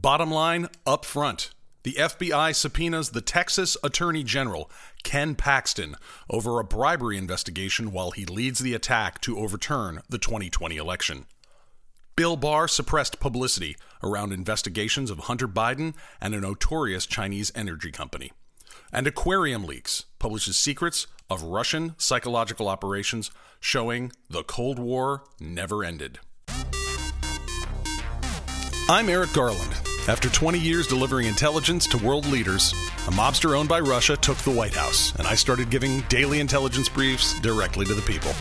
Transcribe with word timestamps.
Bottom 0.00 0.30
line, 0.30 0.68
up 0.86 1.04
front. 1.04 1.50
The 1.82 1.92
FBI 1.92 2.54
subpoenas 2.54 3.10
the 3.10 3.20
Texas 3.20 3.76
Attorney 3.82 4.24
General, 4.24 4.70
Ken 5.02 5.34
Paxton, 5.34 5.94
over 6.30 6.58
a 6.58 6.64
bribery 6.64 7.18
investigation 7.18 7.92
while 7.92 8.10
he 8.10 8.24
leads 8.24 8.60
the 8.60 8.72
attack 8.72 9.20
to 9.22 9.38
overturn 9.38 10.00
the 10.08 10.16
2020 10.16 10.78
election. 10.78 11.26
Bill 12.16 12.36
Barr 12.36 12.66
suppressed 12.66 13.20
publicity 13.20 13.76
around 14.02 14.32
investigations 14.32 15.10
of 15.10 15.18
Hunter 15.18 15.48
Biden 15.48 15.94
and 16.18 16.34
a 16.34 16.40
notorious 16.40 17.04
Chinese 17.04 17.52
energy 17.54 17.90
company. 17.90 18.32
And 18.90 19.06
Aquarium 19.06 19.64
Leaks 19.64 20.06
publishes 20.18 20.56
secrets 20.56 21.08
of 21.28 21.42
Russian 21.42 21.94
psychological 21.98 22.68
operations 22.68 23.30
showing 23.60 24.12
the 24.30 24.44
Cold 24.44 24.78
War 24.78 25.24
never 25.38 25.84
ended. 25.84 26.20
I'm 28.88 29.08
Eric 29.08 29.34
Garland. 29.34 29.89
After 30.08 30.30
20 30.30 30.58
years 30.58 30.86
delivering 30.86 31.26
intelligence 31.26 31.86
to 31.88 31.98
world 31.98 32.26
leaders, 32.26 32.72
a 33.06 33.10
mobster 33.10 33.56
owned 33.56 33.68
by 33.68 33.80
Russia 33.80 34.16
took 34.16 34.38
the 34.38 34.50
White 34.50 34.74
House, 34.74 35.14
and 35.16 35.26
I 35.26 35.34
started 35.34 35.68
giving 35.68 36.00
daily 36.08 36.40
intelligence 36.40 36.88
briefs 36.88 37.38
directly 37.40 37.84
to 37.84 37.94
the 37.94 38.02
people. 38.02 38.32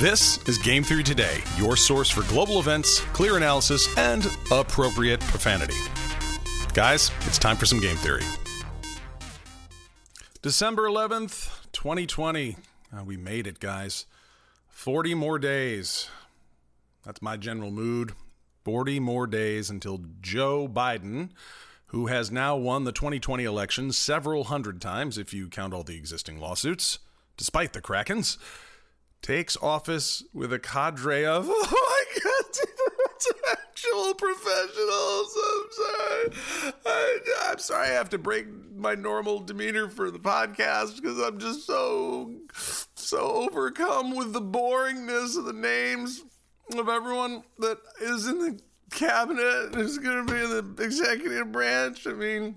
This 0.00 0.42
is 0.48 0.58
Game 0.58 0.82
Theory 0.82 1.04
Today, 1.04 1.38
your 1.56 1.76
source 1.76 2.10
for 2.10 2.22
global 2.28 2.58
events, 2.58 3.00
clear 3.12 3.36
analysis, 3.36 3.88
and 3.96 4.26
appropriate 4.50 5.20
profanity. 5.20 5.76
Guys, 6.74 7.12
it's 7.26 7.38
time 7.38 7.56
for 7.56 7.64
some 7.64 7.80
game 7.80 7.96
theory. 7.96 8.24
December 10.42 10.88
11th, 10.88 11.62
2020. 11.72 12.56
Uh, 12.92 13.04
we 13.04 13.16
made 13.16 13.46
it, 13.46 13.60
guys. 13.60 14.06
40 14.68 15.14
more 15.14 15.38
days. 15.38 16.08
That's 17.04 17.22
my 17.22 17.36
general 17.36 17.70
mood. 17.70 18.14
40 18.68 19.00
more 19.00 19.26
days 19.26 19.70
until 19.70 20.02
Joe 20.20 20.68
Biden, 20.68 21.30
who 21.86 22.08
has 22.08 22.30
now 22.30 22.54
won 22.54 22.84
the 22.84 22.92
2020 22.92 23.42
election 23.42 23.92
several 23.92 24.44
hundred 24.44 24.78
times 24.82 25.16
if 25.16 25.32
you 25.32 25.48
count 25.48 25.72
all 25.72 25.84
the 25.84 25.96
existing 25.96 26.38
lawsuits, 26.38 26.98
despite 27.38 27.72
the 27.72 27.80
Krakens, 27.80 28.36
takes 29.22 29.56
office 29.62 30.22
with 30.34 30.52
a 30.52 30.58
cadre 30.58 31.24
of, 31.24 31.46
oh 31.48 32.04
my 32.14 32.20
God, 32.22 33.52
actual 33.52 34.12
professionals. 34.12 35.38
I'm 35.46 35.70
sorry. 35.72 36.74
I, 36.84 37.18
I'm 37.46 37.58
sorry 37.58 37.88
I 37.88 37.92
have 37.92 38.10
to 38.10 38.18
break 38.18 38.48
my 38.76 38.94
normal 38.94 39.38
demeanor 39.38 39.88
for 39.88 40.10
the 40.10 40.18
podcast 40.18 40.96
because 40.96 41.18
I'm 41.18 41.38
just 41.38 41.66
so, 41.66 42.34
so 42.96 43.48
overcome 43.50 44.14
with 44.14 44.34
the 44.34 44.42
boringness 44.42 45.38
of 45.38 45.46
the 45.46 45.54
names 45.54 46.22
of 46.76 46.88
everyone 46.88 47.42
that 47.58 47.78
is 48.00 48.26
in 48.26 48.38
the 48.38 48.60
cabinet 48.90 49.76
is 49.76 49.98
going 49.98 50.26
to 50.26 50.32
be 50.32 50.38
in 50.40 50.50
the 50.50 50.82
executive 50.82 51.52
branch. 51.52 52.06
I 52.06 52.12
mean, 52.12 52.56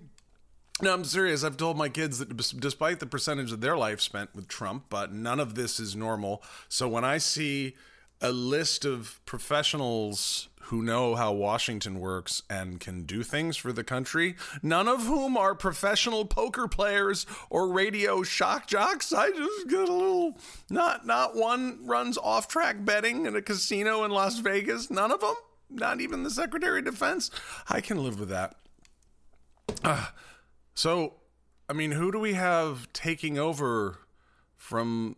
no, 0.81 0.93
I'm 0.93 1.05
serious. 1.05 1.43
I've 1.43 1.57
told 1.57 1.77
my 1.77 1.89
kids 1.89 2.17
that 2.19 2.35
despite 2.59 2.99
the 2.99 3.05
percentage 3.05 3.51
of 3.51 3.61
their 3.61 3.77
life 3.77 4.01
spent 4.01 4.33
with 4.35 4.47
Trump, 4.47 4.85
but 4.89 5.13
none 5.13 5.39
of 5.39 5.55
this 5.55 5.79
is 5.79 5.95
normal. 5.95 6.41
So 6.69 6.87
when 6.87 7.05
I 7.05 7.19
see 7.19 7.75
a 8.19 8.31
list 8.31 8.85
of 8.85 9.19
professionals 9.25 10.49
who 10.71 10.81
know 10.81 11.15
how 11.15 11.33
Washington 11.33 11.99
works 11.99 12.43
and 12.49 12.79
can 12.79 13.03
do 13.03 13.23
things 13.23 13.57
for 13.57 13.73
the 13.73 13.83
country, 13.83 14.35
none 14.63 14.87
of 14.87 15.03
whom 15.03 15.35
are 15.35 15.53
professional 15.53 16.23
poker 16.23 16.65
players 16.65 17.25
or 17.49 17.67
radio 17.67 18.23
shock 18.23 18.67
jocks. 18.67 19.11
I 19.11 19.31
just 19.31 19.67
get 19.67 19.89
a 19.89 19.93
little 19.93 20.37
not 20.69 21.05
not 21.05 21.35
one 21.35 21.85
runs 21.85 22.17
off-track 22.17 22.85
betting 22.85 23.25
in 23.25 23.35
a 23.35 23.41
casino 23.41 24.05
in 24.05 24.11
Las 24.11 24.39
Vegas. 24.39 24.89
None 24.89 25.11
of 25.11 25.19
them. 25.19 25.35
Not 25.69 25.99
even 25.99 26.23
the 26.23 26.31
Secretary 26.31 26.79
of 26.79 26.85
Defense. 26.85 27.31
I 27.67 27.81
can 27.81 28.01
live 28.01 28.17
with 28.17 28.29
that. 28.29 28.55
Uh, 29.83 30.07
so, 30.73 31.15
I 31.67 31.73
mean, 31.73 31.91
who 31.91 32.13
do 32.13 32.19
we 32.19 32.33
have 32.35 32.91
taking 32.93 33.37
over 33.37 33.99
from 34.55 35.17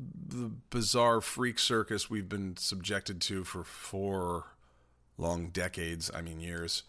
the 0.00 0.50
bizarre 0.70 1.20
freak 1.20 1.60
circus 1.60 2.10
we've 2.10 2.28
been 2.28 2.56
subjected 2.56 3.20
to 3.20 3.44
for 3.44 3.62
four 3.62 4.46
long 5.18 5.48
decades, 5.48 6.10
I 6.14 6.22
mean, 6.22 6.40
years. 6.40 6.82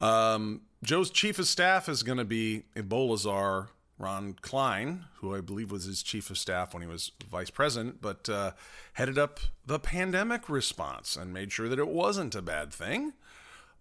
Um, 0.00 0.62
Joe's 0.82 1.10
chief 1.10 1.38
of 1.38 1.46
staff 1.46 1.88
is 1.88 2.02
going 2.02 2.18
to 2.18 2.24
be 2.24 2.64
Ebola 2.74 3.18
czar 3.18 3.68
Ron 3.98 4.34
Klain, 4.40 5.04
who 5.16 5.36
I 5.36 5.42
believe 5.42 5.70
was 5.70 5.84
his 5.84 6.02
chief 6.02 6.30
of 6.30 6.38
staff 6.38 6.72
when 6.72 6.82
he 6.82 6.88
was 6.88 7.12
vice 7.30 7.50
president, 7.50 8.00
but 8.00 8.28
uh, 8.30 8.52
headed 8.94 9.18
up 9.18 9.40
the 9.66 9.78
pandemic 9.78 10.48
response 10.48 11.16
and 11.16 11.34
made 11.34 11.52
sure 11.52 11.68
that 11.68 11.78
it 11.78 11.88
wasn't 11.88 12.34
a 12.34 12.40
bad 12.40 12.72
thing. 12.72 13.12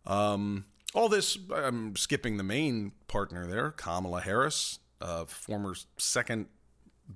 Um, 0.06 0.66
all 0.94 1.08
this, 1.08 1.38
I'm 1.54 1.96
skipping 1.96 2.36
the 2.36 2.44
main 2.44 2.92
partner 3.08 3.48
there, 3.48 3.72
Kamala 3.72 4.22
Harris, 4.22 4.80
uh, 5.00 5.24
former 5.24 5.76
second 5.98 6.48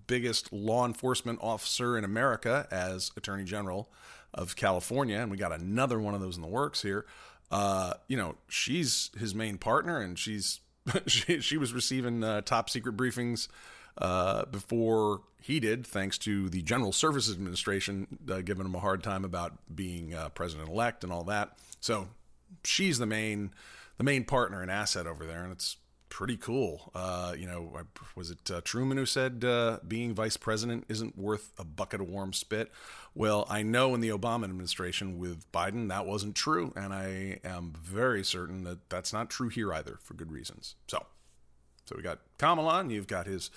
biggest 0.07 0.53
law 0.53 0.85
enforcement 0.85 1.39
officer 1.41 1.97
in 1.97 2.05
America 2.05 2.67
as 2.71 3.11
Attorney 3.17 3.43
General 3.43 3.91
of 4.33 4.55
California, 4.55 5.17
and 5.17 5.29
we 5.31 5.37
got 5.37 5.51
another 5.51 5.99
one 5.99 6.13
of 6.13 6.21
those 6.21 6.35
in 6.35 6.41
the 6.41 6.47
works 6.47 6.81
here. 6.81 7.05
Uh, 7.51 7.93
you 8.07 8.17
know, 8.17 8.35
she's 8.47 9.11
his 9.17 9.35
main 9.35 9.57
partner, 9.57 9.99
and 9.99 10.17
she's 10.17 10.59
she, 11.07 11.39
she 11.39 11.57
was 11.57 11.73
receiving 11.73 12.23
uh, 12.23 12.41
top 12.41 12.69
secret 12.69 12.97
briefings 12.97 13.47
uh, 13.97 14.45
before 14.45 15.21
he 15.41 15.59
did, 15.59 15.85
thanks 15.85 16.17
to 16.19 16.49
the 16.49 16.61
General 16.61 16.91
Services 16.91 17.35
Administration 17.35 18.07
uh, 18.31 18.41
giving 18.41 18.65
him 18.65 18.75
a 18.75 18.79
hard 18.79 19.03
time 19.03 19.25
about 19.25 19.53
being 19.73 20.13
uh, 20.13 20.29
president 20.29 20.69
elect 20.69 21.03
and 21.03 21.11
all 21.11 21.25
that. 21.25 21.57
So 21.79 22.07
she's 22.63 22.97
the 22.97 23.05
main 23.05 23.51
the 23.97 24.03
main 24.03 24.23
partner 24.23 24.61
and 24.61 24.71
asset 24.71 25.05
over 25.05 25.25
there, 25.25 25.43
and 25.43 25.51
it's 25.51 25.77
pretty 26.09 26.37
cool. 26.37 26.91
Uh, 26.95 27.33
you 27.37 27.47
know, 27.47 27.71
was 28.15 28.31
it 28.31 28.51
uh, 28.51 28.61
Truman 28.63 28.97
who 28.97 29.05
said 29.05 29.43
uh, 29.43 29.79
being 29.87 30.13
vice 30.13 30.37
president 30.37 30.85
isn't 30.87 31.17
worth 31.17 31.51
a 31.57 31.63
bucket 31.63 32.01
of 32.01 32.09
warm 32.09 32.33
spit? 32.33 32.71
Well, 33.15 33.45
I 33.49 33.61
know 33.61 33.93
in 33.93 34.01
the 34.01 34.09
Obama 34.09 34.45
administration 34.45 35.19
with 35.19 35.51
Biden 35.51 35.89
that 35.89 36.05
wasn't 36.05 36.35
true, 36.35 36.73
and 36.75 36.93
I 36.93 37.39
am 37.43 37.73
very 37.79 38.23
certain 38.23 38.63
that 38.63 38.89
that's 38.89 39.13
not 39.13 39.29
true 39.29 39.49
here 39.49 39.71
either 39.73 39.99
for 40.01 40.15
good 40.15 40.31
reasons. 40.31 40.75
So, 40.87 41.05
so 41.85 41.95
we 41.95 42.01
got 42.01 42.19
Kamala, 42.37 42.79
and 42.79 42.91
you've 42.91 43.07
got 43.07 43.27
his 43.27 43.51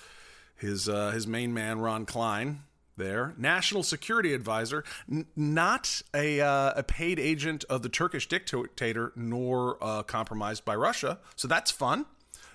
his 0.55 0.87
uh, 0.87 1.11
his 1.11 1.25
main 1.25 1.53
man 1.53 1.79
Ron 1.79 2.05
Klain 2.05 2.57
there, 2.97 3.33
national 3.37 3.83
security 3.83 4.33
advisor, 4.33 4.83
n- 5.09 5.27
not 5.35 6.01
a, 6.13 6.41
uh, 6.41 6.73
a 6.75 6.83
paid 6.83 7.19
agent 7.19 7.63
of 7.69 7.83
the 7.83 7.89
Turkish 7.89 8.27
dictator, 8.27 9.13
nor 9.15 9.77
uh, 9.81 10.03
compromised 10.03 10.65
by 10.65 10.75
Russia. 10.75 11.19
So 11.35 11.47
that's 11.47 11.71
fun. 11.71 12.05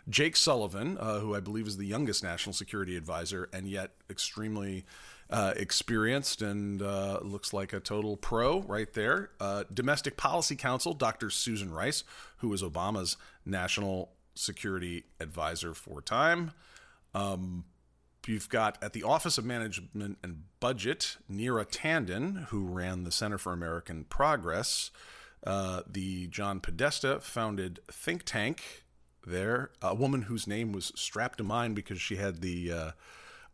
Jake 0.08 0.36
Sullivan, 0.36 0.98
uh, 0.98 1.20
who 1.20 1.34
I 1.34 1.40
believe 1.40 1.68
is 1.68 1.76
the 1.76 1.86
youngest 1.86 2.24
national 2.24 2.54
security 2.54 2.96
advisor 2.96 3.48
and 3.52 3.68
yet 3.68 3.92
extremely 4.10 4.84
uh, 5.32 5.54
experienced 5.56 6.42
and 6.42 6.82
uh, 6.82 7.18
looks 7.22 7.54
like 7.54 7.72
a 7.72 7.80
total 7.80 8.16
pro 8.16 8.60
right 8.60 8.92
there. 8.92 9.30
Uh, 9.40 9.64
Domestic 9.72 10.16
Policy 10.16 10.56
Council, 10.56 10.92
Dr. 10.92 11.30
Susan 11.30 11.72
Rice, 11.72 12.04
who 12.38 12.48
was 12.48 12.62
Obama's 12.62 13.16
national 13.46 14.12
security 14.34 15.04
advisor 15.20 15.72
for 15.72 16.02
time. 16.02 16.52
Um, 17.14 17.64
you've 18.26 18.50
got 18.50 18.76
at 18.82 18.92
the 18.92 19.02
Office 19.02 19.38
of 19.38 19.44
Management 19.46 20.18
and 20.22 20.44
Budget, 20.60 21.16
Neera 21.30 21.66
Tanden, 21.66 22.46
who 22.48 22.66
ran 22.66 23.04
the 23.04 23.12
Center 23.12 23.38
for 23.38 23.52
American 23.54 24.04
Progress. 24.04 24.90
Uh, 25.44 25.80
the 25.90 26.26
John 26.28 26.60
Podesta 26.60 27.20
founded 27.20 27.80
think 27.90 28.22
tank 28.24 28.84
there, 29.26 29.70
a 29.80 29.94
woman 29.94 30.22
whose 30.22 30.46
name 30.46 30.72
was 30.72 30.92
strapped 30.94 31.38
to 31.38 31.44
mine 31.44 31.72
because 31.72 32.00
she 32.00 32.16
had 32.16 32.42
the 32.42 32.72
uh, 32.72 32.90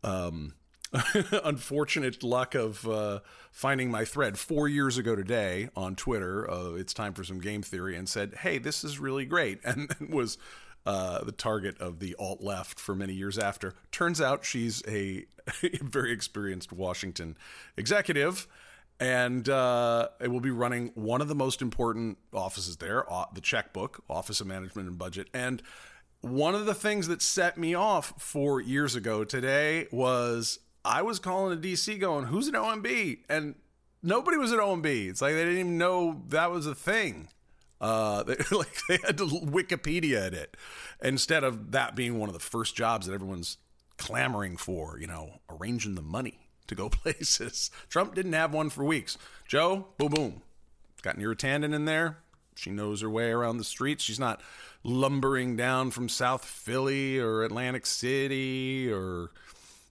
um, 0.03 0.55
unfortunate 1.43 2.23
luck 2.23 2.55
of 2.55 2.87
uh, 2.87 3.19
finding 3.51 3.91
my 3.91 4.05
thread 4.05 4.37
four 4.37 4.67
years 4.67 4.97
ago 4.97 5.15
today 5.15 5.69
on 5.75 5.95
Twitter. 5.95 6.49
Uh, 6.49 6.73
it's 6.73 6.93
time 6.93 7.13
for 7.13 7.23
some 7.23 7.39
game 7.39 7.61
theory, 7.61 7.95
and 7.95 8.09
said, 8.09 8.35
"Hey, 8.39 8.57
this 8.57 8.83
is 8.83 8.99
really 8.99 9.25
great," 9.25 9.59
and 9.63 9.89
was. 10.09 10.37
Uh, 10.85 11.23
the 11.25 11.33
target 11.33 11.77
of 11.79 11.99
the 11.99 12.15
alt 12.17 12.41
left 12.41 12.79
for 12.79 12.95
many 12.95 13.13
years 13.13 13.37
after. 13.37 13.75
Turns 13.91 14.21
out 14.21 14.45
she's 14.45 14.81
a, 14.87 15.25
very 15.81 16.11
experienced 16.11 16.71
Washington 16.71 17.37
executive 17.75 18.47
and 18.99 19.47
uh, 19.47 20.09
it 20.19 20.29
will 20.29 20.39
be 20.39 20.51
running 20.51 20.91
one 20.93 21.21
of 21.21 21.27
the 21.27 21.35
most 21.35 21.61
important 21.61 22.17
offices 22.33 22.77
there, 22.77 23.05
the 23.33 23.41
checkbook, 23.41 24.03
Office 24.09 24.41
of 24.41 24.47
Management 24.47 24.89
and 24.89 24.97
Budget. 24.97 25.29
And 25.33 25.61
one 26.21 26.53
of 26.53 26.65
the 26.65 26.73
things 26.73 27.07
that 27.07 27.21
set 27.21 27.57
me 27.57 27.73
off 27.73 28.13
four 28.17 28.59
years 28.59 28.95
ago 28.95 29.23
today 29.23 29.87
was 29.91 30.59
I 30.83 31.01
was 31.01 31.19
calling 31.19 31.57
a 31.57 31.61
DC 31.61 31.99
going, 31.99 32.25
"Who's 32.25 32.47
an 32.47 32.55
OMB?" 32.55 33.19
and 33.29 33.55
nobody 34.01 34.37
was 34.37 34.51
an 34.51 34.59
OMB. 34.59 35.09
It's 35.09 35.21
like 35.21 35.33
they 35.33 35.43
didn't 35.43 35.59
even 35.59 35.77
know 35.77 36.23
that 36.29 36.51
was 36.51 36.65
a 36.65 36.75
thing. 36.75 37.27
Uh, 37.81 38.23
they, 38.23 38.35
like 38.51 38.75
they 38.87 38.97
had 39.05 39.17
to 39.17 39.25
Wikipedia 39.25 40.31
it 40.33 40.55
instead 41.01 41.43
of 41.43 41.71
that 41.71 41.95
being 41.95 42.19
one 42.19 42.29
of 42.29 42.33
the 42.33 42.39
first 42.39 42.75
jobs 42.75 43.07
that 43.07 43.13
everyone's 43.13 43.57
clamoring 43.97 44.57
for. 44.57 44.97
You 44.99 45.07
know, 45.07 45.39
arranging 45.49 45.95
the 45.95 46.01
money 46.01 46.49
to 46.67 46.75
go 46.75 46.89
places. 46.89 47.71
Trump 47.89 48.15
didn't 48.15 48.33
have 48.33 48.53
one 48.53 48.69
for 48.69 48.83
weeks. 48.83 49.17
Joe, 49.47 49.87
boom, 49.97 50.11
boom. 50.11 50.41
Got 51.01 51.17
Neera 51.17 51.35
Tanden 51.35 51.73
in 51.73 51.85
there. 51.85 52.17
She 52.55 52.71
knows 52.71 53.01
her 53.01 53.09
way 53.09 53.29
around 53.29 53.57
the 53.57 53.63
streets. 53.63 54.03
She's 54.03 54.19
not 54.19 54.41
lumbering 54.83 55.55
down 55.55 55.91
from 55.91 56.09
South 56.09 56.43
Philly 56.43 57.17
or 57.17 57.43
Atlantic 57.43 57.85
City 57.85 58.91
or 58.91 59.31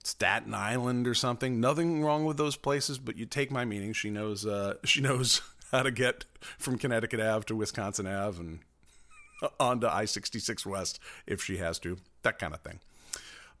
Staten 0.09 0.53
Island 0.53 1.07
or 1.07 1.13
something. 1.13 1.59
Nothing 1.59 2.03
wrong 2.03 2.25
with 2.25 2.37
those 2.37 2.55
places, 2.55 2.97
but 2.97 3.17
you 3.17 3.25
take 3.25 3.51
my 3.51 3.65
meaning. 3.65 3.93
She 3.93 4.09
knows. 4.09 4.45
Uh, 4.45 4.75
she 4.83 5.01
knows 5.01 5.41
how 5.71 5.83
to 5.83 5.91
get 5.91 6.25
from 6.57 6.77
Connecticut 6.77 7.19
Ave 7.19 7.45
to 7.45 7.55
Wisconsin 7.55 8.07
Ave 8.07 8.39
and 8.39 8.59
onto 9.59 9.87
I 9.87 10.05
66 10.05 10.65
West 10.65 10.99
if 11.27 11.43
she 11.43 11.57
has 11.57 11.79
to. 11.79 11.97
That 12.23 12.39
kind 12.39 12.53
of 12.53 12.61
thing. 12.61 12.79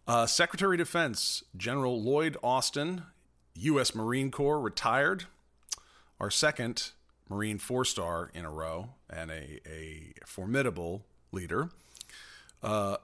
Uh, 0.07 0.25
Secretary 0.25 0.75
of 0.75 0.79
Defense 0.79 1.43
General 1.55 2.01
Lloyd 2.01 2.35
Austin, 2.43 3.03
U.S. 3.55 3.93
Marine 3.93 4.31
Corps, 4.31 4.59
retired. 4.59 5.25
Our 6.19 6.31
second 6.31 6.91
Marine 7.29 7.59
four 7.59 7.85
star 7.85 8.31
in 8.33 8.43
a 8.43 8.49
row 8.49 8.89
and 9.09 9.29
a, 9.29 9.59
a 9.69 10.13
formidable 10.25 11.05
leader. 11.31 11.69
Uh, 12.61 12.97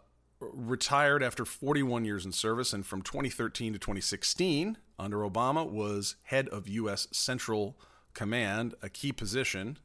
retired 0.53 1.23
after 1.23 1.45
41 1.45 2.05
years 2.05 2.25
in 2.25 2.31
service, 2.31 2.73
and 2.73 2.85
from 2.85 3.01
2013 3.01 3.73
to 3.73 3.79
2016, 3.79 4.77
under 4.97 5.17
Obama, 5.17 5.69
was 5.69 6.15
head 6.23 6.47
of 6.49 6.67
U.S. 6.67 7.07
Central 7.11 7.77
Command, 8.13 8.75
a 8.81 8.89
key 8.89 9.11
position, 9.11 9.77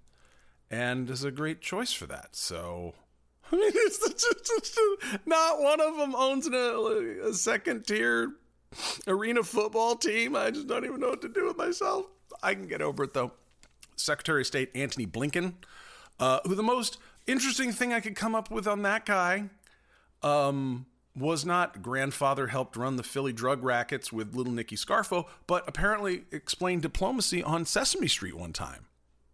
and 0.71 1.11
is 1.11 1.25
a 1.25 1.31
great 1.31 1.61
choice 1.61 1.93
for 1.93 2.07
that. 2.07 2.37
So, 2.37 2.95
I 3.53 3.57
mean, 3.57 3.73
it's 3.75 4.79
not 5.27 5.61
one 5.61 5.81
of 5.81 5.97
them 5.97 6.15
owns 6.15 6.47
a, 6.47 7.29
a 7.29 7.35
second 7.35 7.87
tier 7.87 8.33
arena 9.07 9.43
football 9.43 9.97
team. 9.97 10.37
I 10.37 10.51
just 10.51 10.67
don't 10.67 10.85
even 10.85 11.01
know 11.01 11.11
what 11.11 11.23
to 11.23 11.29
do 11.29 11.47
with 11.47 11.57
myself. 11.57 12.07
I 12.43 12.55
can 12.55 12.67
get 12.67 12.83
over 12.83 13.05
it 13.05 13.15
though. 13.15 13.33
Secretary 13.97 14.43
of 14.43 14.47
State 14.47 14.71
Antony 14.75 15.07
Blinken, 15.07 15.55
uh, 16.19 16.41
who 16.47 16.55
the 16.55 16.63
most 16.63 16.99
interesting 17.27 17.73
thing 17.73 17.93
I 17.93 18.01
could 18.01 18.17
come 18.17 18.35
up 18.35 18.51
with 18.51 18.67
on 18.67 18.83
that 18.83 19.05
guy 19.05 19.51
um, 20.23 20.87
was 21.17 21.45
not 21.45 21.83
grandfather 21.83 22.49
helped 22.49 22.77
run 22.77 22.97
the 22.97 23.03
Philly 23.03 23.33
drug 23.33 23.63
rackets 23.63 24.13
with 24.13 24.35
little 24.35 24.53
Nicky 24.53 24.77
Scarfo, 24.77 25.27
but 25.47 25.69
apparently 25.69 26.25
explained 26.31 26.83
diplomacy 26.83 27.43
on 27.43 27.65
Sesame 27.65 28.09
Street 28.09 28.37
one 28.37 28.53
time. 28.53 28.87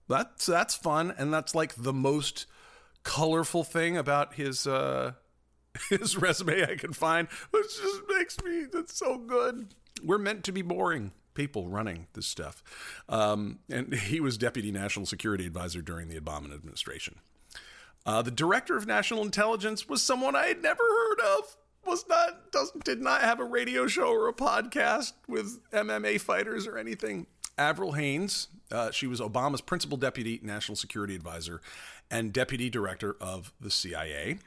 That's 0.08 0.46
that's 0.46 0.74
fun, 0.74 1.12
and 1.16 1.32
that's 1.32 1.54
like 1.54 1.74
the 1.76 1.92
most 1.92 2.46
colorful 3.02 3.64
thing 3.64 3.96
about 3.96 4.34
his 4.34 4.66
uh, 4.66 5.12
his 5.90 6.16
resume 6.16 6.62
I 6.62 6.76
can 6.76 6.92
find, 6.92 7.28
which 7.50 7.66
just 7.76 8.02
makes 8.08 8.42
me 8.42 8.66
that's 8.72 8.96
so 8.96 9.18
good. 9.18 9.74
We're 10.02 10.18
meant 10.18 10.44
to 10.44 10.52
be 10.52 10.62
boring 10.62 11.12
people 11.34 11.68
running 11.68 12.06
this 12.14 12.26
stuff, 12.26 12.62
um, 13.08 13.58
and 13.70 13.94
he 14.06 14.20
was 14.20 14.38
deputy 14.38 14.70
national 14.70 15.06
security 15.06 15.46
advisor 15.46 15.82
during 15.82 16.08
the 16.08 16.18
Obama 16.18 16.54
administration. 16.54 17.16
Uh, 18.06 18.22
the 18.22 18.30
director 18.30 18.76
of 18.76 18.86
national 18.86 19.22
intelligence 19.22 19.88
was 19.88 20.00
someone 20.00 20.36
I 20.36 20.46
had 20.46 20.62
never 20.62 20.82
heard 20.82 21.20
of. 21.20 21.56
Was 21.84 22.04
not 22.08 22.50
doesn't 22.50 22.84
did 22.84 23.00
not 23.00 23.20
have 23.20 23.38
a 23.38 23.44
radio 23.44 23.86
show 23.86 24.08
or 24.08 24.28
a 24.28 24.32
podcast 24.32 25.12
with 25.28 25.60
MMA 25.70 26.20
fighters 26.20 26.66
or 26.66 26.78
anything. 26.78 27.26
Avril 27.58 27.92
Haines, 27.92 28.48
uh, 28.70 28.90
she 28.90 29.06
was 29.06 29.20
Obama's 29.20 29.60
principal 29.60 29.96
deputy 29.96 30.40
national 30.42 30.76
security 30.76 31.14
advisor 31.14 31.60
and 32.10 32.32
deputy 32.32 32.70
director 32.70 33.16
of 33.20 33.52
the 33.60 33.70
CIA. 33.70 34.38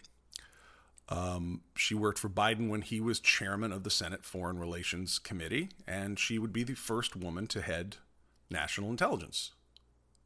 Um, 1.08 1.62
she 1.76 1.96
worked 1.96 2.20
for 2.20 2.30
Biden 2.30 2.70
when 2.70 2.82
he 2.82 3.02
was 3.02 3.20
chairman 3.20 3.72
of 3.72 3.84
the 3.84 3.90
Senate 3.90 4.24
Foreign 4.24 4.60
Relations 4.60 5.18
Committee, 5.18 5.70
and 5.88 6.20
she 6.20 6.38
would 6.38 6.54
be 6.54 6.64
the 6.64 6.76
first 6.76 7.16
woman 7.16 7.48
to 7.48 7.62
head 7.62 7.98
national 8.50 8.92
intelligence. 8.92 9.52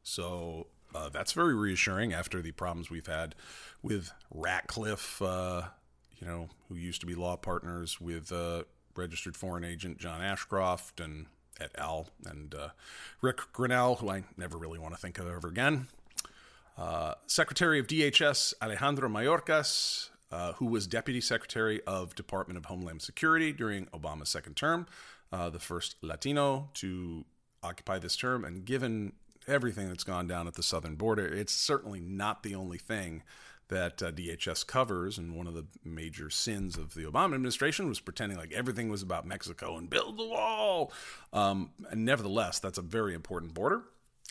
So 0.02 0.66
uh, 0.94 1.08
that's 1.08 1.32
very 1.32 1.54
reassuring 1.54 2.12
after 2.12 2.40
the 2.40 2.52
problems 2.52 2.90
we've 2.90 3.06
had 3.06 3.34
with 3.82 4.12
Ratcliffe, 4.30 5.20
uh, 5.20 5.62
you 6.18 6.26
know, 6.26 6.48
who 6.68 6.76
used 6.76 7.00
to 7.00 7.06
be 7.06 7.14
law 7.14 7.36
partners 7.36 8.00
with 8.00 8.30
uh, 8.30 8.64
registered 8.96 9.36
foreign 9.36 9.64
agent 9.64 9.98
John 9.98 10.22
Ashcroft 10.22 11.00
and 11.00 11.26
et 11.60 11.72
al. 11.76 12.08
And 12.24 12.54
uh, 12.54 12.68
Ric 13.20 13.38
Grenell, 13.52 13.98
who 13.98 14.10
I 14.10 14.24
never 14.36 14.56
really 14.56 14.78
want 14.78 14.94
to 14.94 15.00
think 15.00 15.18
of 15.18 15.28
ever 15.28 15.48
again. 15.48 15.88
Uh, 16.78 17.14
Secretary 17.26 17.78
of 17.78 17.86
DHS 17.86 18.54
Alejandro 18.62 19.08
Mayorkas, 19.08 20.10
uh, 20.32 20.52
who 20.54 20.66
was 20.66 20.86
Deputy 20.86 21.20
Secretary 21.20 21.80
of 21.86 22.14
Department 22.14 22.56
of 22.56 22.64
Homeland 22.64 23.02
Security 23.02 23.52
during 23.52 23.86
Obama's 23.86 24.28
second 24.28 24.54
term, 24.56 24.86
the 25.30 25.58
first 25.58 25.96
Latino 26.02 26.70
to 26.74 27.24
occupy 27.62 27.98
this 27.98 28.16
term. 28.16 28.44
And 28.44 28.64
given 28.64 29.12
everything 29.46 29.88
that's 29.88 30.04
gone 30.04 30.26
down 30.26 30.46
at 30.46 30.54
the 30.54 30.62
southern 30.62 30.96
border, 30.96 31.26
it's 31.26 31.52
certainly 31.52 32.00
not 32.00 32.42
the 32.42 32.54
only 32.54 32.78
thing 32.78 33.22
that 33.68 34.02
uh, 34.02 34.12
DHS 34.12 34.66
covers. 34.66 35.18
And 35.18 35.34
one 35.34 35.46
of 35.46 35.54
the 35.54 35.66
major 35.84 36.30
sins 36.30 36.76
of 36.76 36.94
the 36.94 37.04
Obama 37.04 37.34
administration 37.34 37.88
was 37.88 38.00
pretending 38.00 38.38
like 38.38 38.52
everything 38.52 38.88
was 38.88 39.02
about 39.02 39.26
Mexico 39.26 39.76
and 39.76 39.88
build 39.88 40.18
the 40.18 40.26
wall. 40.26 40.92
Um, 41.32 41.70
and 41.90 42.04
nevertheless, 42.04 42.58
that's 42.58 42.78
a 42.78 42.82
very 42.82 43.14
important 43.14 43.54
border. 43.54 43.82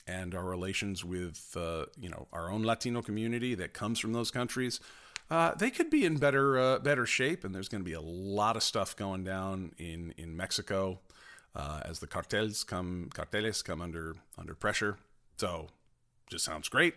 And 0.05 0.35
our 0.35 0.43
relations 0.43 1.03
with, 1.05 1.55
uh, 1.57 1.85
you 1.97 2.09
know, 2.09 2.27
our 2.33 2.51
own 2.51 2.63
Latino 2.63 3.01
community 3.01 3.55
that 3.55 3.73
comes 3.73 3.99
from 3.99 4.11
those 4.11 4.31
countries, 4.31 4.81
uh, 5.29 5.55
they 5.55 5.71
could 5.71 5.89
be 5.89 6.05
in 6.05 6.17
better 6.17 6.59
uh, 6.59 6.79
better 6.79 7.05
shape. 7.05 7.45
And 7.45 7.55
there's 7.55 7.69
going 7.69 7.81
to 7.81 7.85
be 7.85 7.93
a 7.93 8.01
lot 8.01 8.57
of 8.57 8.63
stuff 8.63 8.95
going 8.97 9.23
down 9.23 9.71
in 9.77 10.13
in 10.17 10.35
Mexico 10.35 10.99
uh, 11.55 11.81
as 11.83 11.99
the 11.99 12.07
cartels 12.07 12.63
come 12.63 13.09
carteles 13.13 13.61
come 13.61 13.81
under 13.81 14.15
under 14.37 14.53
pressure. 14.53 14.97
So, 15.37 15.69
just 16.29 16.45
sounds 16.45 16.69
great. 16.69 16.95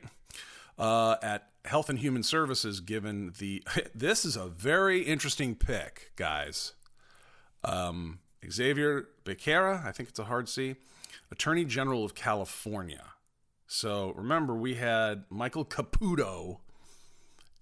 Uh, 0.79 1.17
at 1.23 1.49
Health 1.65 1.89
and 1.89 1.99
Human 1.99 2.23
Services, 2.23 2.81
given 2.81 3.33
the 3.39 3.63
this 3.95 4.25
is 4.25 4.37
a 4.37 4.47
very 4.47 5.03
interesting 5.03 5.55
pick, 5.55 6.13
guys. 6.17 6.73
Um, 7.65 8.21
Xavier 8.49 9.09
Becerra, 9.25 9.85
I 9.85 9.93
think 9.93 10.09
it's 10.09 10.19
a 10.19 10.25
hard 10.25 10.49
C, 10.49 10.77
Attorney 11.33 11.65
General 11.65 12.05
of 12.05 12.15
California. 12.15 13.05
So 13.67 14.13
remember, 14.15 14.55
we 14.55 14.75
had 14.75 15.25
Michael 15.29 15.65
Caputo, 15.65 16.59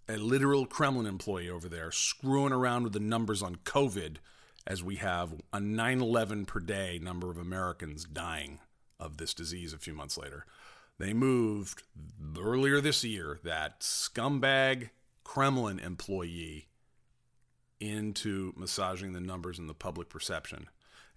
a 0.09 0.17
literal 0.19 0.67
Kremlin 0.67 1.07
employee 1.07 1.49
over 1.49 1.69
there, 1.69 1.91
screwing 1.91 2.53
around 2.53 2.85
with 2.85 2.93
the 2.93 3.01
numbers 3.01 3.43
on 3.43 3.57
COVID 3.57 4.17
as 4.67 4.83
we 4.83 4.97
have 4.97 5.35
a 5.53 5.61
9 5.61 6.01
11 6.01 6.47
per 6.47 6.61
day 6.61 6.99
number 7.03 7.31
of 7.31 7.39
Americans 7.39 8.05
dying 8.05 8.61
of 8.99 9.17
this 9.17 9.35
disease 9.35 9.73
a 9.73 9.79
few 9.79 9.95
months 9.95 10.17
later. 10.17 10.47
They 10.99 11.13
moved 11.13 11.83
earlier 12.39 12.81
this 12.81 13.05
year 13.05 13.41
that 13.43 13.81
scumbag 13.81 14.91
Kremlin 15.25 15.81
employee 15.81 16.69
into 17.81 18.53
massaging 18.57 19.13
the 19.13 19.21
numbers 19.21 19.59
and 19.59 19.69
the 19.69 19.75
public 19.75 20.09
perception. 20.09 20.69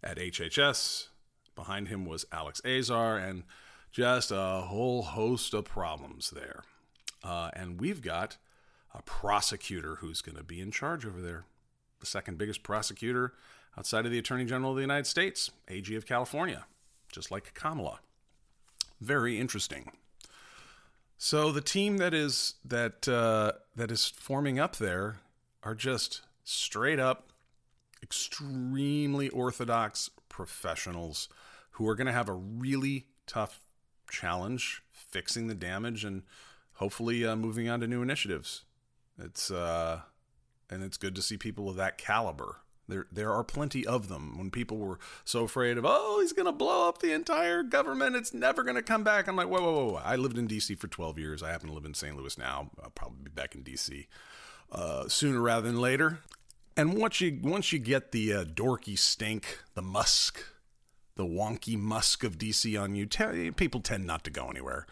At 0.03 0.17
HHS, 0.17 1.07
behind 1.55 1.87
him 1.87 2.05
was 2.05 2.25
Alex 2.31 2.61
Azar, 2.65 3.17
and 3.17 3.43
just 3.91 4.31
a 4.31 4.61
whole 4.65 5.03
host 5.03 5.53
of 5.53 5.65
problems 5.65 6.31
there. 6.31 6.63
Uh, 7.23 7.49
and 7.53 7.79
we've 7.79 8.01
got 8.01 8.37
a 8.93 9.01
prosecutor 9.03 9.95
who's 9.95 10.21
going 10.21 10.37
to 10.37 10.43
be 10.43 10.59
in 10.59 10.71
charge 10.71 11.05
over 11.05 11.21
there 11.21 11.45
the 11.99 12.05
second 12.05 12.37
biggest 12.37 12.63
prosecutor 12.63 13.33
outside 13.77 14.05
of 14.05 14.11
the 14.11 14.19
Attorney 14.19 14.45
General 14.45 14.71
of 14.71 14.77
the 14.77 14.81
United 14.81 15.07
States, 15.07 15.51
AG 15.67 15.93
of 15.95 16.05
California, 16.05 16.65
just 17.11 17.31
like 17.31 17.53
Kamala. 17.53 17.99
Very 18.99 19.39
interesting. 19.39 19.91
So 21.17 21.51
the 21.51 21.61
team 21.61 21.97
that 21.97 22.13
is 22.13 22.55
that 22.63 23.07
uh, 23.07 23.53
that 23.75 23.91
is 23.91 24.05
forming 24.05 24.59
up 24.59 24.75
there 24.75 25.19
are 25.63 25.75
just 25.75 26.21
straight 26.43 26.99
up, 26.99 27.31
extremely 28.03 29.29
orthodox 29.29 30.09
professionals 30.29 31.27
who 31.71 31.87
are 31.87 31.95
going 31.95 32.07
to 32.07 32.13
have 32.13 32.29
a 32.29 32.33
really 32.33 33.07
tough 33.25 33.59
challenge 34.09 34.83
fixing 34.91 35.47
the 35.47 35.55
damage 35.55 36.03
and 36.03 36.23
hopefully 36.73 37.25
uh, 37.25 37.35
moving 37.35 37.67
on 37.67 37.79
to 37.79 37.87
new 37.87 38.01
initiatives. 38.01 38.63
It's 39.19 39.49
uh, 39.49 40.01
and 40.69 40.83
it's 40.83 40.97
good 40.97 41.15
to 41.15 41.21
see 41.21 41.37
people 41.37 41.69
of 41.69 41.75
that 41.77 41.97
caliber. 41.97 42.57
There, 42.89 43.07
there 43.11 43.33
are 43.33 43.43
plenty 43.43 43.85
of 43.85 44.07
them. 44.07 44.37
When 44.37 44.49
people 44.49 44.77
were 44.77 44.99
so 45.25 45.43
afraid 45.43 45.77
of, 45.77 45.85
oh, 45.85 46.19
he's 46.21 46.31
going 46.31 46.45
to 46.45 46.53
blow 46.53 46.87
up 46.87 46.99
the 46.99 47.11
entire 47.11 47.61
government, 47.61 48.15
it's 48.15 48.33
never 48.33 48.63
going 48.63 48.77
to 48.77 48.81
come 48.81 49.03
back. 49.03 49.27
I'm 49.27 49.35
like, 49.35 49.49
whoa, 49.49 49.61
whoa, 49.61 49.91
whoa. 49.91 50.01
I 50.03 50.15
lived 50.15 50.37
in 50.37 50.47
D.C. 50.47 50.75
for 50.75 50.87
12 50.87 51.19
years. 51.19 51.43
I 51.43 51.51
happen 51.51 51.67
to 51.67 51.75
live 51.75 51.85
in 51.85 51.93
St. 51.93 52.15
Louis 52.15 52.37
now. 52.37 52.71
I'll 52.81 52.91
probably 52.91 53.23
be 53.23 53.31
back 53.31 53.55
in 53.55 53.63
D.C. 53.63 54.07
Uh, 54.71 55.07
sooner 55.09 55.41
rather 55.41 55.67
than 55.67 55.81
later. 55.81 56.19
And 56.77 56.93
once 56.93 57.19
you 57.19 57.39
once 57.41 57.73
you 57.73 57.79
get 57.79 58.11
the 58.11 58.33
uh, 58.33 58.43
dorky 58.43 58.97
stink, 58.97 59.63
the 59.73 59.81
musk, 59.81 60.43
the 61.17 61.25
wonky 61.25 61.77
musk 61.77 62.23
of 62.23 62.37
DC 62.37 62.79
on 62.81 62.95
you, 62.95 63.05
t- 63.05 63.51
people 63.51 63.81
tend 63.81 64.05
not 64.05 64.23
to 64.23 64.29
go 64.29 64.49
anywhere 64.49 64.85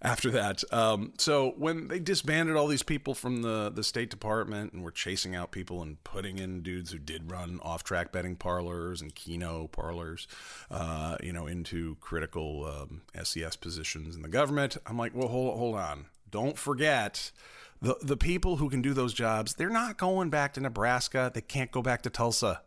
after 0.00 0.30
that. 0.30 0.62
Um, 0.72 1.14
so 1.18 1.54
when 1.56 1.88
they 1.88 1.98
disbanded 1.98 2.56
all 2.56 2.66
these 2.66 2.82
people 2.82 3.14
from 3.14 3.42
the, 3.42 3.70
the 3.74 3.82
State 3.82 4.10
Department 4.10 4.72
and 4.72 4.84
were 4.84 4.90
chasing 4.90 5.34
out 5.34 5.50
people 5.50 5.82
and 5.82 6.02
putting 6.04 6.38
in 6.38 6.62
dudes 6.62 6.92
who 6.92 6.98
did 6.98 7.30
run 7.30 7.58
off 7.62 7.82
track 7.84 8.12
betting 8.12 8.36
parlors 8.36 9.00
and 9.00 9.14
Keno 9.14 9.66
parlors, 9.68 10.28
uh, 10.70 11.16
you 11.22 11.32
know, 11.32 11.46
into 11.46 11.96
critical 12.00 12.66
um, 12.66 13.02
SES 13.22 13.56
positions 13.56 14.14
in 14.14 14.22
the 14.22 14.28
government, 14.28 14.76
I'm 14.86 14.98
like, 14.98 15.14
well, 15.14 15.28
hold, 15.28 15.58
hold 15.58 15.76
on. 15.76 16.06
don't 16.30 16.58
forget 16.58 17.32
the 17.80 17.96
the 18.02 18.16
people 18.16 18.56
who 18.56 18.70
can 18.70 18.82
do 18.82 18.94
those 18.94 19.12
jobs. 19.12 19.54
They're 19.54 19.68
not 19.68 19.98
going 19.98 20.30
back 20.30 20.54
to 20.54 20.60
Nebraska. 20.60 21.30
They 21.32 21.40
can't 21.40 21.70
go 21.70 21.82
back 21.82 22.02
to 22.02 22.10
Tulsa. 22.10 22.62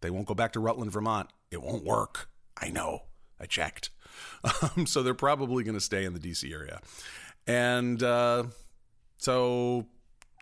They 0.00 0.10
won't 0.10 0.26
go 0.26 0.34
back 0.34 0.52
to 0.52 0.60
Rutland, 0.60 0.92
Vermont. 0.92 1.30
It 1.54 1.62
won't 1.62 1.84
work. 1.84 2.28
I 2.60 2.68
know. 2.68 3.04
I 3.40 3.46
checked. 3.46 3.90
Um, 4.76 4.86
so 4.86 5.02
they're 5.02 5.14
probably 5.14 5.64
going 5.64 5.74
to 5.74 5.80
stay 5.80 6.04
in 6.04 6.12
the 6.12 6.20
DC 6.20 6.52
area. 6.52 6.80
And 7.48 8.00
uh, 8.00 8.44
so 9.16 9.86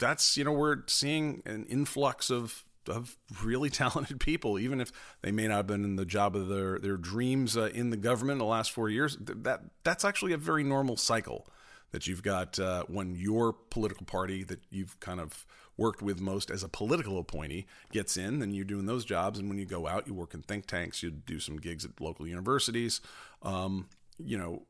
that's, 0.01 0.37
you 0.37 0.45
know, 0.45 0.53
we're 0.53 0.83
seeing 0.89 1.41
an 1.47 1.65
influx 1.67 2.31
of 2.31 2.65
of 2.89 3.17
really 3.43 3.71
talented 3.83 4.21
people, 4.21 4.59
even 4.59 4.81
if 4.81 4.93
they 5.23 5.31
may 5.31 5.47
not 5.47 5.57
have 5.57 5.67
been 5.69 5.85
in 5.85 5.97
the 5.97 6.05
job 6.05 6.37
of 6.37 6.49
their 6.49 6.79
their 6.79 6.97
dreams 6.97 7.57
uh, 7.57 7.71
in 7.73 7.91
the 7.91 7.97
government 7.97 8.33
in 8.33 8.39
the 8.39 8.45
last 8.45 8.73
four 8.73 8.89
years. 8.89 9.17
That 9.21 9.61
that's 9.85 10.05
actually 10.05 10.33
a 10.33 10.39
very 10.39 10.65
normal 10.65 10.97
cycle 10.97 11.47
that 11.93 12.07
you've 12.07 12.23
got 12.23 12.59
uh, 12.59 12.85
when 12.89 13.15
your 13.15 13.53
political 13.53 14.05
party 14.05 14.43
that 14.45 14.61
you've 14.71 14.99
kind 15.01 15.21
of 15.21 15.47
worked 15.77 16.03
with 16.03 16.21
most 16.21 16.51
as 16.51 16.63
a 16.63 16.69
political 16.69 17.19
appointee 17.19 17.67
gets 17.91 18.17
in, 18.17 18.39
then 18.39 18.53
you're 18.53 18.65
doing 18.65 18.87
those 18.87 19.05
jobs. 19.05 19.39
And 19.39 19.49
when 19.49 19.59
you 19.59 19.67
go 19.67 19.87
out, 19.87 20.07
you 20.07 20.15
work 20.15 20.35
in 20.35 20.43
think 20.43 20.67
tanks, 20.67 21.03
you 21.03 21.11
do 21.11 21.41
some 21.41 21.57
gigs 21.57 21.85
at 21.85 22.01
local 22.01 22.27
universities, 22.27 23.01
um, 23.43 23.89
you 24.19 24.37
know, 24.37 24.63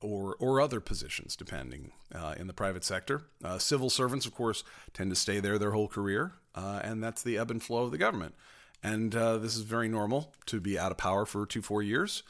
or 0.00 0.36
or 0.38 0.60
other 0.60 0.80
positions, 0.80 1.36
depending 1.36 1.92
uh, 2.14 2.34
in 2.38 2.46
the 2.46 2.52
private 2.52 2.84
sector. 2.84 3.24
Uh, 3.42 3.58
civil 3.58 3.90
servants, 3.90 4.26
of 4.26 4.34
course, 4.34 4.62
tend 4.92 5.10
to 5.10 5.16
stay 5.16 5.40
there 5.40 5.58
their 5.58 5.72
whole 5.72 5.88
career, 5.88 6.34
uh, 6.54 6.80
and 6.84 7.02
that's 7.02 7.22
the 7.22 7.38
ebb 7.38 7.50
and 7.50 7.62
flow 7.62 7.84
of 7.84 7.90
the 7.90 7.98
government. 7.98 8.34
And 8.82 9.14
uh, 9.16 9.38
this 9.38 9.56
is 9.56 9.62
very 9.62 9.88
normal 9.88 10.34
to 10.46 10.60
be 10.60 10.78
out 10.78 10.92
of 10.92 10.98
power 10.98 11.24
for 11.24 11.46
two, 11.46 11.62
four 11.62 11.82
years, 11.82 12.22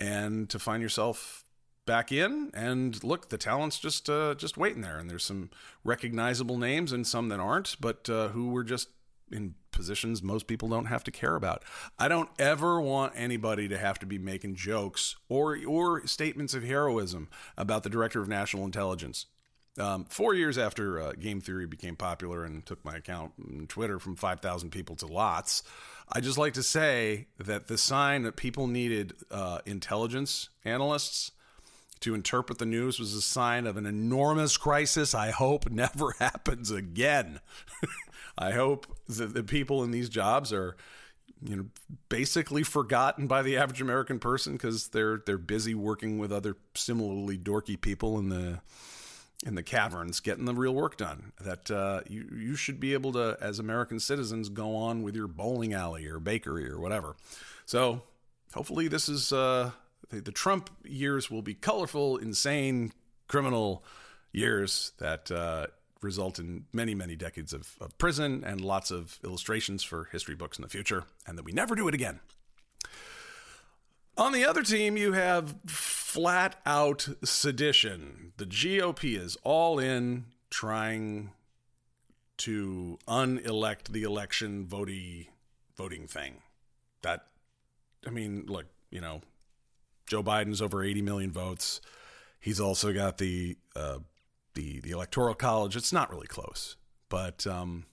and 0.00 0.48
to 0.48 0.58
find 0.58 0.82
yourself 0.82 1.44
back 1.86 2.12
in 2.12 2.50
and 2.54 3.02
look 3.02 3.30
the 3.30 3.38
talent's 3.38 3.78
just 3.78 4.08
uh, 4.08 4.34
just 4.34 4.56
waiting 4.56 4.82
there. 4.82 4.98
And 4.98 5.10
there's 5.10 5.24
some 5.24 5.50
recognizable 5.84 6.58
names 6.58 6.92
and 6.92 7.06
some 7.06 7.28
that 7.28 7.40
aren't 7.40 7.76
but 7.80 8.08
uh, 8.08 8.28
who 8.28 8.50
were 8.50 8.64
just 8.64 8.88
in 9.32 9.54
positions 9.72 10.22
most 10.22 10.46
people 10.46 10.68
don't 10.68 10.86
have 10.86 11.04
to 11.04 11.10
care 11.10 11.36
about. 11.36 11.64
I 11.98 12.08
don't 12.08 12.28
ever 12.38 12.80
want 12.80 13.14
anybody 13.16 13.68
to 13.68 13.78
have 13.78 13.98
to 14.00 14.06
be 14.06 14.18
making 14.18 14.56
jokes 14.56 15.16
or 15.28 15.58
or 15.66 16.06
statements 16.06 16.54
of 16.54 16.62
heroism 16.62 17.28
about 17.56 17.82
the 17.82 17.90
director 17.90 18.20
of 18.20 18.28
national 18.28 18.64
intelligence. 18.64 19.26
Um, 19.78 20.04
four 20.04 20.34
years 20.34 20.58
after 20.58 21.00
uh, 21.00 21.12
game 21.12 21.40
theory 21.40 21.66
became 21.66 21.96
popular 21.96 22.44
and 22.44 22.66
took 22.66 22.84
my 22.84 22.96
account 22.96 23.32
on 23.38 23.66
twitter 23.68 24.00
from 24.00 24.16
5000 24.16 24.70
people 24.70 24.96
to 24.96 25.06
lots 25.06 25.62
i 26.12 26.20
just 26.20 26.36
like 26.36 26.54
to 26.54 26.62
say 26.62 27.28
that 27.38 27.68
the 27.68 27.78
sign 27.78 28.24
that 28.24 28.34
people 28.34 28.66
needed 28.66 29.14
uh, 29.30 29.60
intelligence 29.64 30.48
analysts 30.64 31.30
to 32.00 32.14
interpret 32.14 32.58
the 32.58 32.66
news 32.66 32.98
was 32.98 33.14
a 33.14 33.22
sign 33.22 33.66
of 33.66 33.76
an 33.76 33.86
enormous 33.86 34.56
crisis 34.56 35.14
I 35.14 35.30
hope 35.30 35.70
never 35.70 36.14
happens 36.18 36.70
again. 36.70 37.40
I 38.38 38.52
hope 38.52 38.86
that 39.08 39.34
the 39.34 39.42
people 39.42 39.82
in 39.82 39.90
these 39.90 40.08
jobs 40.08 40.52
are 40.52 40.76
you 41.42 41.56
know 41.56 41.64
basically 42.08 42.62
forgotten 42.62 43.26
by 43.26 43.42
the 43.42 43.56
average 43.56 43.80
American 43.80 44.18
person 44.18 44.54
because 44.54 44.88
they're 44.88 45.22
they're 45.24 45.38
busy 45.38 45.74
working 45.74 46.18
with 46.18 46.32
other 46.32 46.56
similarly 46.74 47.38
dorky 47.38 47.80
people 47.80 48.18
in 48.18 48.28
the 48.28 48.60
in 49.46 49.54
the 49.54 49.62
caverns 49.62 50.20
getting 50.20 50.44
the 50.44 50.54
real 50.54 50.74
work 50.74 50.96
done. 50.96 51.32
That 51.40 51.70
uh, 51.70 52.00
you 52.08 52.28
you 52.34 52.56
should 52.56 52.80
be 52.80 52.92
able 52.92 53.12
to, 53.12 53.36
as 53.40 53.58
American 53.58 54.00
citizens, 54.00 54.48
go 54.48 54.76
on 54.76 55.02
with 55.02 55.14
your 55.14 55.28
bowling 55.28 55.72
alley 55.72 56.06
or 56.06 56.18
bakery 56.18 56.68
or 56.68 56.78
whatever. 56.78 57.16
So 57.64 58.02
hopefully 58.52 58.88
this 58.88 59.08
is 59.08 59.32
uh, 59.32 59.70
the, 60.10 60.20
the 60.20 60.32
Trump 60.32 60.70
years 60.84 61.30
will 61.30 61.42
be 61.42 61.54
colorful, 61.54 62.16
insane, 62.16 62.92
criminal 63.28 63.84
years 64.32 64.92
that 64.98 65.30
uh, 65.30 65.66
result 66.02 66.38
in 66.38 66.64
many, 66.72 66.94
many 66.94 67.16
decades 67.16 67.52
of, 67.52 67.76
of 67.80 67.96
prison 67.98 68.42
and 68.44 68.60
lots 68.60 68.90
of 68.90 69.18
illustrations 69.24 69.82
for 69.82 70.08
history 70.12 70.34
books 70.34 70.58
in 70.58 70.62
the 70.62 70.68
future, 70.68 71.04
and 71.26 71.38
that 71.38 71.44
we 71.44 71.52
never 71.52 71.74
do 71.74 71.88
it 71.88 71.94
again. 71.94 72.20
On 74.16 74.32
the 74.32 74.44
other 74.44 74.62
team, 74.62 74.96
you 74.96 75.12
have 75.12 75.54
flat 75.66 76.56
out 76.66 77.08
sedition. 77.24 78.32
The 78.36 78.44
GOP 78.44 79.18
is 79.18 79.38
all 79.44 79.78
in 79.78 80.26
trying 80.50 81.30
to 82.38 82.98
unelect 83.06 83.92
the 83.92 84.02
election 84.02 84.66
voting 84.66 85.26
voting 85.76 86.06
thing. 86.06 86.42
That 87.02 87.26
I 88.06 88.10
mean, 88.10 88.44
look, 88.46 88.66
you 88.90 89.00
know, 89.00 89.22
Joe 90.10 90.24
Biden's 90.24 90.60
over 90.60 90.82
80 90.82 91.02
million 91.02 91.30
votes. 91.30 91.80
He's 92.40 92.58
also 92.58 92.92
got 92.92 93.18
the 93.18 93.56
uh, 93.76 93.98
the 94.54 94.80
the 94.80 94.90
electoral 94.90 95.34
college. 95.34 95.76
It's 95.76 95.92
not 95.92 96.10
really 96.10 96.26
close, 96.26 96.76
but 97.08 97.46
um, 97.46 97.84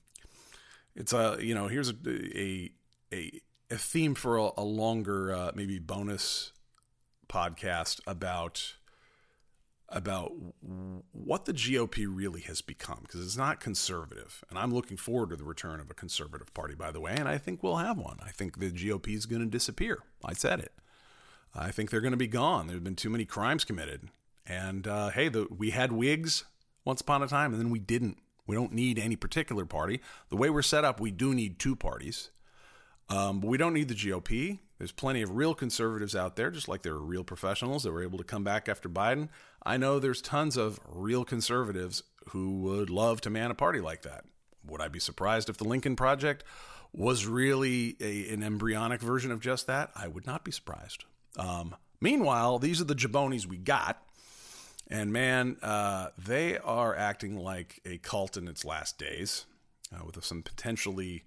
it's 0.96 1.14
a 1.14 1.38
you 1.40 1.54
know 1.54 1.68
here's 1.68 1.90
a 1.90 1.96
a 2.08 2.72
a, 3.14 3.42
a 3.70 3.78
theme 3.78 4.16
for 4.16 4.38
a, 4.38 4.50
a 4.58 4.64
longer 4.64 5.32
uh, 5.32 5.52
maybe 5.54 5.78
bonus 5.78 6.54
podcast 7.30 8.00
about 8.08 8.74
about 9.90 10.34
what 11.12 11.46
the 11.46 11.54
GOP 11.54 12.08
really 12.10 12.42
has 12.42 12.62
become 12.62 13.02
because 13.04 13.24
it's 13.24 13.38
not 13.38 13.60
conservative. 13.60 14.44
And 14.50 14.58
I'm 14.58 14.74
looking 14.74 14.98
forward 14.98 15.30
to 15.30 15.36
the 15.36 15.46
return 15.46 15.80
of 15.80 15.92
a 15.92 15.94
conservative 15.94 16.52
party, 16.56 16.74
by 16.74 16.92
the 16.92 17.00
way. 17.00 17.14
And 17.16 17.28
I 17.30 17.38
think 17.38 17.62
we'll 17.62 17.78
have 17.78 17.98
one. 17.98 18.18
I 18.26 18.32
think 18.32 18.60
the 18.60 18.72
GOP 18.72 19.16
is 19.16 19.28
going 19.28 19.42
to 19.42 19.48
disappear. 19.48 20.00
I 20.26 20.34
said 20.34 20.60
it. 20.60 20.74
I 21.54 21.72
think 21.72 21.89
they're 21.89 22.01
going 22.01 22.12
to 22.12 22.18
be 22.18 22.27
gone. 22.27 22.68
There 22.68 22.75
have 22.75 22.84
been 22.84 22.96
too 22.96 23.10
many 23.10 23.25
crimes 23.25 23.63
committed. 23.63 24.10
And 24.46 24.88
uh, 24.88 25.10
hey, 25.10 25.30
the, 25.30 25.48
we 25.56 25.72
had 25.72 25.92
Whigs 25.92 26.46
once 26.86 27.01
upon 27.01 27.24
a 27.24 27.27
time, 27.27 27.54
and 27.54 27.62
then 27.62 27.70
we 27.70 27.80
didn't. 27.80 28.18
We 28.46 28.56
don't 28.56 28.72
need 28.72 28.98
any 28.98 29.18
particular 29.18 29.66
party. 29.66 30.00
The 30.30 30.38
way 30.38 30.50
we're 30.50 30.62
set 30.62 30.86
up, 30.86 31.01
we 31.01 31.12
do 31.12 31.34
need 31.34 31.60
two 31.60 31.75
parties. 31.75 32.30
Um, 33.10 33.39
but 33.39 33.48
we 33.48 33.58
don't 33.58 33.74
need 33.74 33.89
the 33.89 33.96
GOP. 33.96 34.60
There's 34.77 34.92
plenty 34.92 35.22
of 35.22 35.36
real 35.36 35.54
conservatives 35.54 36.16
out 36.16 36.36
there, 36.36 36.51
just 36.51 36.68
like 36.68 36.84
there 36.84 36.94
are 36.94 37.01
real 37.01 37.24
professionals 37.24 37.84
that 37.84 37.92
were 37.92 38.04
able 38.04 38.18
to 38.20 38.24
come 38.24 38.44
back 38.44 38.70
after 38.70 38.88
Biden. 38.88 39.30
I 39.66 39.77
know 39.77 40.00
there's 40.00 40.22
tons 40.22 40.56
of 40.56 40.80
real 40.88 41.25
conservatives 41.25 42.04
who 42.30 42.60
would 42.62 42.89
love 42.89 43.20
to 43.22 43.30
man 43.30 43.51
a 43.51 43.56
party 43.56 43.80
like 43.80 44.04
that. 44.04 44.25
Would 44.66 44.82
I 44.82 44.88
be 44.88 45.00
surprised 45.00 45.50
if 45.50 45.58
the 45.58 45.63
Lincoln 45.63 45.96
Project 45.96 46.44
was 46.94 47.25
really 47.25 47.96
a, 48.00 48.34
an 48.34 48.44
embryonic 48.44 49.01
version 49.01 49.32
of 49.32 49.39
just 49.39 49.68
that? 49.68 49.92
I 49.96 50.08
would 50.08 50.25
not 50.25 50.44
be 50.44 50.51
surprised. 50.51 51.06
Um, 51.38 51.75
meanwhile, 52.01 52.60
these 52.60 52.82
are 52.82 52.86
the 52.86 52.96
jabonis 52.96 53.46
we 53.46 53.58
got. 53.58 54.03
And 54.89 55.12
man, 55.12 55.58
uh, 55.62 56.10
they 56.17 56.58
are 56.58 56.96
acting 56.96 57.38
like 57.38 57.82
a 57.86 57.98
cult 57.98 58.38
in 58.38 58.48
its 58.48 58.63
last 58.63 58.98
days 58.98 59.46
uh, 59.94 60.03
with 60.06 60.24
some 60.24 60.41
potentially 60.41 61.24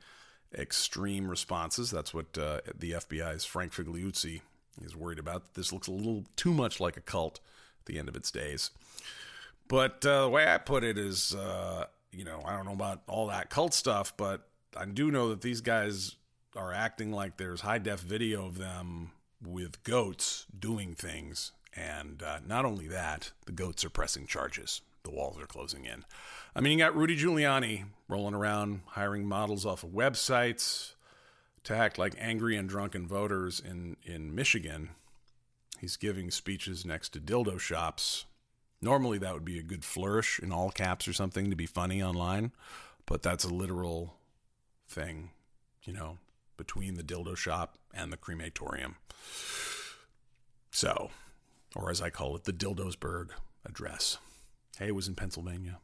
extreme 0.56 1.28
responses. 1.28 1.90
That's 1.90 2.12
what 2.12 2.36
uh, 2.38 2.60
the 2.74 2.92
FBI's 2.92 3.44
Frank 3.44 3.72
Figliuzzi 3.72 4.40
is 4.82 4.96
worried 4.96 5.18
about. 5.18 5.54
This 5.54 5.72
looks 5.72 5.88
a 5.88 5.92
little 5.92 6.24
too 6.36 6.52
much 6.52 6.80
like 6.80 6.96
a 6.96 7.02
cult 7.02 7.40
at 7.80 7.86
the 7.86 7.98
end 7.98 8.08
of 8.08 8.16
its 8.16 8.30
days. 8.30 8.70
But 9.68 10.04
uh, 10.04 10.22
the 10.22 10.28
way 10.30 10.48
I 10.48 10.58
put 10.58 10.82
it 10.82 10.98
is, 10.98 11.34
uh, 11.34 11.84
you 12.12 12.24
know, 12.24 12.42
I 12.44 12.56
don't 12.56 12.64
know 12.66 12.72
about 12.72 13.02
all 13.06 13.28
that 13.28 13.50
cult 13.50 13.74
stuff, 13.74 14.16
but 14.16 14.48
I 14.76 14.84
do 14.86 15.10
know 15.10 15.28
that 15.28 15.42
these 15.42 15.60
guys 15.60 16.16
are 16.56 16.72
acting 16.72 17.12
like 17.12 17.36
there's 17.36 17.60
high 17.60 17.78
def 17.78 18.00
video 18.00 18.46
of 18.46 18.58
them 18.58 19.12
with 19.44 19.82
goats 19.84 20.46
doing 20.58 20.94
things. 20.94 21.52
And 21.74 22.22
uh, 22.22 22.38
not 22.46 22.64
only 22.64 22.88
that, 22.88 23.32
the 23.46 23.52
goats 23.52 23.84
are 23.84 23.90
pressing 23.90 24.26
charges. 24.26 24.80
The 25.02 25.10
walls 25.10 25.40
are 25.40 25.46
closing 25.46 25.84
in. 25.84 26.04
I 26.54 26.60
mean, 26.60 26.72
you 26.72 26.84
got 26.84 26.96
Rudy 26.96 27.16
Giuliani 27.16 27.84
rolling 28.08 28.34
around 28.34 28.80
hiring 28.86 29.26
models 29.26 29.64
off 29.64 29.82
of 29.82 29.90
websites 29.90 30.94
to 31.64 31.76
act 31.76 31.98
like 31.98 32.14
angry 32.18 32.56
and 32.56 32.68
drunken 32.68 33.06
voters 33.06 33.60
in, 33.60 33.96
in 34.04 34.34
Michigan. 34.34 34.90
He's 35.78 35.96
giving 35.96 36.30
speeches 36.30 36.84
next 36.84 37.10
to 37.10 37.20
dildo 37.20 37.58
shops. 37.58 38.26
Normally, 38.82 39.18
that 39.18 39.32
would 39.32 39.44
be 39.44 39.58
a 39.58 39.62
good 39.62 39.84
flourish 39.84 40.38
in 40.38 40.52
all 40.52 40.70
caps 40.70 41.06
or 41.06 41.12
something 41.12 41.50
to 41.50 41.56
be 41.56 41.66
funny 41.66 42.02
online, 42.02 42.52
but 43.06 43.22
that's 43.22 43.44
a 43.44 43.52
literal 43.52 44.14
thing, 44.88 45.30
you 45.84 45.92
know, 45.92 46.18
between 46.56 46.94
the 46.94 47.02
dildo 47.02 47.36
shop 47.36 47.76
and 47.94 48.12
the 48.12 48.16
crematorium. 48.16 48.96
So, 50.70 51.10
or 51.74 51.90
as 51.90 52.00
I 52.00 52.10
call 52.10 52.36
it, 52.36 52.44
the 52.44 52.52
Dildosburg 52.52 53.30
address. 53.64 54.18
Hey, 54.78 54.88
it 54.88 54.94
was 54.94 55.08
in 55.08 55.14
Pennsylvania. 55.14 55.78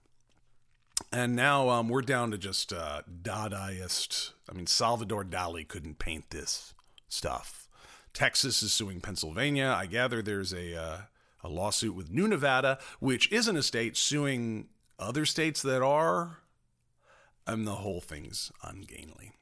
And 1.13 1.37
now 1.37 1.69
um, 1.69 1.89
we're 1.89 2.03
down 2.03 2.31
to 2.31 2.39
just 2.39 2.73
uh, 2.73 3.03
Dadaist. 3.23 4.33
I 4.49 4.55
mean, 4.55 4.67
Salvador 4.67 5.25
Dali 5.25 5.67
couldn't 5.67 5.99
paint 5.99 6.31
this 6.31 6.75
stuff. 7.09 7.69
Texas 8.15 8.63
is 8.63 8.73
suing 8.73 9.01
Pennsylvania. 9.01 9.75
I 9.77 9.87
gather 9.87 10.23
there's 10.23 10.55
a 10.55 10.75
uh, 10.75 10.99
a 11.45 11.49
lawsuit 11.49 11.95
with 11.95 12.11
New 12.11 12.27
Nevada, 12.27 12.79
which 12.99 13.31
isn't 13.31 13.57
a 13.57 13.63
state 13.63 13.97
suing 13.97 14.69
other 14.99 15.27
states 15.27 15.63
that 15.63 15.83
are. 15.83 16.39
And 17.47 17.67
the 17.67 17.77
whole 17.77 18.01
thing's 18.01 18.51
ungainly. 18.63 19.33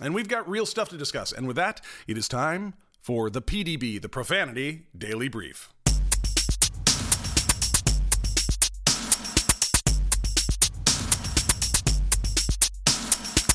And 0.00 0.12
we've 0.12 0.28
got 0.28 0.48
real 0.48 0.66
stuff 0.66 0.88
to 0.88 0.96
discuss. 0.96 1.30
And 1.30 1.46
with 1.46 1.56
that, 1.56 1.80
it 2.08 2.18
is 2.18 2.26
time 2.26 2.74
for 3.00 3.30
the 3.30 3.40
PDB, 3.40 4.02
the 4.02 4.08
Profanity 4.08 4.86
Daily 4.96 5.28
Brief. 5.28 5.70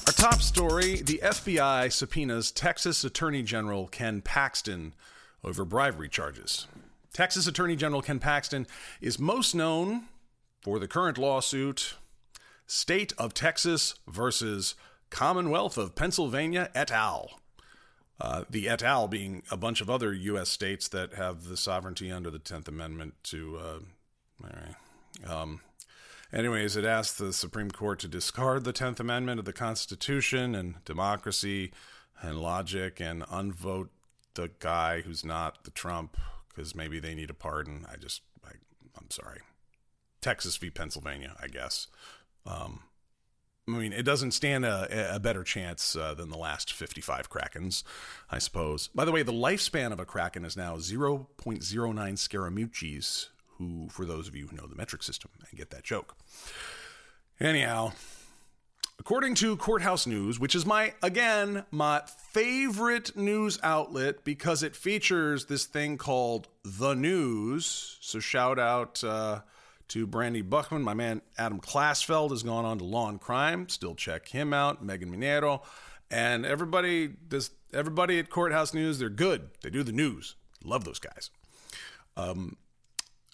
Our 0.07 0.13
top 0.13 0.41
story 0.41 1.01
the 1.01 1.19
FBI 1.21 1.91
subpoenas 1.91 2.51
Texas 2.51 3.03
Attorney 3.03 3.43
General 3.43 3.87
Ken 3.87 4.21
Paxton 4.21 4.93
over 5.43 5.65
bribery 5.65 6.07
charges. 6.07 6.67
Texas 7.11 7.47
Attorney 7.47 7.75
General 7.75 8.01
Ken 8.01 8.19
Paxton 8.19 8.65
is 9.01 9.19
most 9.19 9.53
known 9.53 10.05
for 10.61 10.79
the 10.79 10.87
current 10.87 11.17
lawsuit 11.17 11.95
State 12.65 13.13
of 13.17 13.33
Texas 13.33 13.95
versus 14.07 14.75
Commonwealth 15.09 15.77
of 15.77 15.95
Pennsylvania 15.95 16.69
et 16.75 16.91
al. 16.91 17.39
Uh, 18.21 18.43
the 18.49 18.67
et 18.67 18.83
al. 18.83 19.07
being 19.07 19.43
a 19.49 19.57
bunch 19.57 19.81
of 19.81 19.89
other 19.89 20.13
U.S. 20.13 20.49
states 20.49 20.87
that 20.89 21.13
have 21.13 21.45
the 21.45 21.57
sovereignty 21.57 22.11
under 22.11 22.29
the 22.29 22.39
10th 22.39 22.67
Amendment 22.67 23.15
to. 23.23 23.57
Uh, 23.57 23.79
all 24.43 24.49
right. 24.53 25.31
Um, 25.31 25.61
Anyways, 26.31 26.75
it 26.75 26.85
asked 26.85 27.17
the 27.17 27.33
Supreme 27.33 27.71
Court 27.71 27.99
to 27.99 28.07
discard 28.07 28.63
the 28.63 28.73
10th 28.73 28.99
Amendment 28.99 29.39
of 29.39 29.45
the 29.45 29.53
Constitution 29.53 30.53
and 30.53 30.83
democracy 30.85 31.71
and 32.21 32.39
logic 32.39 32.99
and 32.99 33.23
unvote 33.23 33.89
the 34.35 34.51
guy 34.59 35.01
who's 35.01 35.25
not 35.25 35.63
the 35.63 35.71
Trump 35.71 36.17
because 36.47 36.75
maybe 36.75 36.99
they 36.99 37.15
need 37.15 37.31
a 37.31 37.33
pardon. 37.33 37.85
I 37.91 37.97
just, 37.97 38.21
I, 38.45 38.51
am 38.97 39.09
sorry. 39.09 39.39
Texas 40.21 40.55
v. 40.57 40.69
Pennsylvania, 40.69 41.35
I 41.41 41.47
guess. 41.47 41.87
Um, 42.45 42.83
I 43.75 43.79
mean, 43.79 43.93
it 43.93 44.03
doesn't 44.03 44.31
stand 44.31 44.65
a, 44.65 45.15
a 45.15 45.19
better 45.19 45.43
chance 45.43 45.95
uh, 45.95 46.13
than 46.13 46.29
the 46.29 46.37
last 46.37 46.73
55 46.73 47.29
Krakens, 47.29 47.83
I 48.29 48.39
suppose. 48.39 48.87
By 48.87 49.05
the 49.05 49.11
way, 49.11 49.23
the 49.23 49.31
lifespan 49.31 49.91
of 49.91 49.99
a 49.99 50.05
Kraken 50.05 50.45
is 50.45 50.57
now 50.57 50.75
0.09 50.77 51.27
Scaramucci's 51.43 53.29
who, 53.59 53.87
for 53.89 54.05
those 54.05 54.27
of 54.27 54.35
you 54.35 54.47
who 54.47 54.55
know 54.55 54.65
the 54.65 54.75
metric 54.75 55.03
system 55.03 55.29
and 55.37 55.57
get 55.57 55.69
that 55.69 55.83
joke. 55.83 56.15
Anyhow, 57.39 57.91
according 58.99 59.35
to 59.35 59.55
Courthouse 59.57 60.07
News, 60.07 60.39
which 60.39 60.55
is 60.55 60.65
my, 60.65 60.93
again, 61.03 61.65
my 61.69 62.01
favorite 62.31 63.15
news 63.15 63.59
outlet 63.61 64.23
because 64.23 64.63
it 64.63 64.75
features 64.75 65.45
this 65.45 65.65
thing 65.65 65.97
called 65.97 66.47
The 66.63 66.93
News. 66.93 67.97
So 68.01 68.19
shout 68.19 68.57
out 68.57 69.03
uh, 69.03 69.41
to 69.89 70.07
Brandi 70.07 70.47
Buchman. 70.47 70.81
My 70.81 70.93
man 70.93 71.21
Adam 71.37 71.59
Klasfeld 71.59 72.31
has 72.31 72.43
gone 72.43 72.65
on 72.65 72.77
to 72.79 72.85
Law 72.85 73.09
and 73.09 73.19
Crime. 73.19 73.69
Still 73.69 73.95
check 73.95 74.29
him 74.29 74.53
out. 74.53 74.83
Megan 74.83 75.11
Minero. 75.11 75.61
And 76.11 76.45
everybody, 76.45 77.09
this, 77.27 77.51
everybody 77.73 78.17
at 78.17 78.29
Courthouse 78.29 78.73
News, 78.73 78.97
they're 78.97 79.09
good. 79.09 79.49
They 79.61 79.69
do 79.69 79.83
the 79.83 79.91
news. 79.91 80.35
Love 80.63 80.85
those 80.85 80.99
guys. 80.99 81.29
Um, 82.17 82.57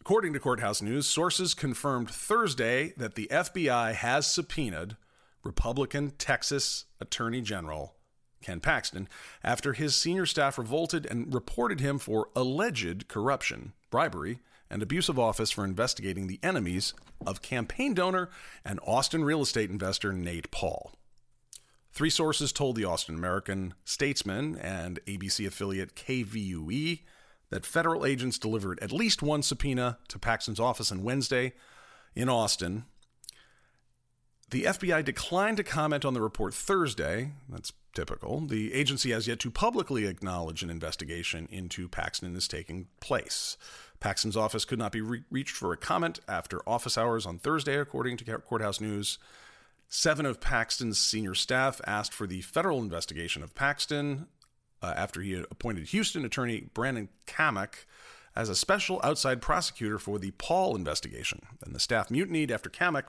According 0.06 0.34
to 0.34 0.40
Courthouse 0.40 0.84
News, 0.84 1.08
sources 1.08 1.56
confirmed 1.56 2.12
Thursday 2.12 2.94
that 2.96 3.16
the 3.16 3.28
FBI 3.32 3.96
has 3.96 4.32
subpoenaed 4.32 4.98
Republican 5.44 6.12
Texas 6.20 6.86
Attorney 7.02 7.42
General 7.42 7.96
Ken 8.40 8.60
Paxton 8.60 9.10
after 9.44 9.74
his 9.74 9.96
senior 9.96 10.28
staff 10.28 10.60
revolted 10.60 11.08
and 11.08 11.34
reported 11.34 11.80
him 11.80 11.98
for 11.98 12.30
alleged 12.36 13.08
corruption, 13.08 13.74
bribery, 13.90 14.42
and 14.70 14.82
abuse 14.82 15.10
of 15.10 15.20
office 15.20 15.52
for 15.52 15.64
investigating 15.64 16.28
the 16.28 16.40
enemies 16.42 16.94
of 17.26 17.42
campaign 17.42 17.94
donor 17.94 18.30
and 18.64 18.80
Austin 18.86 19.24
real 19.24 19.42
estate 19.42 19.70
investor 19.70 20.12
Nate 20.12 20.52
Paul. 20.52 20.92
Three 21.92 22.10
sources 22.10 22.52
told 22.52 22.76
the 22.76 22.84
Austin 22.84 23.16
American 23.16 23.74
Statesman 23.86 24.58
and 24.58 25.00
ABC 25.06 25.48
affiliate 25.48 25.96
KVUE 25.96 27.00
that 27.50 27.66
federal 27.66 28.06
agents 28.06 28.38
delivered 28.38 28.80
at 28.82 28.92
least 28.92 29.22
one 29.22 29.42
subpoena 29.42 29.98
to 30.10 30.20
Paxton's 30.20 30.60
office 30.60 30.92
on 30.92 31.04
Wednesday 31.04 31.54
in 32.14 32.28
Austin. 32.28 32.86
The 34.50 34.64
FBI 34.64 35.06
declined 35.06 35.58
to 35.58 35.64
comment 35.64 36.06
on 36.06 36.14
the 36.14 36.22
report 36.22 36.54
Thursday. 36.54 37.32
That's 37.48 37.72
typical. 37.94 38.42
The 38.42 38.74
agency 38.74 39.12
has 39.12 39.28
yet 39.28 39.40
to 39.40 39.50
publicly 39.50 40.06
acknowledge 40.06 40.64
an 40.64 40.70
investigation 40.70 41.48
into 41.50 41.88
Paxton 41.88 42.36
is 42.36 42.48
taking 42.48 42.88
place. 43.00 43.58
Paxton's 44.00 44.38
office 44.38 44.66
could 44.66 44.80
not 44.80 44.92
be 44.92 45.02
re- 45.02 45.24
reached 45.30 45.56
for 45.56 45.74
a 45.74 45.78
comment 45.78 46.20
after 46.28 46.68
office 46.68 46.98
hours 46.98 47.26
on 47.26 47.40
Thursday, 47.40 47.78
according 47.78 48.18
to 48.18 48.38
Courthouse 48.40 48.82
News. 48.82 49.18
Seven 49.88 50.26
of 50.26 50.42
Paxton's 50.42 50.98
senior 50.98 51.36
staff 51.36 51.80
asked 51.86 52.14
for 52.14 52.28
the 52.28 52.42
federal 52.42 52.80
investigation 52.80 53.44
of 53.44 53.56
Paxton 53.56 54.28
uh, 54.82 54.94
after 54.96 55.22
he 55.22 55.34
appointed 55.34 55.88
Houston 55.88 56.26
attorney 56.26 56.68
Brandon 56.74 57.10
Cammack 57.28 57.86
as 58.36 58.50
a 58.50 58.56
special 58.56 59.00
outside 59.04 59.42
prosecutor 59.42 59.98
for 59.98 60.20
the 60.20 60.32
Paul 60.32 60.76
investigation. 60.76 61.42
And 61.64 61.74
the 61.74 61.80
staff 61.80 62.10
mutinied 62.10 62.52
after 62.52 62.70
Cammack 62.70 63.06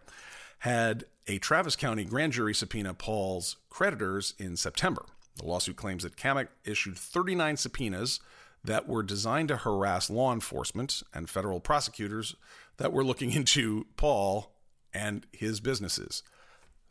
had 0.60 1.04
a 1.26 1.38
Travis 1.38 1.76
County 1.76 2.04
grand 2.04 2.32
jury 2.32 2.54
subpoena 2.54 2.94
Paul's 2.94 3.56
creditors 3.68 4.34
in 4.38 4.56
September. 4.56 5.04
The 5.36 5.46
lawsuit 5.46 5.76
claims 5.76 6.02
that 6.04 6.16
Cammack 6.16 6.48
issued 6.64 6.96
39 6.96 7.56
subpoenas 7.56 8.20
that 8.66 8.88
were 8.88 9.02
designed 9.02 9.48
to 9.48 9.58
harass 9.58 10.10
law 10.10 10.32
enforcement 10.32 11.02
and 11.14 11.28
federal 11.28 11.60
prosecutors 11.60 12.36
that 12.76 12.92
were 12.92 13.04
looking 13.04 13.30
into 13.32 13.86
Paul 13.96 14.52
and 14.92 15.26
his 15.32 15.60
businesses. 15.60 16.22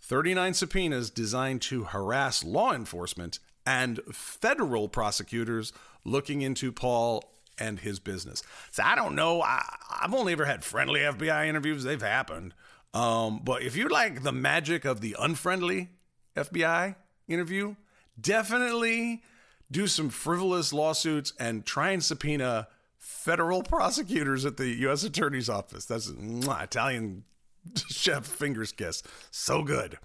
39 0.01 0.53
subpoenas 0.53 1.09
designed 1.09 1.61
to 1.63 1.85
harass 1.85 2.43
law 2.43 2.73
enforcement 2.73 3.39
and 3.65 3.99
federal 4.11 4.87
prosecutors 4.87 5.73
looking 6.03 6.41
into 6.41 6.71
Paul 6.71 7.23
and 7.57 7.79
his 7.79 7.99
business. 7.99 8.43
So 8.71 8.83
I 8.83 8.95
don't 8.95 9.15
know. 9.15 9.41
I, 9.41 9.63
have 10.01 10.13
only 10.13 10.33
ever 10.33 10.45
had 10.45 10.63
friendly 10.63 10.99
FBI 10.99 11.47
interviews. 11.47 11.83
They've 11.83 12.01
happened. 12.01 12.53
Um, 12.93 13.41
but 13.43 13.63
if 13.63 13.75
you 13.75 13.87
like 13.87 14.23
the 14.23 14.31
magic 14.31 14.85
of 14.85 15.01
the 15.01 15.15
unfriendly 15.19 15.89
FBI 16.35 16.95
interview, 17.27 17.75
definitely 18.19 19.23
do 19.71 19.87
some 19.87 20.09
frivolous 20.09 20.71
lawsuits 20.73 21.33
and 21.39 21.65
try 21.65 21.91
and 21.91 22.03
subpoena 22.03 22.67
federal 22.97 23.63
prosecutors 23.63 24.45
at 24.45 24.57
the 24.57 24.69
U.S. 24.81 25.03
Attorney's 25.03 25.49
Office. 25.49 25.85
That's 25.85 26.09
mwah, 26.11 26.63
Italian 26.63 27.23
chef 27.89 28.25
fingers 28.25 28.71
kiss. 28.71 29.03
So 29.31 29.63
good. 29.63 29.97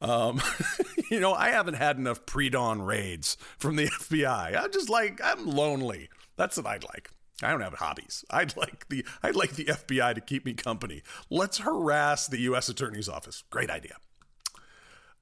Um, 0.00 0.40
you 1.10 1.20
know, 1.20 1.34
I 1.34 1.50
haven't 1.50 1.74
had 1.74 1.98
enough 1.98 2.24
pre-dawn 2.26 2.82
raids 2.82 3.36
from 3.58 3.76
the 3.76 3.86
FBI. 3.86 4.60
I'm 4.60 4.72
just 4.72 4.88
like 4.88 5.20
I'm 5.22 5.46
lonely. 5.46 6.08
That's 6.36 6.56
what 6.56 6.66
I'd 6.66 6.84
like. 6.84 7.10
I 7.42 7.50
don't 7.50 7.60
have 7.60 7.74
hobbies. 7.74 8.24
I'd 8.30 8.56
like 8.56 8.88
the 8.88 9.04
I'd 9.22 9.36
like 9.36 9.52
the 9.52 9.66
FBI 9.66 10.14
to 10.14 10.20
keep 10.20 10.44
me 10.44 10.54
company. 10.54 11.02
Let's 11.30 11.58
harass 11.58 12.26
the 12.26 12.40
U.S. 12.40 12.68
Attorney's 12.68 13.08
Office. 13.08 13.44
Great 13.50 13.70
idea. 13.70 13.96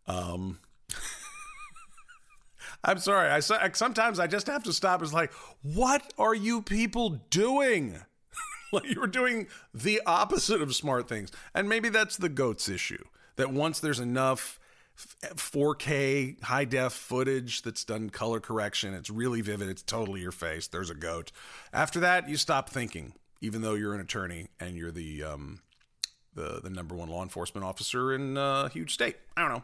Um, 0.06 0.58
I'm 2.84 2.98
sorry. 2.98 3.28
I 3.28 3.40
sometimes 3.40 4.18
I 4.18 4.26
just 4.26 4.46
have 4.46 4.62
to 4.64 4.72
stop. 4.72 5.02
It's 5.02 5.12
like, 5.12 5.32
what 5.62 6.12
are 6.18 6.34
you 6.34 6.62
people 6.62 7.20
doing? 7.30 7.98
like 8.72 8.92
you're 8.92 9.06
doing 9.06 9.48
the 9.74 10.00
opposite 10.06 10.62
of 10.62 10.74
smart 10.74 11.08
things, 11.08 11.30
and 11.54 11.68
maybe 11.68 11.88
that's 11.88 12.16
the 12.16 12.28
goats 12.28 12.68
issue. 12.68 13.02
That 13.36 13.52
once 13.52 13.80
there's 13.80 14.00
enough 14.00 14.58
4K 14.96 16.42
high 16.42 16.64
def 16.64 16.92
footage 16.92 17.62
that's 17.62 17.84
done 17.84 18.10
color 18.10 18.40
correction. 18.40 18.94
It's 18.94 19.10
really 19.10 19.40
vivid. 19.40 19.68
It's 19.68 19.82
totally 19.82 20.20
your 20.20 20.32
face. 20.32 20.66
There's 20.66 20.90
a 20.90 20.94
goat. 20.94 21.30
After 21.72 22.00
that, 22.00 22.28
you 22.28 22.36
stop 22.36 22.68
thinking, 22.68 23.14
even 23.40 23.62
though 23.62 23.74
you're 23.74 23.94
an 23.94 24.00
attorney 24.00 24.48
and 24.58 24.76
you're 24.76 24.90
the 24.90 25.22
um, 25.22 25.60
the 26.34 26.60
the 26.62 26.70
number 26.70 26.94
one 26.94 27.08
law 27.08 27.22
enforcement 27.22 27.64
officer 27.64 28.12
in 28.12 28.36
a 28.36 28.68
huge 28.70 28.92
state. 28.92 29.16
I 29.36 29.42
don't 29.42 29.52
know. 29.52 29.62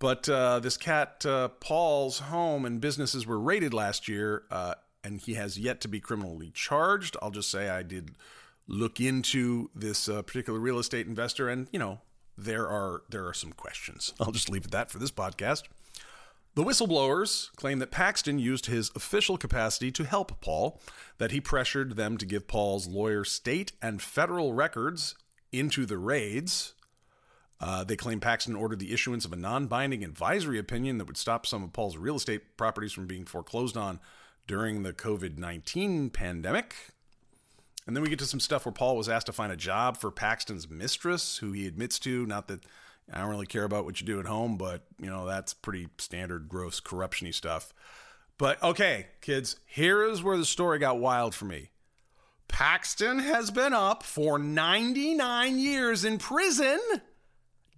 But 0.00 0.28
uh, 0.28 0.60
this 0.60 0.78
cat, 0.78 1.24
uh, 1.26 1.48
Paul's 1.48 2.18
home 2.20 2.64
and 2.64 2.80
businesses 2.80 3.26
were 3.26 3.38
raided 3.38 3.74
last 3.74 4.08
year, 4.08 4.44
uh, 4.50 4.74
and 5.04 5.20
he 5.20 5.34
has 5.34 5.58
yet 5.58 5.80
to 5.82 5.88
be 5.88 6.00
criminally 6.00 6.50
charged. 6.52 7.16
I'll 7.22 7.30
just 7.30 7.50
say 7.50 7.68
I 7.68 7.82
did 7.82 8.12
look 8.66 8.98
into 8.98 9.68
this 9.74 10.08
uh, 10.08 10.22
particular 10.22 10.58
real 10.58 10.78
estate 10.78 11.06
investor, 11.06 11.50
and 11.50 11.68
you 11.70 11.78
know, 11.78 12.00
there 12.36 12.66
are 12.66 13.02
there 13.10 13.26
are 13.26 13.34
some 13.34 13.52
questions. 13.52 14.14
I'll 14.20 14.32
just 14.32 14.48
leave 14.48 14.62
it 14.62 14.66
at 14.68 14.70
that 14.72 14.90
for 14.90 14.98
this 14.98 15.10
podcast. 15.10 15.64
The 16.54 16.64
whistleblowers 16.64 17.54
claim 17.56 17.78
that 17.78 17.92
Paxton 17.92 18.38
used 18.38 18.66
his 18.66 18.90
official 18.96 19.36
capacity 19.36 19.92
to 19.92 20.04
help 20.04 20.40
Paul, 20.40 20.80
that 21.18 21.30
he 21.30 21.40
pressured 21.40 21.94
them 21.94 22.16
to 22.16 22.26
give 22.26 22.48
Paul's 22.48 22.88
lawyer 22.88 23.24
state 23.24 23.72
and 23.80 24.02
federal 24.02 24.52
records 24.52 25.14
into 25.52 25.86
the 25.86 25.98
raids. 25.98 26.74
Uh, 27.60 27.84
they 27.84 27.96
claim 27.96 28.20
Paxton 28.20 28.56
ordered 28.56 28.78
the 28.78 28.92
issuance 28.92 29.24
of 29.24 29.32
a 29.32 29.36
non 29.36 29.66
binding 29.66 30.02
advisory 30.02 30.58
opinion 30.58 30.98
that 30.98 31.06
would 31.06 31.16
stop 31.16 31.46
some 31.46 31.62
of 31.62 31.72
Paul's 31.72 31.96
real 31.96 32.16
estate 32.16 32.56
properties 32.56 32.92
from 32.92 33.06
being 33.06 33.26
foreclosed 33.26 33.76
on 33.76 34.00
during 34.46 34.82
the 34.82 34.92
COVID 34.92 35.38
19 35.38 36.10
pandemic. 36.10 36.74
And 37.86 37.96
then 37.96 38.02
we 38.02 38.10
get 38.10 38.18
to 38.20 38.26
some 38.26 38.40
stuff 38.40 38.64
where 38.64 38.72
Paul 38.72 38.96
was 38.96 39.08
asked 39.08 39.26
to 39.26 39.32
find 39.32 39.52
a 39.52 39.56
job 39.56 39.96
for 39.96 40.10
Paxton's 40.10 40.68
mistress, 40.70 41.38
who 41.38 41.52
he 41.52 41.66
admits 41.66 41.98
to. 42.00 42.24
Not 42.26 42.48
that 42.48 42.60
I 43.12 43.20
don't 43.20 43.30
really 43.30 43.46
care 43.46 43.64
about 43.64 43.84
what 43.84 44.00
you 44.00 44.06
do 44.06 44.20
at 44.20 44.26
home, 44.26 44.56
but 44.56 44.84
you 44.98 45.10
know 45.10 45.26
that's 45.26 45.52
pretty 45.52 45.88
standard, 45.98 46.48
gross, 46.48 46.80
corruptiony 46.80 47.34
stuff. 47.34 47.72
But 48.38 48.62
okay, 48.62 49.08
kids, 49.20 49.56
here 49.66 50.02
is 50.02 50.22
where 50.22 50.38
the 50.38 50.44
story 50.46 50.78
got 50.78 50.98
wild 50.98 51.34
for 51.34 51.44
me. 51.44 51.70
Paxton 52.48 53.18
has 53.18 53.50
been 53.50 53.72
up 53.72 54.02
for 54.02 54.38
99 54.38 55.58
years 55.58 56.04
in 56.04 56.18
prison, 56.18 56.80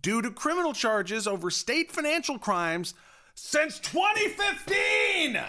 due 0.02 0.20
to 0.20 0.30
criminal 0.30 0.72
charges 0.72 1.26
over 1.26 1.50
state 1.50 1.90
financial 1.90 2.38
crimes 2.38 2.94
since 3.34 3.78
2015. 3.78 5.40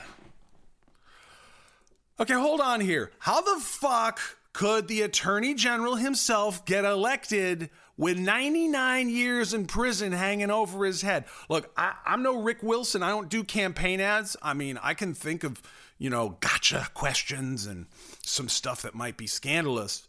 Okay, 2.20 2.34
hold 2.34 2.62
on 2.62 2.80
here. 2.80 3.12
How 3.20 3.42
the 3.42 3.60
fuck 3.60 4.20
could 4.54 4.88
the 4.88 5.02
attorney 5.02 5.56
general 5.56 5.96
himself 5.96 6.64
get 6.64 6.86
elected 6.86 7.72
with 7.98 8.18
99 8.18 9.10
years 9.10 9.54
in 9.54 9.66
prison 9.66 10.12
hanging 10.12 10.52
over 10.52 10.86
his 10.86 11.02
head? 11.02 11.26
Look, 11.50 11.72
I, 11.76 11.96
am 12.06 12.22
no 12.22 12.40
Rick 12.42 12.62
Wilson. 12.62 13.02
I 13.02 13.10
don't 13.10 13.30
do 13.30 13.44
campaign 13.44 14.00
ads. 14.00 14.38
I 14.42 14.54
mean, 14.54 14.80
I 14.82 14.94
can 14.94 15.16
think 15.16 15.44
of, 15.44 15.62
you 15.98 16.12
know, 16.12 16.38
gotcha 16.40 16.88
questions 16.94 17.66
and 17.66 17.88
some 18.24 18.48
stuff 18.48 18.84
that 18.84 18.94
might 18.94 19.18
be 19.18 19.28
scandalous. 19.28 20.08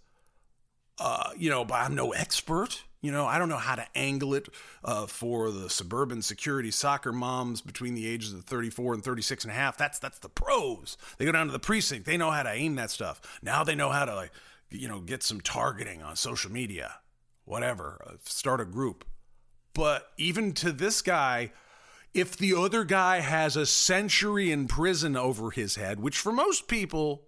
Uh, 0.99 1.31
you 1.37 1.51
know, 1.51 1.65
but 1.65 1.75
I'm 1.75 1.95
no 1.95 2.13
expert. 2.13 2.85
You 3.05 3.13
know, 3.13 3.27
I 3.27 3.39
don't 3.39 3.51
know 3.51 3.59
how 3.59 3.75
to 3.75 3.87
angle 3.95 4.33
it 4.33 4.49
uh, 4.83 5.05
for 5.05 5.51
the 5.51 5.69
suburban 5.69 6.23
security 6.23 6.71
soccer 6.71 7.13
moms 7.13 7.61
between 7.61 7.95
the 7.95 8.09
ages 8.09 8.33
of 8.33 8.45
34 8.45 8.95
and 8.95 9.05
36 9.05 9.45
and 9.45 9.51
a 9.51 9.55
half. 9.55 9.77
That's 9.77 9.99
that's 9.99 10.21
the 10.21 10.31
pros. 10.31 10.97
They 11.19 11.27
go 11.27 11.33
down 11.33 11.45
to 11.45 11.53
the 11.53 11.59
precinct. 11.59 12.07
They 12.07 12.17
know 12.17 12.31
how 12.31 12.45
to 12.45 12.51
aim 12.51 12.77
that 12.77 12.91
stuff. 12.91 13.21
Now 13.43 13.63
they 13.63 13.75
know 13.75 13.91
how 13.91 14.07
to 14.07 14.15
like, 14.15 14.33
you 14.71 14.89
know, 14.89 15.01
get 15.01 15.23
some 15.23 15.43
targeting 15.43 16.03
on 16.03 16.17
social 16.17 16.51
media, 16.51 16.95
whatever. 17.45 18.03
Uh, 18.07 18.13
start 18.25 18.63
a 18.63 18.65
group. 18.65 19.05
But 19.75 20.11
even 20.17 20.55
to 20.55 20.73
this 20.73 21.03
guy, 21.03 21.53
if 22.15 22.39
the 22.39 22.55
other 22.55 22.85
guy 22.85 23.21
has 23.21 23.55
a 23.55 23.67
century 23.67 24.51
in 24.51 24.67
prison 24.67 25.15
over 25.15 25.51
his 25.51 25.77
head, 25.77 26.01
which 26.01 26.17
for 26.17 26.33
most 26.33 26.69
people 26.69 27.27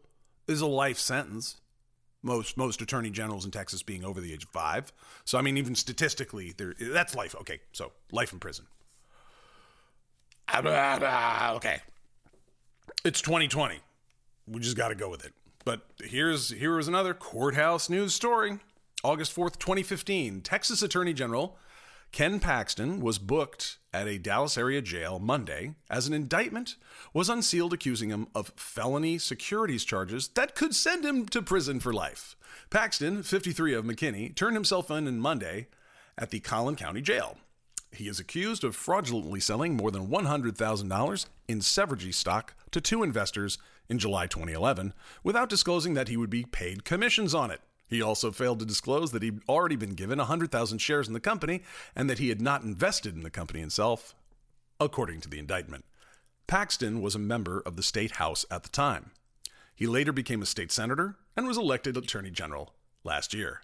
is 0.48 0.62
a 0.62 0.66
life 0.66 0.98
sentence, 0.98 1.56
most 2.26 2.56
most 2.56 2.82
attorney 2.82 3.10
generals 3.10 3.44
in 3.44 3.50
Texas 3.50 3.82
being 3.82 4.04
over 4.04 4.20
the 4.20 4.32
age 4.32 4.44
of 4.44 4.50
five. 4.50 4.92
So 5.24 5.38
I 5.38 5.42
mean, 5.42 5.56
even 5.56 5.74
statistically, 5.74 6.52
there 6.56 6.74
that's 6.78 7.14
life. 7.14 7.34
Okay, 7.40 7.60
so 7.72 7.92
life 8.12 8.32
in 8.32 8.38
prison. 8.38 8.66
Ah, 10.48 10.62
ah, 11.02 11.54
okay, 11.54 11.78
it's 13.04 13.22
2020. 13.22 13.80
We 14.48 14.60
just 14.60 14.76
got 14.76 14.88
to 14.88 14.94
go 14.94 15.08
with 15.08 15.24
it. 15.24 15.32
But 15.64 15.80
here's 16.02 16.50
here 16.50 16.78
is 16.78 16.88
another 16.88 17.14
courthouse 17.14 17.88
news 17.88 18.14
story. 18.14 18.58
August 19.02 19.36
4th, 19.36 19.58
2015, 19.58 20.40
Texas 20.40 20.82
Attorney 20.82 21.12
General 21.12 21.56
Ken 22.16 22.40
Paxton 22.40 23.00
was 23.00 23.18
booked 23.18 23.76
at 23.92 24.08
a 24.08 24.16
Dallas 24.16 24.56
area 24.56 24.80
jail 24.80 25.18
Monday 25.18 25.74
as 25.90 26.06
an 26.06 26.14
indictment 26.14 26.76
was 27.12 27.28
unsealed 27.28 27.74
accusing 27.74 28.08
him 28.08 28.26
of 28.34 28.54
felony 28.56 29.18
securities 29.18 29.84
charges 29.84 30.28
that 30.28 30.54
could 30.54 30.74
send 30.74 31.04
him 31.04 31.26
to 31.26 31.42
prison 31.42 31.78
for 31.78 31.92
life. 31.92 32.34
Paxton, 32.70 33.22
53 33.22 33.74
of 33.74 33.84
McKinney, 33.84 34.34
turned 34.34 34.56
himself 34.56 34.90
in 34.90 35.06
on 35.06 35.18
Monday 35.18 35.68
at 36.16 36.30
the 36.30 36.40
Collin 36.40 36.74
County 36.74 37.02
Jail. 37.02 37.36
He 37.92 38.08
is 38.08 38.18
accused 38.18 38.64
of 38.64 38.74
fraudulently 38.74 39.38
selling 39.38 39.76
more 39.76 39.90
than 39.90 40.08
$100,000 40.08 41.26
in 41.48 41.58
Servergy 41.58 42.14
stock 42.14 42.54
to 42.70 42.80
two 42.80 43.02
investors 43.02 43.58
in 43.90 43.98
July 43.98 44.26
2011 44.26 44.94
without 45.22 45.50
disclosing 45.50 45.92
that 45.92 46.08
he 46.08 46.16
would 46.16 46.30
be 46.30 46.46
paid 46.46 46.82
commissions 46.82 47.34
on 47.34 47.50
it. 47.50 47.60
He 47.88 48.02
also 48.02 48.30
failed 48.30 48.58
to 48.58 48.66
disclose 48.66 49.12
that 49.12 49.22
he'd 49.22 49.40
already 49.48 49.76
been 49.76 49.94
given 49.94 50.18
100,000 50.18 50.78
shares 50.78 51.06
in 51.06 51.14
the 51.14 51.20
company 51.20 51.62
and 51.94 52.10
that 52.10 52.18
he 52.18 52.28
had 52.28 52.40
not 52.40 52.62
invested 52.62 53.14
in 53.14 53.22
the 53.22 53.30
company 53.30 53.60
himself, 53.60 54.14
according 54.80 55.20
to 55.20 55.28
the 55.28 55.38
indictment. 55.38 55.84
Paxton 56.46 57.00
was 57.00 57.14
a 57.14 57.20
member 57.20 57.60
of 57.60 57.76
the 57.76 57.82
state 57.82 58.12
house 58.12 58.44
at 58.50 58.62
the 58.62 58.68
time. 58.68 59.10
He 59.74 59.86
later 59.86 60.12
became 60.12 60.42
a 60.42 60.46
state 60.46 60.72
senator 60.72 61.16
and 61.36 61.46
was 61.46 61.58
elected 61.58 61.96
attorney 61.96 62.30
general 62.30 62.72
last 63.04 63.34
year. 63.34 63.60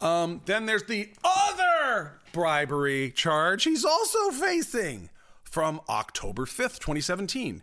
Um, 0.00 0.42
then 0.44 0.66
there's 0.66 0.84
the 0.84 1.10
other 1.24 2.20
bribery 2.32 3.10
charge 3.10 3.64
he's 3.64 3.84
also 3.84 4.30
facing 4.30 5.08
from 5.42 5.80
October 5.88 6.44
5th, 6.44 6.78
2017, 6.80 7.62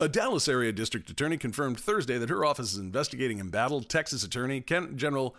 a 0.00 0.08
Dallas 0.08 0.48
area 0.48 0.72
district 0.72 1.10
attorney 1.10 1.36
confirmed 1.36 1.80
Thursday 1.80 2.18
that 2.18 2.28
her 2.28 2.44
office 2.44 2.72
is 2.72 2.78
investigating 2.78 3.40
embattled 3.40 3.88
Texas 3.88 4.22
attorney 4.22 4.60
Ken, 4.60 4.96
General 4.96 5.34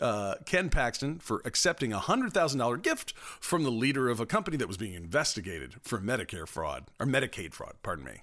uh, 0.00 0.34
Ken 0.46 0.68
Paxton 0.68 1.18
for 1.18 1.42
accepting 1.44 1.92
a 1.92 1.98
$100,000 1.98 2.82
gift 2.82 3.12
from 3.16 3.62
the 3.62 3.70
leader 3.70 4.08
of 4.08 4.20
a 4.20 4.26
company 4.26 4.56
that 4.56 4.68
was 4.68 4.76
being 4.76 4.94
investigated 4.94 5.76
for 5.82 6.00
Medicare 6.00 6.48
fraud, 6.48 6.84
or 6.98 7.06
Medicaid 7.06 7.52
fraud, 7.52 7.74
pardon 7.82 8.04
me. 8.04 8.22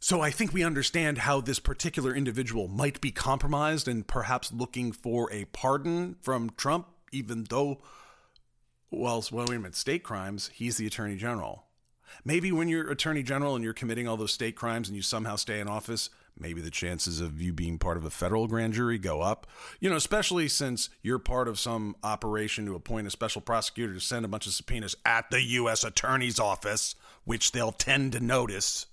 So 0.00 0.20
I 0.20 0.30
think 0.30 0.52
we 0.52 0.62
understand 0.62 1.18
how 1.18 1.40
this 1.40 1.58
particular 1.58 2.14
individual 2.14 2.68
might 2.68 3.00
be 3.00 3.10
compromised 3.10 3.88
and 3.88 4.06
perhaps 4.06 4.52
looking 4.52 4.92
for 4.92 5.30
a 5.32 5.44
pardon 5.46 6.16
from 6.22 6.50
Trump, 6.56 6.86
even 7.12 7.44
though, 7.48 7.80
well, 8.90 9.24
wait 9.32 9.48
a 9.48 9.52
minute, 9.52 9.74
state 9.74 10.04
crimes, 10.04 10.50
he's 10.54 10.76
the 10.76 10.86
attorney 10.86 11.16
general. 11.16 11.67
Maybe 12.24 12.52
when 12.52 12.68
you're 12.68 12.90
attorney 12.90 13.22
general 13.22 13.54
and 13.54 13.64
you're 13.64 13.74
committing 13.74 14.08
all 14.08 14.16
those 14.16 14.32
state 14.32 14.56
crimes 14.56 14.88
and 14.88 14.96
you 14.96 15.02
somehow 15.02 15.36
stay 15.36 15.60
in 15.60 15.68
office, 15.68 16.10
maybe 16.38 16.60
the 16.60 16.70
chances 16.70 17.20
of 17.20 17.40
you 17.40 17.52
being 17.52 17.78
part 17.78 17.96
of 17.96 18.04
a 18.04 18.10
federal 18.10 18.46
grand 18.46 18.74
jury 18.74 18.98
go 18.98 19.20
up. 19.20 19.46
You 19.80 19.90
know, 19.90 19.96
especially 19.96 20.48
since 20.48 20.90
you're 21.02 21.18
part 21.18 21.48
of 21.48 21.58
some 21.58 21.96
operation 22.02 22.66
to 22.66 22.74
appoint 22.74 23.06
a 23.06 23.10
special 23.10 23.40
prosecutor 23.40 23.94
to 23.94 24.00
send 24.00 24.24
a 24.24 24.28
bunch 24.28 24.46
of 24.46 24.52
subpoenas 24.52 24.96
at 25.04 25.30
the 25.30 25.42
U.S. 25.42 25.84
Attorney's 25.84 26.38
Office, 26.38 26.94
which 27.24 27.52
they'll 27.52 27.72
tend 27.72 28.12
to 28.12 28.20
notice. 28.20 28.86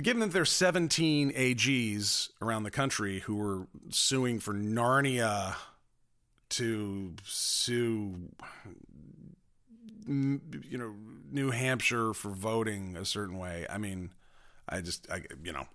given 0.00 0.20
that 0.20 0.32
there's 0.32 0.50
17 0.50 1.32
AGs 1.32 2.30
around 2.42 2.62
the 2.62 2.70
country 2.70 3.20
who 3.20 3.40
are 3.40 3.66
suing 3.90 4.40
for 4.40 4.54
Narnia 4.54 5.54
to 6.50 7.14
sue 7.24 8.14
you 10.08 10.78
know 10.78 10.94
New 11.30 11.50
Hampshire 11.50 12.14
for 12.14 12.30
voting 12.30 12.96
a 12.96 13.04
certain 13.04 13.38
way. 13.38 13.66
I 13.68 13.78
mean, 13.78 14.12
I 14.68 14.80
just 14.80 15.10
I 15.10 15.22
you 15.42 15.52
know 15.52 15.66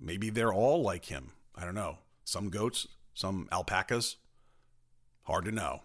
maybe 0.00 0.30
they're 0.30 0.52
all 0.52 0.82
like 0.82 1.06
him. 1.06 1.32
I 1.54 1.64
don't 1.64 1.74
know. 1.74 1.98
Some 2.24 2.48
goats, 2.48 2.86
some 3.14 3.48
alpacas. 3.52 4.16
Hard 5.24 5.44
to 5.44 5.52
know. 5.52 5.82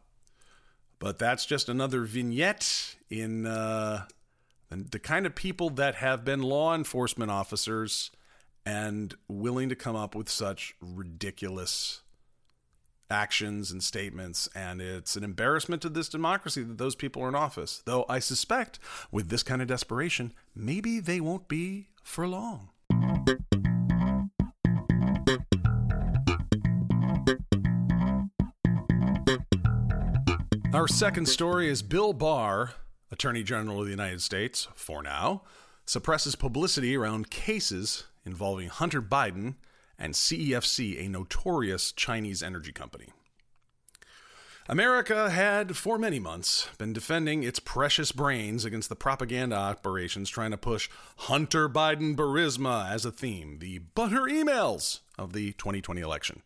But 1.00 1.20
that's 1.20 1.46
just 1.46 1.70
another 1.70 2.04
vignette 2.04 2.96
in 3.10 3.46
uh, 3.46 4.06
the 4.72 5.00
kind 5.00 5.26
of 5.26 5.36
people 5.36 5.70
that 5.72 5.96
have 5.96 6.26
been 6.26 6.42
law 6.42 6.74
enforcement 6.74 7.30
officers 7.30 8.10
and 8.66 9.14
willing 9.28 9.70
to 9.70 9.76
come 9.76 9.96
up 9.96 10.16
with 10.16 10.28
such 10.28 10.76
ridiculous 10.82 12.02
actions 13.10 13.72
and 13.72 13.84
statements, 13.84 14.50
and 14.56 14.82
it's 14.82 15.16
an 15.16 15.24
embarrassment 15.24 15.82
to 15.82 15.90
this 15.90 16.10
democracy 16.10 16.64
that 16.64 16.78
those 16.78 16.96
people 16.96 17.24
are 17.24 17.30
in 17.30 17.36
office. 17.36 17.82
Though 17.86 18.06
I 18.10 18.20
suspect 18.20 18.80
with 19.12 19.30
this 19.30 19.44
kind 19.44 19.62
of 19.62 19.68
desperation, 19.68 20.34
maybe 20.56 21.00
they 21.00 21.22
won't 21.22 21.48
be 21.48 21.88
for 22.04 22.28
long. 22.28 22.70
Our 30.74 30.88
second 30.88 31.28
story 31.28 31.70
is 31.70 31.82
Bill 31.82 32.14
Barr, 32.14 32.74
Attorney 33.12 33.42
General 33.42 33.80
of 33.80 33.86
the 33.86 33.92
United 33.92 34.22
States, 34.22 34.68
for 34.76 35.02
now, 35.02 35.42
suppresses 35.86 36.36
publicity 36.36 36.96
around 36.96 37.32
cases 37.32 38.04
involving 38.26 38.68
Hunter 38.68 39.02
Biden 39.02 39.56
and 40.00 40.14
CEFC, 40.14 41.06
a 41.06 41.10
notorious 41.10 41.92
Chinese 41.92 42.44
energy 42.44 42.72
company. 42.72 43.10
America 44.70 45.30
had, 45.30 45.78
for 45.78 45.98
many 45.98 46.20
months, 46.20 46.68
been 46.78 46.92
defending 46.92 47.42
its 47.42 47.60
precious 47.60 48.12
brains 48.12 48.66
against 48.66 48.90
the 48.90 48.98
propaganda 48.98 49.56
operations 49.56 50.30
trying 50.30 50.52
to 50.52 50.58
push 50.58 50.90
Hunter 51.20 51.70
Biden 51.70 52.18
Burisma 52.18 52.92
as 52.92 53.06
a 53.06 53.12
theme, 53.12 53.60
the 53.60 53.80
butter 53.80 54.24
emails 54.24 55.00
of 55.18 55.32
the 55.32 55.54
2020 55.54 56.02
election. 56.02 56.42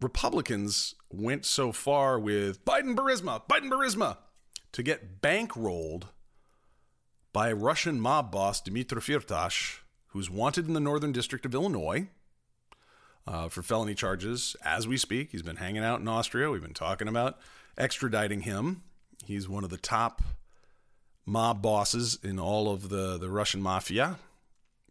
Republicans 0.00 0.94
went 1.10 1.44
so 1.44 1.72
far 1.72 2.20
with 2.20 2.64
Biden 2.64 2.94
Burisma, 2.94 3.42
Biden 3.48 3.68
Burisma, 3.68 4.18
to 4.70 4.82
get 4.84 5.20
bankrolled 5.20 6.04
by 7.32 7.50
Russian 7.50 8.00
mob 8.00 8.30
boss 8.30 8.60
Dmitry 8.60 9.00
Firtash, 9.00 9.78
who's 10.08 10.30
wanted 10.30 10.68
in 10.68 10.74
the 10.74 10.80
Northern 10.80 11.10
District 11.12 11.44
of 11.44 11.54
Illinois 11.54 12.08
uh, 13.26 13.48
for 13.48 13.62
felony 13.62 13.94
charges 13.94 14.56
as 14.64 14.86
we 14.86 14.96
speak. 14.96 15.30
He's 15.32 15.42
been 15.42 15.56
hanging 15.56 15.84
out 15.84 16.00
in 16.00 16.08
Austria. 16.08 16.50
We've 16.50 16.62
been 16.62 16.74
talking 16.74 17.08
about 17.08 17.38
extraditing 17.78 18.42
him. 18.42 18.82
He's 19.24 19.48
one 19.48 19.64
of 19.64 19.70
the 19.70 19.76
top 19.76 20.22
mob 21.24 21.62
bosses 21.62 22.18
in 22.22 22.38
all 22.38 22.72
of 22.72 22.88
the, 22.88 23.16
the 23.18 23.30
Russian 23.30 23.62
mafia, 23.62 24.18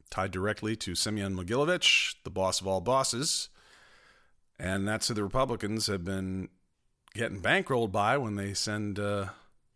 tied 0.09 0.31
directly 0.31 0.75
to 0.77 0.95
Semyon 0.95 1.35
Mogilevich, 1.35 2.15
the 2.23 2.29
boss 2.29 2.61
of 2.61 2.67
all 2.67 2.81
bosses. 2.81 3.49
And 4.57 4.87
that's 4.87 5.07
who 5.07 5.13
the 5.13 5.23
Republicans 5.23 5.87
have 5.87 6.05
been 6.05 6.49
getting 7.13 7.41
bankrolled 7.41 7.91
by 7.91 8.17
when 8.17 8.35
they 8.35 8.53
send 8.53 8.99
uh, 8.99 9.25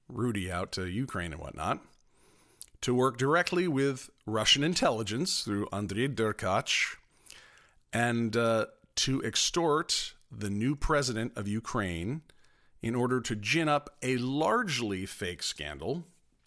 Rudy 0.07 0.51
out 0.51 0.71
to 0.73 0.85
Ukraine 0.85 1.33
and 1.33 1.41
whatnot 1.41 1.79
to 2.81 2.93
work 2.93 3.17
directly 3.17 3.67
with 3.67 4.09
Russian 4.25 4.63
intelligence 4.63 5.41
through 5.41 5.67
Andrei 5.73 6.07
Derkach 6.07 6.97
and 7.95 8.35
uh, 8.35 8.65
to 8.93 9.23
extort 9.23 10.15
the 10.29 10.49
new 10.49 10.75
president 10.75 11.31
of 11.37 11.47
Ukraine 11.47 12.23
in 12.81 12.93
order 12.93 13.21
to 13.21 13.37
gin 13.37 13.69
up 13.69 13.89
a 14.03 14.17
largely 14.17 15.05
fake 15.05 15.41
scandal 15.41 16.03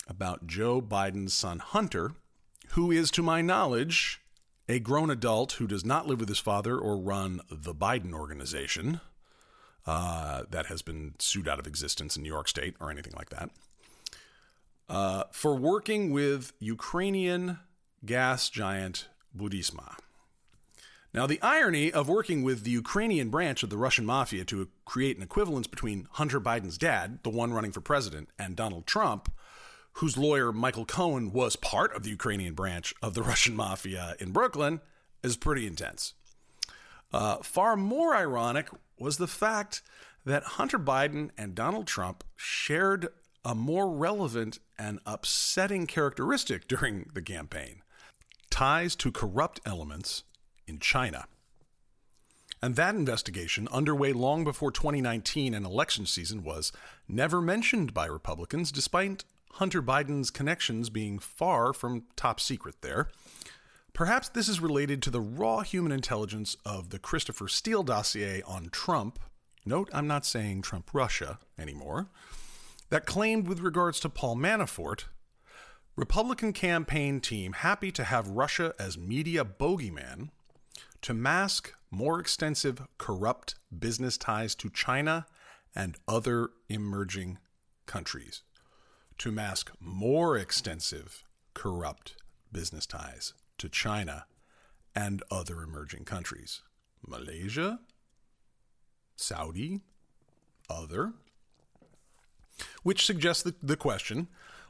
about 0.07 0.47
Joe 0.47 0.83
Biden's 0.83 1.33
son 1.33 1.61
Hunter, 1.61 2.13
who 2.73 2.91
is, 2.91 3.11
to 3.13 3.23
my 3.23 3.41
knowledge, 3.41 4.21
a 4.69 4.79
grown 4.79 5.09
adult 5.09 5.53
who 5.53 5.67
does 5.67 5.87
not 5.87 6.07
live 6.07 6.21
with 6.21 6.29
his 6.29 6.39
father 6.39 6.77
or 6.77 6.99
run 6.99 7.41
the 7.51 7.75
Biden 7.75 8.13
organization 8.13 9.01
uh, 9.87 10.43
that 10.51 10.67
has 10.67 10.83
been 10.83 11.15
sued 11.19 11.49
out 11.49 11.59
of 11.59 11.67
existence 11.67 12.15
in 12.15 12.23
New 12.23 12.29
York 12.29 12.49
State 12.49 12.77
or 12.79 12.91
anything 12.91 13.15
like 13.17 13.31
that, 13.31 13.51
uh, 14.91 15.25
for 15.33 15.57
working 15.57 16.11
with 16.11 16.53
Ukrainian 16.61 17.59
gas 18.05 18.51
giant 18.51 19.09
Burisma. 19.35 19.97
Now, 21.18 21.26
the 21.26 21.42
irony 21.42 21.90
of 21.90 22.09
working 22.09 22.44
with 22.44 22.62
the 22.62 22.70
Ukrainian 22.70 23.28
branch 23.28 23.64
of 23.64 23.70
the 23.70 23.76
Russian 23.76 24.07
mafia 24.07 24.44
to 24.44 24.68
create 24.85 25.16
an 25.16 25.22
equivalence 25.24 25.66
between 25.66 26.07
Hunter 26.12 26.40
Biden's 26.40 26.78
dad, 26.78 27.18
the 27.24 27.28
one 27.28 27.52
running 27.52 27.72
for 27.72 27.81
president, 27.81 28.28
and 28.38 28.54
Donald 28.54 28.87
Trump, 28.87 29.28
whose 29.94 30.16
lawyer 30.16 30.52
Michael 30.52 30.85
Cohen 30.85 31.33
was 31.33 31.57
part 31.57 31.92
of 31.96 32.04
the 32.04 32.11
Ukrainian 32.11 32.54
branch 32.54 32.94
of 33.02 33.14
the 33.14 33.22
Russian 33.31 33.57
mafia 33.57 34.14
in 34.20 34.31
Brooklyn, 34.31 34.81
is 35.24 35.37
pretty 35.37 35.66
intense. 35.66 36.14
Uh, 37.12 37.38
far 37.38 37.74
more 37.74 38.14
ironic 38.14 38.68
was 38.96 39.16
the 39.16 39.26
fact 39.26 39.83
that 40.24 40.44
Hunter 40.44 40.78
Biden 40.78 41.31
and 41.37 41.52
Donald 41.52 41.88
Trump 41.88 42.22
shared 42.37 43.09
a 43.44 43.57
more 43.57 43.90
relevant 43.90 44.61
and 44.78 45.00
upsetting 45.04 45.88
characteristic 45.88 46.68
during 46.68 47.11
the 47.12 47.22
campaign 47.22 47.83
ties 48.50 48.94
to 48.96 49.11
corrupt 49.11 49.61
elements 49.66 50.22
in 50.68 50.78
China. 50.78 51.26
And 52.61 52.76
that 52.76 52.94
investigation, 52.94 53.68
underway 53.70 54.12
long 54.12 54.44
before 54.44 54.72
2019 54.72 55.54
and 55.54 55.64
election 55.64 56.07
season, 56.07 56.42
was 56.42 56.72
never 57.09 57.40
mentioned 57.40 57.94
by 57.94 58.07
Republicans, 58.07 58.72
despite 58.72 59.24
Hunter 59.52 59.81
Biden's 59.81 60.31
connections 60.31 60.90
being 60.90 61.18
far 61.18 61.72
from 61.72 62.04
top 62.16 62.40
secret 62.40 62.83
there. 62.83 63.09
Perhaps 63.92 64.28
this 64.31 64.48
is 64.48 64.61
related 64.61 65.02
to 65.02 65.11
the 65.11 65.20
raw 65.20 65.61
human 65.61 65.92
intelligence 65.92 66.57
of 66.64 66.90
the 66.90 66.98
Christopher 66.98 67.48
Steele 67.48 67.83
dossier 67.83 68.42
on 68.42 68.70
Trump. 68.70 69.18
Note, 69.64 69.88
I'm 69.92 70.07
not 70.07 70.26
saying 70.26 70.62
Trump 70.62 70.90
Russia 70.92 71.38
anymore. 71.59 72.09
That 72.90 73.07
claimed 73.07 73.46
with 73.48 73.61
regards 73.61 74.00
to 74.00 74.09
Paul 74.09 74.37
Manafort, 74.37 75.04
Republican 75.96 76.52
campaign 76.52 77.20
team 77.20 77.54
happy 77.54 77.90
to 77.92 78.04
have 78.04 78.28
Russia 78.28 78.72
as 78.78 78.96
media 78.96 79.44
bogeyman 79.44 80.31
to 81.03 81.15
mask 81.15 81.75
more 81.91 82.21
extensive 82.21 82.83
corrupt 82.99 83.55
business 83.77 84.17
ties 84.17 84.55
to 84.57 84.71
China 84.71 85.27
and 85.75 85.97
other 86.07 86.51
emerging 86.69 87.39
countries. 87.87 88.43
To 89.19 89.33
mask 89.33 89.73
more 89.81 90.37
extensive 90.37 91.25
corrupt 91.55 92.17
business 92.53 92.87
ties 92.87 93.35
to 93.59 93.69
China 93.69 94.27
and 94.95 95.23
other 95.31 95.63
emerging 95.63 96.05
countries. 96.05 96.63
Malaysia, 97.07 97.81
Saudi, 99.17 99.81
other. 100.69 101.13
Which 102.83 103.07
suggests 103.07 103.43
the, 103.43 103.55
the 103.63 103.77
question 103.77 104.29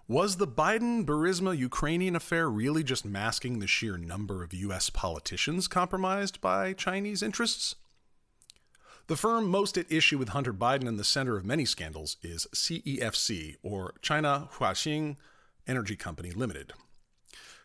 was 0.08 0.36
the 0.36 0.46
Biden 0.48 1.04
Burisma 1.04 1.56
Ukrainian 1.56 2.16
affair 2.16 2.48
really 2.48 2.82
just 2.82 3.04
masking 3.04 3.58
the 3.58 3.66
sheer 3.66 3.98
number 3.98 4.42
of 4.42 4.54
U.S. 4.54 4.88
politicians 4.88 5.68
compromised 5.68 6.40
by 6.40 6.72
Chinese 6.72 7.22
interests? 7.22 7.74
The 9.06 9.16
firm 9.16 9.46
most 9.48 9.76
at 9.76 9.90
issue 9.92 10.16
with 10.16 10.30
Hunter 10.30 10.54
Biden 10.54 10.88
and 10.88 10.98
the 10.98 11.04
center 11.04 11.36
of 11.36 11.44
many 11.44 11.66
scandals 11.66 12.16
is 12.22 12.46
CEFC, 12.54 13.56
or 13.62 13.94
China 14.00 14.48
Huaxing 14.54 15.16
Energy 15.66 15.94
Company 15.94 16.30
Limited. 16.30 16.72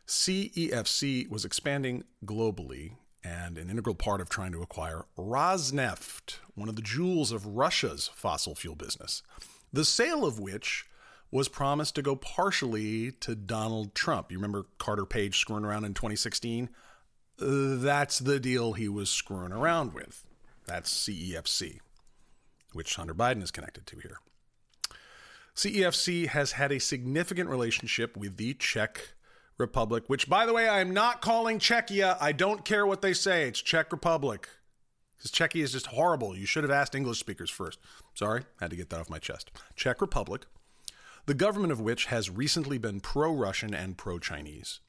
CEFC 0.06 1.30
was 1.30 1.46
expanding 1.46 2.04
globally 2.26 2.98
and 3.24 3.58
an 3.58 3.70
integral 3.70 3.96
part 3.96 4.20
of 4.20 4.28
trying 4.28 4.52
to 4.52 4.62
acquire 4.62 5.06
Rosneft, 5.18 6.40
one 6.56 6.68
of 6.68 6.76
the 6.76 6.82
jewels 6.82 7.32
of 7.32 7.46
Russia's 7.46 8.10
fossil 8.14 8.54
fuel 8.54 8.76
business, 8.76 9.24
the 9.72 9.86
sale 9.86 10.26
of 10.26 10.42
which 10.42 10.86
was 11.34 11.50
promised 11.50 11.96
to 11.96 12.04
go 12.04 12.16
partially 12.16 13.12
to 13.12 13.34
Donald 13.34 13.96
Trump. 13.96 14.32
You 14.32 14.38
remember 14.38 14.68
Carter 14.78 15.06
Page 15.06 15.40
screwing 15.40 15.66
around 15.66 15.84
in 15.84 15.96
2016? 15.96 16.70
Uh, 17.42 17.46
that's 17.82 18.20
the 18.20 18.40
deal 18.40 18.74
he 18.74 18.88
was 18.88 19.10
screwing 19.10 19.52
around 19.52 19.94
with. 19.94 20.28
That's 20.68 20.94
CEFC, 20.94 21.80
which 22.74 22.96
Hunter 22.96 23.16
Biden 23.16 23.42
is 23.42 23.50
connected 23.50 23.88
to 23.88 23.96
here. 23.98 24.20
CEFC 25.56 26.28
has 26.28 26.52
had 26.52 26.72
a 26.72 26.80
significant 26.80 27.50
relationship 27.50 28.16
with 28.16 28.38
the 28.38 28.54
Czech 28.54 29.16
Republic, 29.58 30.04
which, 30.06 30.30
by 30.30 30.46
the 30.46 30.54
way, 30.54 30.70
I 30.70 30.82
am 30.82 30.94
not 30.94 31.22
calling 31.22 31.58
Czechia. 31.58 32.16
I 32.22 32.32
don't 32.32 32.64
care 32.64 32.86
what 32.86 33.02
they 33.02 33.14
say. 33.14 33.48
It's 33.48 33.60
Czech 33.60 33.92
Republic. 33.92 34.48
Because 35.18 35.32
Czechia 35.32 35.64
is 35.64 35.72
just 35.72 35.88
horrible. 35.88 36.38
You 36.38 36.46
should 36.46 36.64
have 36.64 36.72
asked 36.72 36.94
English 36.94 37.18
speakers 37.18 37.50
first. 37.50 37.80
Sorry, 38.14 38.44
had 38.60 38.70
to 38.70 38.76
get 38.76 38.92
that 38.92 39.00
off 39.00 39.10
my 39.10 39.20
chest. 39.20 39.50
Czech 39.76 40.00
Republic 40.00 40.46
the 41.26 41.34
government 41.34 41.72
of 41.72 41.80
which 41.80 42.06
has 42.06 42.30
recently 42.30 42.78
been 42.78 43.00
pro 43.00 43.32
Russian 43.32 43.74
and 43.74 43.98
pro 43.98 44.20
Chinese. 44.20 44.80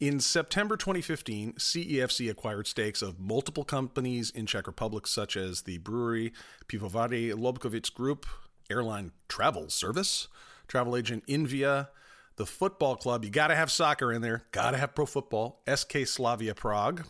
In 0.00 0.20
September 0.20 0.76
2015, 0.76 1.54
CEFC 1.54 2.30
acquired 2.30 2.66
stakes 2.66 3.00
of 3.00 3.20
multiple 3.20 3.64
companies 3.64 4.30
in 4.30 4.44
Czech 4.46 4.66
Republic, 4.66 5.06
such 5.06 5.36
as 5.36 5.62
the 5.62 5.78
brewery 5.78 6.32
Pivovary 6.68 7.32
Lobkowicz 7.32 7.94
Group, 7.94 8.26
airline 8.68 9.12
travel 9.28 9.70
service, 9.70 10.28
travel 10.66 10.96
agent 10.96 11.24
Invia, 11.26 11.88
the 12.36 12.46
football 12.46 12.96
club. 12.96 13.24
You 13.24 13.30
got 13.30 13.48
to 13.48 13.54
have 13.54 13.70
soccer 13.70 14.12
in 14.12 14.20
there, 14.20 14.44
got 14.50 14.72
to 14.72 14.78
have 14.78 14.94
pro 14.94 15.06
football, 15.06 15.62
SK 15.72 16.06
Slavia 16.06 16.54
Prague, 16.54 17.06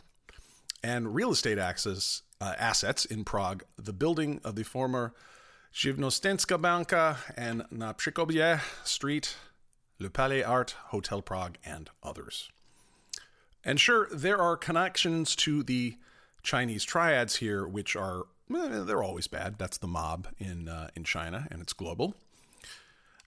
and 0.82 1.14
real 1.14 1.30
estate 1.30 1.58
access, 1.58 2.22
uh, 2.40 2.54
assets 2.58 3.06
in 3.06 3.24
Prague, 3.24 3.64
the 3.76 3.94
building 3.94 4.40
of 4.44 4.56
the 4.56 4.62
former 4.62 5.14
Živnostenska 5.74 6.60
Banka 6.60 7.18
and 7.36 7.64
na 7.70 7.92
Street, 8.84 9.36
Le 9.98 10.08
Palais 10.08 10.42
Art, 10.44 10.76
Hotel 10.86 11.20
Prague, 11.20 11.58
and 11.64 11.90
others. 12.00 12.48
And 13.64 13.80
sure, 13.80 14.08
there 14.12 14.40
are 14.40 14.56
connections 14.56 15.34
to 15.36 15.64
the 15.64 15.96
Chinese 16.44 16.84
triads 16.84 17.36
here, 17.36 17.66
which 17.66 17.96
are 17.96 18.26
well, 18.48 18.84
they're 18.84 19.02
always 19.02 19.26
bad. 19.26 19.58
That's 19.58 19.78
the 19.78 19.88
mob 19.88 20.28
in 20.38 20.68
uh, 20.68 20.90
in 20.94 21.02
China, 21.02 21.48
and 21.50 21.60
it's 21.60 21.72
global. 21.72 22.14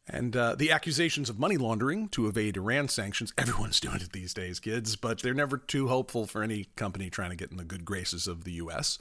And 0.08 0.38
uh, 0.38 0.56
the 0.56 0.72
accusations 0.72 1.30
of 1.30 1.38
money 1.38 1.58
laundering 1.58 2.08
to 2.10 2.28
evade 2.28 2.56
Iran 2.56 2.88
sanctions, 2.88 3.34
everyone's 3.38 3.80
doing 3.82 3.98
it 3.98 4.14
these 4.14 4.34
days, 4.34 4.62
kids, 4.62 4.96
but 4.96 5.22
they're 5.22 5.34
never 5.34 5.58
too 5.58 5.90
hopeful 5.90 6.26
for 6.26 6.44
any 6.44 6.70
company 6.78 7.10
trying 7.10 7.32
to 7.32 7.36
get 7.36 7.52
in 7.52 7.58
the 7.58 7.66
good 7.66 7.84
graces 7.84 8.26
of 8.26 8.46
the 8.46 8.54
U.S. 8.54 9.00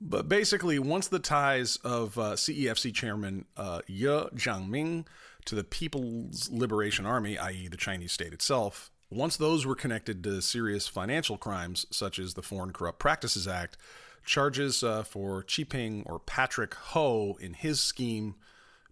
But 0.00 0.28
basically, 0.28 0.78
once 0.78 1.08
the 1.08 1.18
ties 1.18 1.76
of 1.84 2.18
uh, 2.18 2.32
CEFC 2.32 2.94
chairman 2.94 3.44
uh, 3.56 3.82
Ye 3.86 4.06
Jianming 4.06 5.06
to 5.44 5.54
the 5.54 5.64
People's 5.64 6.48
Liberation 6.50 7.04
Army, 7.04 7.36
i.e., 7.36 7.68
the 7.68 7.76
Chinese 7.76 8.12
state 8.12 8.32
itself, 8.32 8.90
once 9.10 9.36
those 9.36 9.66
were 9.66 9.74
connected 9.74 10.24
to 10.24 10.40
serious 10.40 10.88
financial 10.88 11.36
crimes 11.36 11.84
such 11.90 12.18
as 12.18 12.32
the 12.32 12.42
Foreign 12.42 12.72
Corrupt 12.72 12.98
Practices 12.98 13.46
Act, 13.46 13.76
charges 14.24 14.82
uh, 14.82 15.02
for 15.02 15.42
Chiping 15.42 16.02
or 16.06 16.18
Patrick 16.18 16.74
Ho 16.74 17.36
in 17.38 17.52
his 17.52 17.80
scheme 17.80 18.36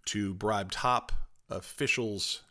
to 0.07 0.35
bribe 0.35 0.71
top 0.71 1.13
officials 1.49 2.43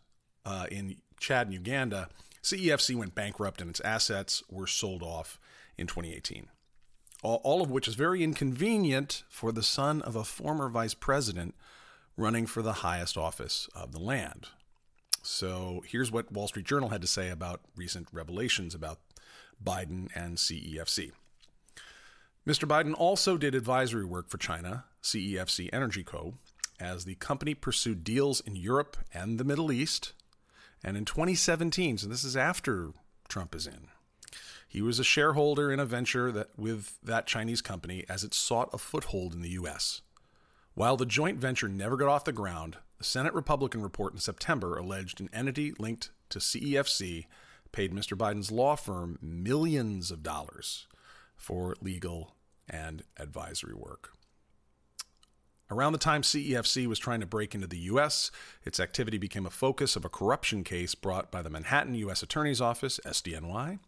uh, 0.46 0.66
in 0.72 0.96
Chad 1.20 1.48
and 1.48 1.54
Uganda, 1.54 2.10
CEFC 2.42 2.96
went 2.96 3.14
bankrupt 3.14 3.62
and 3.62 3.70
its 3.70 3.82
assets 3.82 4.42
were 4.50 4.68
sold 4.68 5.04
off 5.04 5.40
in 5.78 5.86
2018 5.86 6.48
all 7.24 7.62
of 7.62 7.72
which 7.72 7.88
is 7.88 7.96
very 7.96 8.24
inconvenient 8.24 9.24
for 9.30 9.52
the 9.52 9.64
son 9.64 10.02
of 10.04 10.16
a 10.16 10.24
former 10.24 10.70
vice 10.70 10.94
president 10.94 11.56
running 12.16 12.46
for 12.46 12.62
the 12.62 12.74
highest 12.74 13.18
office 13.18 13.68
of 13.76 13.92
the 13.92 14.00
land. 14.00 14.48
So 15.24 15.84
here's 15.86 16.12
what 16.12 16.32
Wall 16.32 16.48
Street 16.48 16.66
Journal 16.66 16.90
had 16.90 17.02
to 17.02 17.08
say 17.08 17.30
about 17.30 17.62
recent 17.76 18.08
revelations 18.12 18.74
about 18.74 19.00
Biden 19.64 20.10
and 20.16 20.38
CEFC. 20.38 21.12
Mr. 22.48 22.68
Biden 22.68 22.94
also 22.98 23.38
did 23.38 23.54
advisory 23.54 24.06
work 24.06 24.30
for 24.30 24.38
China, 24.38 24.86
CEFC 25.04 25.70
Energy 25.74 26.04
Co., 26.04 26.36
as 26.80 27.04
the 27.04 27.16
company 27.16 27.54
pursued 27.54 28.04
deals 28.04 28.40
in 28.40 28.56
Europe 28.56 28.96
and 29.14 29.38
the 29.38 29.44
Middle 29.44 29.72
East. 29.72 30.14
And 30.84 30.96
in 30.96 31.06
2017, 31.06 31.98
so 31.98 32.08
this 32.08 32.24
is 32.24 32.38
after 32.38 32.94
Trump 33.28 33.54
is 33.54 33.68
in, 33.68 33.90
he 34.78 34.82
was 34.84 35.00
a 35.00 35.04
shareholder 35.04 35.72
in 35.72 35.80
a 35.80 35.86
venture 35.88 36.32
that 36.32 36.50
with 36.56 37.00
that 37.02 37.26
Chinese 37.26 37.64
company 37.64 38.06
as 38.08 38.24
it 38.24 38.32
sought 38.32 38.70
a 38.72 38.78
foothold 38.78 39.34
in 39.34 39.42
the 39.42 39.50
US. 39.50 40.02
While 40.76 40.98
the 40.98 41.06
joint 41.08 41.40
venture 41.40 41.68
never 41.68 41.98
got 41.98 42.10
off 42.10 42.26
the 42.26 42.32
ground, 42.32 42.78
the 43.00 43.04
Senate 43.04 43.34
Republican 43.34 43.82
report 43.82 44.14
in 44.14 44.20
September 44.20 44.78
alleged 44.78 45.20
an 45.20 45.32
entity 45.34 45.74
linked 45.80 46.12
to 46.30 46.38
CEFC 46.38 47.26
paid 47.72 47.92
Mr. 47.92 48.16
Biden's 48.16 48.52
law 48.52 48.76
firm 48.76 49.18
millions 49.20 50.12
of 50.12 50.22
dollars 50.22 50.86
for 51.36 51.76
legal 51.82 52.36
and 52.70 53.02
advisory 53.18 53.74
work. 53.74 54.12
Around 55.72 55.94
the 55.94 55.98
time 55.98 56.22
CEFC 56.22 56.86
was 56.86 57.00
trying 57.00 57.22
to 57.22 57.26
break 57.26 57.56
into 57.56 57.66
the 57.66 57.80
U.S., 57.80 58.30
its 58.64 58.80
activity 58.80 59.18
became 59.18 59.48
a 59.48 59.50
focus 59.50 59.96
of 59.96 60.06
a 60.06 60.10
corruption 60.10 60.64
case 60.64 60.94
brought 60.94 61.32
by 61.32 61.42
the 61.42 61.50
Manhattan 61.50 61.96
U.S. 61.96 62.22
Attorney's 62.22 62.62
Office, 62.62 63.00
SDNY, 63.04 63.80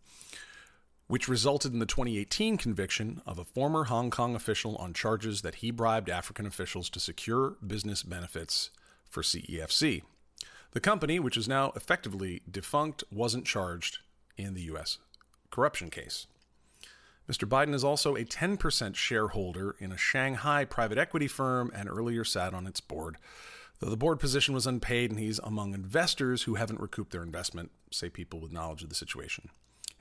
which 1.09 1.27
resulted 1.27 1.73
in 1.73 1.79
the 1.79 1.87
2018 1.87 2.55
conviction 2.55 3.19
of 3.25 3.39
a 3.39 3.43
former 3.43 3.85
Hong 3.85 4.11
Kong 4.11 4.35
official 4.35 4.75
on 4.75 4.93
charges 4.93 5.41
that 5.41 5.55
he 5.55 5.71
bribed 5.71 6.07
African 6.07 6.45
officials 6.45 6.87
to 6.91 6.99
secure 6.99 7.57
business 7.65 8.03
benefits 8.03 8.69
for 9.09 9.23
CEFC. 9.23 10.03
The 10.71 10.79
company, 10.79 11.19
which 11.19 11.35
is 11.35 11.47
now 11.47 11.73
effectively 11.75 12.43
defunct, 12.49 13.03
wasn't 13.11 13.47
charged 13.47 13.97
in 14.37 14.53
the 14.53 14.61
U.S. 14.61 14.99
corruption 15.49 15.89
case. 15.89 16.27
Mr. 17.27 17.49
Biden 17.49 17.73
is 17.73 17.83
also 17.83 18.15
a 18.15 18.23
10% 18.23 18.93
shareholder 18.93 19.75
in 19.79 19.91
a 19.91 19.97
Shanghai 19.97 20.63
private 20.63 20.99
equity 20.99 21.27
firm 21.27 21.71
and 21.73 21.89
earlier 21.89 22.23
sat 22.23 22.53
on 22.53 22.67
its 22.67 22.81
board. 22.81 23.17
Though 23.79 23.89
the 23.89 23.97
board 23.97 24.19
position 24.19 24.53
was 24.53 24.67
unpaid 24.67 25.09
and 25.09 25.19
he's 25.19 25.39
among 25.39 25.73
investors 25.73 26.43
who 26.43 26.53
haven't 26.53 26.79
recouped 26.79 27.11
their 27.11 27.23
investment, 27.23 27.71
say 27.89 28.09
people 28.09 28.39
with 28.39 28.51
knowledge 28.51 28.83
of 28.83 28.89
the 28.89 28.95
situation. 28.95 29.49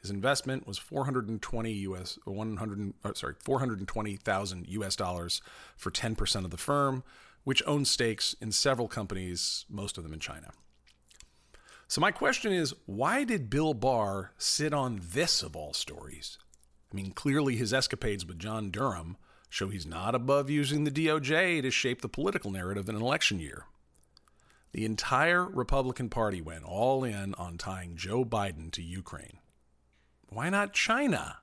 His 0.08 0.14
investment 0.14 0.66
was 0.66 0.78
420 0.78 1.70
US 1.70 2.18
100 2.24 2.94
uh, 3.04 3.12
sorry 3.12 3.34
420,000 3.44 4.66
US 4.66 4.96
dollars 4.96 5.42
for 5.76 5.90
10% 5.90 6.44
of 6.46 6.50
the 6.50 6.56
firm, 6.56 7.04
which 7.44 7.62
owns 7.66 7.90
stakes 7.90 8.34
in 8.40 8.50
several 8.50 8.88
companies, 8.88 9.66
most 9.68 9.98
of 9.98 10.04
them 10.04 10.14
in 10.14 10.18
China. 10.18 10.48
So 11.88 12.00
my 12.00 12.10
question 12.10 12.54
is, 12.54 12.72
why 12.86 13.24
did 13.24 13.50
Bill 13.50 13.74
Barr 13.74 14.32
sit 14.38 14.72
on 14.72 15.02
this 15.12 15.42
of 15.42 15.54
all 15.54 15.74
stories? 15.74 16.38
I 16.90 16.96
mean, 16.96 17.10
clearly 17.10 17.56
his 17.56 17.74
escapades 17.74 18.24
with 18.24 18.38
John 18.38 18.70
Durham 18.70 19.18
show 19.50 19.68
he's 19.68 19.84
not 19.84 20.14
above 20.14 20.48
using 20.48 20.84
the 20.84 20.90
DOJ 20.90 21.60
to 21.60 21.70
shape 21.70 22.00
the 22.00 22.08
political 22.08 22.50
narrative 22.50 22.88
in 22.88 22.96
an 22.96 23.02
election 23.02 23.40
year. 23.40 23.66
The 24.72 24.86
entire 24.86 25.44
Republican 25.44 26.08
Party 26.08 26.40
went 26.40 26.64
all 26.64 27.04
in 27.04 27.34
on 27.34 27.58
tying 27.58 27.96
Joe 27.96 28.24
Biden 28.24 28.70
to 28.72 28.82
Ukraine. 28.82 29.40
Why 30.28 30.50
not 30.50 30.72
China, 30.72 31.38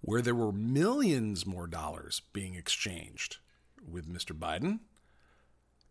where 0.00 0.22
there 0.22 0.34
were 0.34 0.52
millions 0.52 1.46
more 1.46 1.66
dollars 1.66 2.22
being 2.32 2.54
exchanged 2.54 3.38
with 3.86 4.08
Mr. 4.08 4.36
Biden 4.36 4.80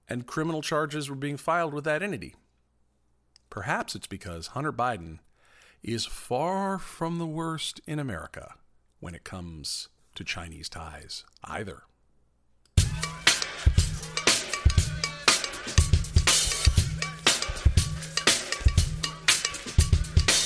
and 0.07 0.27
criminal 0.27 0.61
charges 0.61 1.09
were 1.09 1.15
being 1.15 1.37
filed 1.37 1.73
with 1.73 1.83
that 1.85 2.03
entity? 2.03 2.35
Perhaps 3.49 3.95
it's 3.95 4.07
because 4.07 4.47
Hunter 4.47 4.73
Biden 4.73 5.19
is 5.81 6.05
far 6.05 6.77
from 6.77 7.17
the 7.17 7.25
worst 7.25 7.79
in 7.87 7.99
America 7.99 8.55
when 8.99 9.15
it 9.15 9.23
comes 9.23 9.87
to 10.15 10.23
Chinese 10.23 10.69
ties 10.69 11.25
either. 11.43 11.83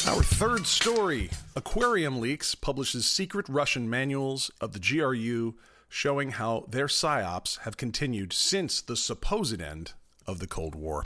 Our 0.09 0.23
third 0.23 0.65
story 0.65 1.29
Aquarium 1.55 2.19
Leaks 2.19 2.55
publishes 2.55 3.05
secret 3.05 3.47
Russian 3.47 3.87
manuals 3.87 4.49
of 4.59 4.73
the 4.73 4.79
GRU 4.79 5.53
showing 5.87 6.31
how 6.31 6.65
their 6.67 6.87
psyops 6.87 7.59
have 7.59 7.77
continued 7.77 8.33
since 8.33 8.81
the 8.81 8.95
supposed 8.95 9.61
end 9.61 9.93
of 10.25 10.39
the 10.39 10.47
Cold 10.47 10.73
War. 10.73 11.05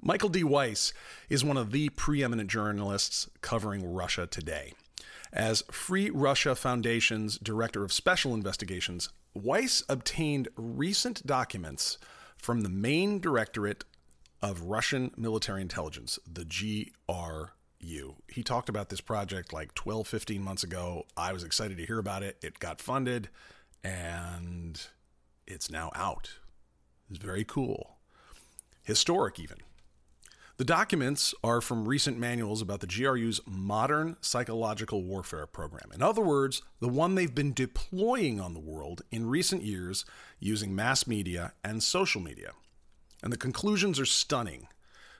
Michael 0.00 0.30
D. 0.30 0.42
Weiss 0.42 0.94
is 1.28 1.44
one 1.44 1.58
of 1.58 1.70
the 1.70 1.90
preeminent 1.90 2.48
journalists 2.48 3.28
covering 3.42 3.84
Russia 3.84 4.26
today. 4.26 4.72
As 5.30 5.62
Free 5.70 6.08
Russia 6.08 6.54
Foundation's 6.54 7.36
Director 7.36 7.84
of 7.84 7.92
Special 7.92 8.32
Investigations, 8.32 9.10
Weiss 9.34 9.82
obtained 9.86 10.48
recent 10.56 11.26
documents 11.26 11.98
from 12.38 12.62
the 12.62 12.70
main 12.70 13.20
Directorate 13.20 13.84
of 14.40 14.62
Russian 14.62 15.10
Military 15.18 15.60
Intelligence, 15.60 16.18
the 16.26 16.46
GRU 16.46 17.48
you. 17.80 18.16
He 18.28 18.42
talked 18.42 18.68
about 18.68 18.88
this 18.88 19.00
project 19.00 19.52
like 19.52 19.74
12, 19.74 20.06
15 20.06 20.42
months 20.42 20.62
ago. 20.62 21.04
I 21.16 21.32
was 21.32 21.44
excited 21.44 21.76
to 21.78 21.86
hear 21.86 21.98
about 21.98 22.22
it. 22.22 22.36
It 22.42 22.58
got 22.58 22.80
funded 22.80 23.28
and 23.84 24.80
it's 25.46 25.70
now 25.70 25.90
out. 25.94 26.30
It's 27.10 27.18
very 27.18 27.44
cool. 27.44 27.96
Historic, 28.82 29.38
even. 29.38 29.58
The 30.58 30.64
documents 30.64 31.34
are 31.44 31.60
from 31.60 31.86
recent 31.86 32.18
manuals 32.18 32.60
about 32.60 32.80
the 32.80 32.88
GRU's 32.88 33.40
modern 33.46 34.16
psychological 34.20 35.04
warfare 35.04 35.46
program. 35.46 35.90
In 35.94 36.02
other 36.02 36.20
words, 36.20 36.62
the 36.80 36.88
one 36.88 37.14
they've 37.14 37.34
been 37.34 37.52
deploying 37.52 38.40
on 38.40 38.54
the 38.54 38.60
world 38.60 39.02
in 39.12 39.28
recent 39.28 39.62
years 39.62 40.04
using 40.40 40.74
mass 40.74 41.06
media 41.06 41.52
and 41.62 41.80
social 41.80 42.20
media. 42.20 42.54
And 43.22 43.32
the 43.32 43.36
conclusions 43.36 44.00
are 44.00 44.04
stunning 44.04 44.66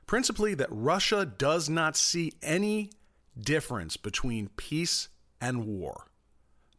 principally 0.08 0.54
that 0.54 0.68
Russia 0.70 1.24
does 1.24 1.68
not 1.68 1.96
see 1.96 2.32
any 2.42 2.90
difference 3.38 3.96
between 3.96 4.48
peace 4.56 5.08
and 5.40 5.64
war, 5.64 6.06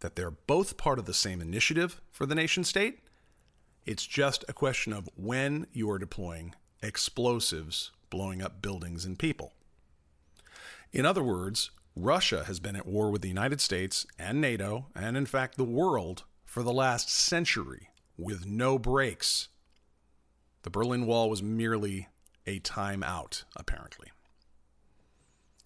that 0.02 0.18
they're 0.18 0.32
both 0.32 0.76
part 0.76 1.00
of 1.00 1.06
the 1.06 1.14
same 1.14 1.40
initiative 1.40 2.02
for 2.12 2.26
the 2.26 2.36
nation 2.36 2.66
state. 2.66 3.00
It's 3.86 4.06
just 4.06 4.44
a 4.50 4.54
question 4.54 4.92
of 4.92 5.08
when 5.16 5.68
you 5.72 5.90
are 5.90 6.00
deploying 6.00 6.56
explosives 6.82 7.92
blowing 8.10 8.42
up 8.42 8.62
buildings 8.62 9.06
and 9.06 9.18
people. 9.18 9.54
In 10.92 11.06
other 11.06 11.24
words, 11.24 11.70
Russia 11.96 12.46
has 12.46 12.60
been 12.60 12.76
at 12.76 12.88
war 12.88 13.12
with 13.12 13.22
the 13.22 13.28
United 13.28 13.62
States 13.62 14.08
and 14.18 14.42
NATO, 14.42 14.88
and 14.96 15.16
in 15.16 15.28
fact 15.28 15.56
the 15.56 15.64
world, 15.64 16.24
for 16.46 16.64
the 16.64 16.74
last 16.74 17.12
century 17.12 17.90
with 18.18 18.48
no 18.48 18.80
breaks. 18.80 19.50
The 20.64 20.72
Berlin 20.72 21.06
Wall 21.06 21.30
was 21.30 21.44
merely 21.44 22.08
a 22.50 22.60
timeout, 22.60 23.44
apparently. 23.56 24.08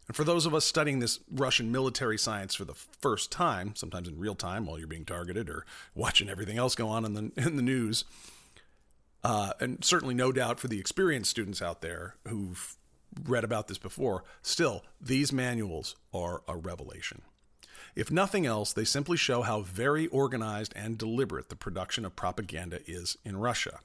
And 0.08 0.16
for 0.16 0.26
those 0.26 0.46
of 0.46 0.54
us 0.54 0.66
studying 0.66 1.00
this 1.00 1.22
Russian 1.32 1.72
military 1.72 2.18
science 2.18 2.56
for 2.56 2.66
the 2.66 2.74
first 2.74 3.32
time, 3.32 3.74
sometimes 3.76 4.10
in 4.10 4.20
real 4.20 4.36
time 4.36 4.66
while 4.66 4.78
you're 4.78 4.88
being 4.88 5.06
targeted 5.06 5.50
or 5.50 5.66
watching 5.96 6.30
everything 6.30 6.58
else 6.58 6.76
go 6.76 6.90
on 6.90 7.06
in 7.06 7.14
the, 7.14 7.32
in 7.38 7.56
the 7.56 7.62
news, 7.62 8.04
uh, 9.24 9.54
and 9.62 9.84
certainly 9.86 10.14
no 10.14 10.34
doubt 10.34 10.60
for 10.60 10.68
the 10.68 10.80
experienced 10.80 11.32
students 11.32 11.62
out 11.62 11.82
there 11.82 12.16
who've 12.28 12.76
read 13.24 13.46
about 13.46 13.70
this 13.70 13.78
before, 13.78 14.26
still, 14.42 14.84
these 15.00 15.32
manuals 15.32 15.96
are 16.14 16.42
a 16.50 16.58
revelation. 16.58 17.22
If 17.96 18.12
nothing 18.12 18.46
else, 18.46 18.74
they 18.74 18.84
simply 18.84 19.16
show 19.16 19.44
how 19.44 19.62
very 19.62 20.08
organized 20.08 20.74
and 20.76 20.98
deliberate 20.98 21.48
the 21.48 21.56
production 21.56 22.04
of 22.04 22.18
propaganda 22.18 22.80
is 22.86 23.18
in 23.24 23.38
Russia. 23.38 23.80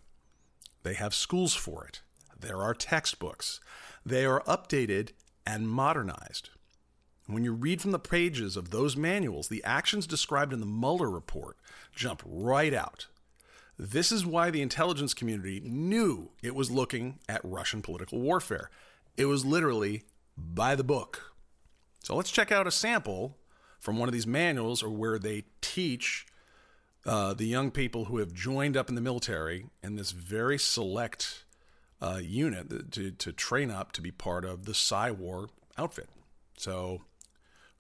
They 0.83 0.95
have 0.95 1.15
schools 1.15 1.55
for 1.55 1.85
it. 1.85 2.01
There 2.39 2.63
are 2.63 2.75
textbooks. 2.75 3.61
They 4.05 4.25
are 4.25 4.43
updated 4.45 5.11
and 5.47 5.69
modernized. 5.69 6.51
When 7.27 7.45
you 7.45 7.53
read 7.53 7.83
from 7.83 7.91
the 7.91 7.99
pages 7.99 8.57
of 8.57 8.71
those 8.71 8.97
manuals, 8.97 9.49
the 9.49 9.63
actions 9.65 10.07
described 10.07 10.53
in 10.53 10.61
the 10.61 10.67
Mueller 10.67 11.11
report 11.11 11.59
jump 11.95 12.23
right 12.25 12.73
out. 12.73 13.07
This 13.79 14.11
is 14.11 14.25
why 14.25 14.51
the 14.51 14.63
intelligence 14.63 15.15
community 15.15 15.61
knew 15.61 16.31
it 16.43 16.55
was 16.55 16.71
looking 16.71 17.19
at 17.29 17.45
Russian 17.45 17.83
political 17.83 18.19
warfare. 18.21 18.71
It 19.17 19.27
was 19.27 19.45
literally 19.45 20.05
by 20.37 20.75
the 20.75 20.85
book. 20.85 21.33
So 22.03 22.17
let's 22.17 22.31
check 22.31 22.51
out 22.51 22.67
a 22.67 22.71
sample 22.71 23.37
from 23.79 23.99
one 23.99 24.09
of 24.09 24.13
these 24.13 24.27
manuals 24.27 24.83
or 24.83 24.91
where 24.91 25.19
they 25.19 25.45
teach 25.61 26.27
uh, 27.05 27.35
the 27.35 27.47
young 27.47 27.71
people 27.71 28.07
who 28.07 28.19
have 28.19 28.33
joined 28.33 28.77
up 28.77 28.89
in 28.89 28.95
the 28.95 29.01
military 29.01 29.67
in 29.83 29.97
this 29.97 30.13
very 30.13 30.59
select 30.59 31.45
uh, 32.01 32.21
unit 32.23 32.93
to, 32.93 33.11
to 33.11 33.33
train 33.33 33.71
up 33.71 33.93
to 33.93 34.01
be 34.01 34.11
part 34.11 34.45
of 34.45 34.65
the 34.65 34.73
PsyWar 34.73 35.49
outfit. 35.77 36.09
So, 36.57 37.03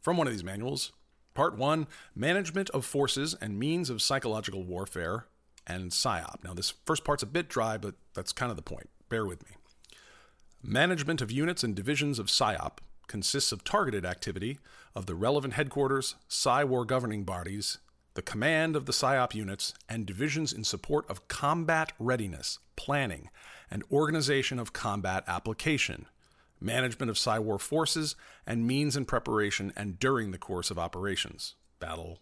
from 0.01 0.17
one 0.17 0.27
of 0.27 0.33
these 0.33 0.45
manuals, 0.45 0.93
part 1.35 1.57
one 1.57 1.87
Management 2.15 2.71
of 2.71 2.85
Forces 2.85 3.35
and 3.41 3.59
Means 3.59 3.91
of 3.91 4.03
Psychological 4.03 4.65
Warfare 4.65 5.27
and 5.67 5.91
PSYOP. 5.91 6.43
Now, 6.43 6.55
this 6.55 6.73
first 6.87 7.05
part's 7.05 7.23
a 7.23 7.27
bit 7.27 7.49
dry, 7.49 7.77
but 7.77 7.95
that's 8.15 8.33
kind 8.33 8.51
of 8.51 8.57
the 8.57 8.63
point. 8.63 8.89
Bear 9.09 9.27
with 9.27 9.45
me. 9.49 9.57
Management 10.63 11.21
of 11.21 11.31
units 11.31 11.63
and 11.63 11.75
divisions 11.75 12.19
of 12.19 12.27
PSYOP 12.27 12.79
consists 13.07 13.53
of 13.53 13.65
targeted 13.65 14.05
activity 14.05 14.59
of 14.95 15.07
the 15.07 15.15
relevant 15.15 15.55
headquarters, 15.55 16.17
PsyWar 16.29 16.87
governing 16.87 17.25
bodies, 17.25 17.79
the 18.19 18.23
command 18.23 18.75
of 18.75 18.85
the 18.85 18.91
PSYOP 18.91 19.33
units, 19.33 19.75
and 19.89 20.05
divisions 20.05 20.53
in 20.53 20.65
support 20.65 21.09
of 21.09 21.29
combat 21.29 21.93
readiness, 22.01 22.59
planning, 22.75 23.31
and 23.71 23.85
organization 23.93 24.59
of 24.59 24.73
combat 24.73 25.23
application, 25.29 26.07
management 26.61 27.11
of 27.11 27.17
PSYWAR 27.17 27.61
forces, 27.61 28.17
and 28.45 28.67
means 28.67 28.97
in 28.97 29.05
preparation 29.05 29.73
and 29.77 30.01
during 30.01 30.33
the 30.33 30.37
course 30.37 30.69
of 30.73 30.81
operations, 30.81 31.55
battle, 31.79 32.19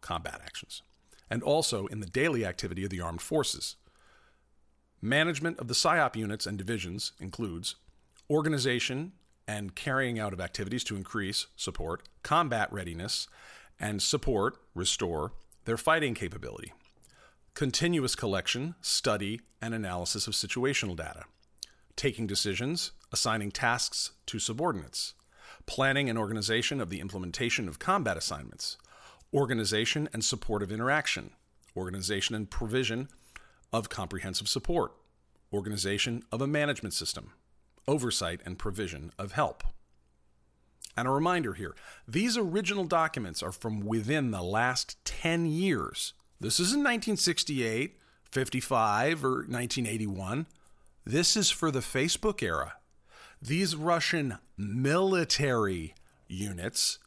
combat 0.00 0.40
actions, 0.40 0.82
and 1.28 1.42
also 1.42 1.86
in 1.88 1.98
the 1.98 2.06
daily 2.06 2.46
activity 2.46 2.84
of 2.84 2.90
the 2.90 3.00
armed 3.00 3.20
forces. 3.20 3.74
Management 5.02 5.58
of 5.58 5.66
the 5.66 5.74
PSYOP 5.74 6.14
units 6.14 6.46
and 6.46 6.56
divisions 6.56 7.10
includes 7.18 7.74
organization 8.30 9.10
and 9.48 9.74
carrying 9.74 10.16
out 10.16 10.32
of 10.32 10.40
activities 10.40 10.84
to 10.84 10.94
increase, 10.94 11.48
support, 11.56 12.04
combat 12.22 12.72
readiness, 12.72 13.26
and 13.78 14.02
support, 14.02 14.56
restore 14.74 15.32
their 15.64 15.76
fighting 15.76 16.14
capability 16.14 16.72
continuous 17.54 18.16
collection, 18.16 18.74
study, 18.80 19.40
and 19.62 19.72
analysis 19.72 20.26
of 20.26 20.34
situational 20.34 20.96
data, 20.96 21.22
taking 21.94 22.26
decisions, 22.26 22.90
assigning 23.12 23.52
tasks 23.52 24.10
to 24.26 24.40
subordinates, 24.40 25.14
planning 25.64 26.10
and 26.10 26.18
organization 26.18 26.80
of 26.80 26.90
the 26.90 27.00
implementation 27.00 27.68
of 27.68 27.78
combat 27.78 28.16
assignments, 28.16 28.76
organization 29.32 30.08
and 30.12 30.24
support 30.24 30.62
of 30.62 30.72
interaction, 30.72 31.30
organization 31.76 32.34
and 32.34 32.50
provision 32.50 33.08
of 33.72 33.88
comprehensive 33.88 34.48
support, 34.48 34.92
organization 35.52 36.24
of 36.32 36.42
a 36.42 36.46
management 36.46 36.92
system, 36.92 37.32
oversight 37.86 38.40
and 38.44 38.58
provision 38.58 39.12
of 39.18 39.32
help. 39.32 39.62
And 40.96 41.08
a 41.08 41.10
reminder 41.10 41.54
here 41.54 41.74
these 42.06 42.36
original 42.36 42.84
documents 42.84 43.42
are 43.42 43.52
from 43.52 43.80
within 43.80 44.30
the 44.30 44.42
last 44.42 45.02
10 45.04 45.46
years. 45.46 46.14
This 46.40 46.60
isn't 46.60 46.80
1968, 46.80 47.98
55, 48.30 49.24
or 49.24 49.28
1981. 49.28 50.46
This 51.04 51.36
is 51.36 51.50
for 51.50 51.70
the 51.70 51.80
Facebook 51.80 52.42
era. 52.42 52.74
These 53.40 53.76
Russian 53.76 54.38
military 54.56 55.94
units 56.28 56.98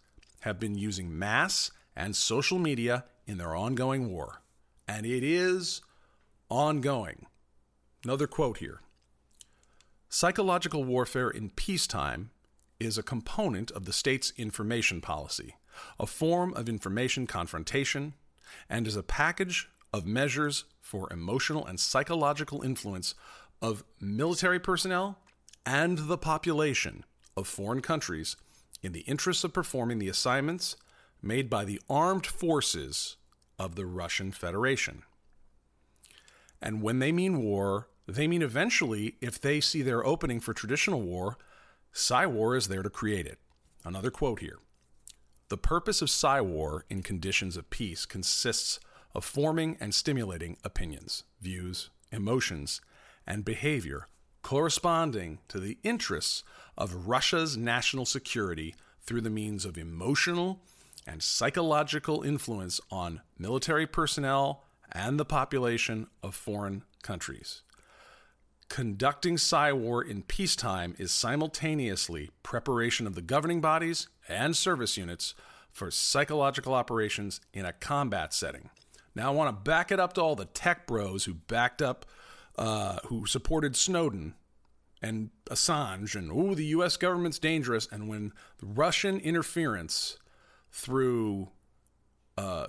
have 0.41 0.59
been 0.59 0.77
using 0.77 1.17
mass 1.17 1.71
and 1.95 2.15
social 2.15 2.59
media 2.59 3.05
in 3.25 3.37
their 3.37 3.55
ongoing 3.55 4.11
war. 4.11 4.41
And 4.87 5.05
it 5.05 5.23
is 5.23 5.81
ongoing. 6.49 7.25
Another 8.03 8.27
quote 8.27 8.57
here 8.57 8.81
Psychological 10.09 10.83
warfare 10.83 11.29
in 11.29 11.49
peacetime 11.49 12.29
is 12.79 12.97
a 12.97 13.03
component 13.03 13.71
of 13.71 13.85
the 13.85 13.93
state's 13.93 14.31
information 14.37 15.01
policy, 15.01 15.55
a 15.99 16.05
form 16.05 16.53
of 16.53 16.69
information 16.69 17.27
confrontation, 17.27 18.13
and 18.69 18.87
is 18.87 18.95
a 18.95 19.03
package 19.03 19.69
of 19.93 20.05
measures 20.05 20.65
for 20.81 21.11
emotional 21.11 21.65
and 21.65 21.79
psychological 21.79 22.61
influence 22.61 23.15
of 23.61 23.83
military 23.99 24.59
personnel 24.59 25.17
and 25.65 25.97
the 25.97 26.17
population 26.17 27.03
of 27.35 27.47
foreign 27.47 27.81
countries 27.81 28.37
in 28.81 28.93
the 28.93 29.01
interests 29.01 29.43
of 29.43 29.53
performing 29.53 29.99
the 29.99 30.09
assignments 30.09 30.75
made 31.21 31.49
by 31.49 31.65
the 31.65 31.81
armed 31.89 32.25
forces 32.25 33.17
of 33.59 33.75
the 33.75 33.85
Russian 33.85 34.31
Federation. 34.31 35.03
And 36.61 36.81
when 36.81 36.99
they 36.99 37.11
mean 37.11 37.41
war, 37.41 37.89
they 38.07 38.27
mean 38.27 38.41
eventually, 38.41 39.15
if 39.19 39.41
they 39.41 39.59
see 39.59 39.81
their 39.81 40.05
opening 40.05 40.39
for 40.39 40.53
traditional 40.53 41.01
war, 41.01 41.37
Psywar 41.97 42.55
is 42.55 42.67
there 42.67 42.83
to 42.83 42.91
create 42.91 43.25
it. 43.25 43.39
Another 43.83 44.11
quote 44.11 44.39
here 44.39 44.59
The 45.49 45.57
purpose 45.57 46.03
of 46.03 46.09
Psywar 46.09 46.83
in 46.91 47.01
conditions 47.01 47.57
of 47.57 47.71
peace 47.71 48.05
consists 48.05 48.79
of 49.15 49.25
forming 49.25 49.77
and 49.79 49.95
stimulating 49.95 50.57
opinions, 50.63 51.23
views, 51.41 51.89
emotions, 52.11 52.81
and 53.25 53.43
behavior 53.43 54.07
corresponding 54.43 55.39
to 55.47 55.59
the 55.59 55.79
interests 55.83 56.43
of 56.77 57.07
Russia's 57.07 57.57
national 57.57 58.05
security 58.05 58.75
through 59.01 59.21
the 59.21 59.31
means 59.31 59.65
of 59.65 59.75
emotional 59.75 60.61
and 61.07 61.23
psychological 61.23 62.21
influence 62.21 62.79
on 62.91 63.21
military 63.39 63.87
personnel 63.87 64.63
and 64.91 65.19
the 65.19 65.25
population 65.25 66.05
of 66.21 66.35
foreign 66.35 66.83
countries. 67.01 67.63
Conducting 68.69 69.37
Psywar 69.37 70.07
in 70.07 70.23
peacetime 70.23 70.93
is 70.99 71.11
simultaneously 71.11 72.31
preparation 72.43 73.07
of 73.07 73.15
the 73.15 73.21
governing 73.21 73.61
bodies 73.61 74.07
and 74.27 74.55
service 74.55 74.97
units 74.97 75.33
for 75.71 75.89
psychological 75.89 76.73
operations 76.73 77.39
in 77.53 77.65
a 77.65 77.71
combat 77.71 78.33
setting. 78.33 78.69
Now, 79.15 79.31
I 79.31 79.35
want 79.35 79.49
to 79.49 79.69
back 79.69 79.91
it 79.91 79.99
up 79.99 80.13
to 80.13 80.21
all 80.21 80.35
the 80.35 80.45
tech 80.45 80.85
bros 80.85 81.25
who 81.25 81.33
backed 81.33 81.81
up, 81.81 82.05
uh, 82.57 82.97
who 83.05 83.25
supported 83.25 83.75
Snowden 83.75 84.35
and 85.01 85.29
Assange, 85.49 86.15
and 86.15 86.31
oh, 86.31 86.53
the 86.53 86.65
U.S. 86.65 86.97
government's 86.97 87.39
dangerous. 87.39 87.87
And 87.91 88.09
when 88.09 88.33
Russian 88.61 89.19
interference 89.19 90.17
through 90.71 91.49
uh, 92.37 92.67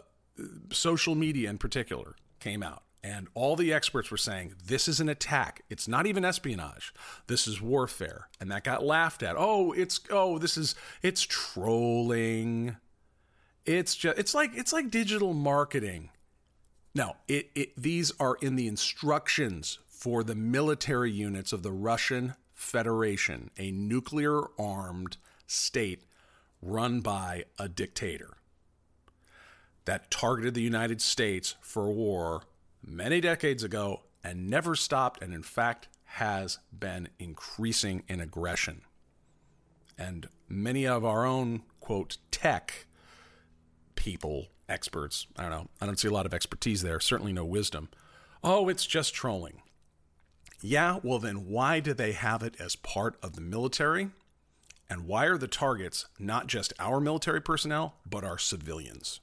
social 0.71 1.15
media 1.15 1.51
in 1.51 1.59
particular 1.59 2.15
came 2.41 2.63
out, 2.63 2.83
and 3.09 3.27
all 3.33 3.57
the 3.57 3.73
experts 3.73 4.11
were 4.11 4.19
saying 4.19 4.53
this 4.67 4.87
is 4.87 5.01
an 5.01 5.09
attack. 5.09 5.63
It's 5.71 5.89
not 5.89 6.07
even 6.07 6.27
espionage. 6.27 6.93
This 7.27 7.49
is 7.49 7.61
warfare, 7.61 8.29
and 8.39 8.51
that 8.51 8.65
got 8.65 8.85
laughed 8.85 9.23
at. 9.23 9.35
Oh, 9.39 9.73
it's 9.73 10.01
oh, 10.11 10.39
this 10.39 10.59
is 10.59 10.75
it's 11.03 11.23
trolling. 11.23 12.77
It's 13.65 13.97
just 13.97 14.19
it's 14.19 14.35
like 14.35 14.51
it's 14.55 14.75
like 14.75 14.91
digital 14.91 15.33
marketing. 15.33 16.11
Now, 16.95 17.17
it, 17.27 17.51
it 17.55 17.81
these 17.81 18.13
are 18.21 18.37
in 18.43 18.57
the 18.57 18.69
instructions 18.69 19.79
for 19.87 20.23
the 20.23 20.35
military 20.35 21.11
units 21.11 21.53
of 21.53 21.63
the 21.63 21.73
Russian 21.73 22.35
Federation, 22.53 23.51
a 23.57 23.71
nuclear 23.71 24.43
armed 24.59 25.17
state 25.47 26.03
run 26.61 27.01
by 27.01 27.45
a 27.59 27.69
dictator 27.69 28.37
that 29.87 30.11
targeted 30.11 30.53
the 30.53 30.61
United 30.61 31.01
States 31.01 31.55
for 31.63 31.91
war 31.91 32.43
many 32.85 33.21
decades 33.21 33.63
ago 33.63 34.03
and 34.25 34.49
never 34.49 34.75
stopped, 34.75 35.23
and 35.23 35.33
in 35.33 35.43
fact 35.43 35.89
has 36.05 36.59
been 36.77 37.09
increasing 37.19 38.03
in 38.09 38.21
aggression. 38.21 38.83
And 39.97 40.29
many 40.49 40.87
of 40.87 41.05
our 41.05 41.27
own, 41.27 41.63
quote, 41.81 42.19
tech 42.31 42.87
people, 43.95 44.47
experts, 44.69 45.27
I 45.37 45.43
don't 45.43 45.51
know, 45.51 45.69
I 45.81 45.87
don't 45.87 45.99
see 45.99 46.09
a 46.09 46.13
lot 46.13 46.27
of 46.27 46.35
expertise 46.35 46.83
there, 46.83 47.01
certainly 47.01 47.33
no 47.33 47.45
wisdom. 47.45 47.89
Oh, 48.43 48.69
it's 48.69 48.87
just 48.87 49.15
trolling. 49.15 49.63
Yeah, 50.61 50.99
well, 51.03 51.19
then 51.19 51.47
why 51.49 51.81
do 51.81 51.95
they 51.95 52.13
have 52.13 52.43
it 52.43 52.55
as 52.61 52.77
part 52.77 53.17
of 53.23 53.35
the 53.35 53.41
military? 53.41 54.11
And 54.91 55.07
why 55.07 55.27
are 55.27 55.39
the 55.39 55.49
targets 55.49 56.07
not 56.19 56.47
just 56.47 56.73
our 56.79 57.01
military 57.01 57.41
personnel, 57.41 57.97
but 58.09 58.25
our 58.25 58.39
civilians? 58.39 59.21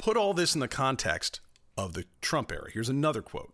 Put 0.00 0.16
all 0.16 0.32
this 0.32 0.54
in 0.54 0.60
the 0.60 0.66
context 0.68 1.40
of 1.76 1.92
the 1.92 2.06
Trump 2.22 2.50
era. 2.50 2.70
Here's 2.72 2.88
another 2.88 3.20
quote 3.20 3.52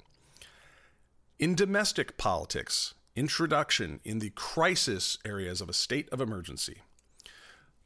In 1.40 1.56
domestic 1.56 2.16
politics, 2.18 2.94
introduction 3.16 3.98
in 4.04 4.20
the 4.20 4.30
crisis 4.30 5.18
areas 5.24 5.60
of 5.60 5.68
a 5.68 5.72
state 5.72 6.08
of 6.10 6.20
emergency, 6.20 6.82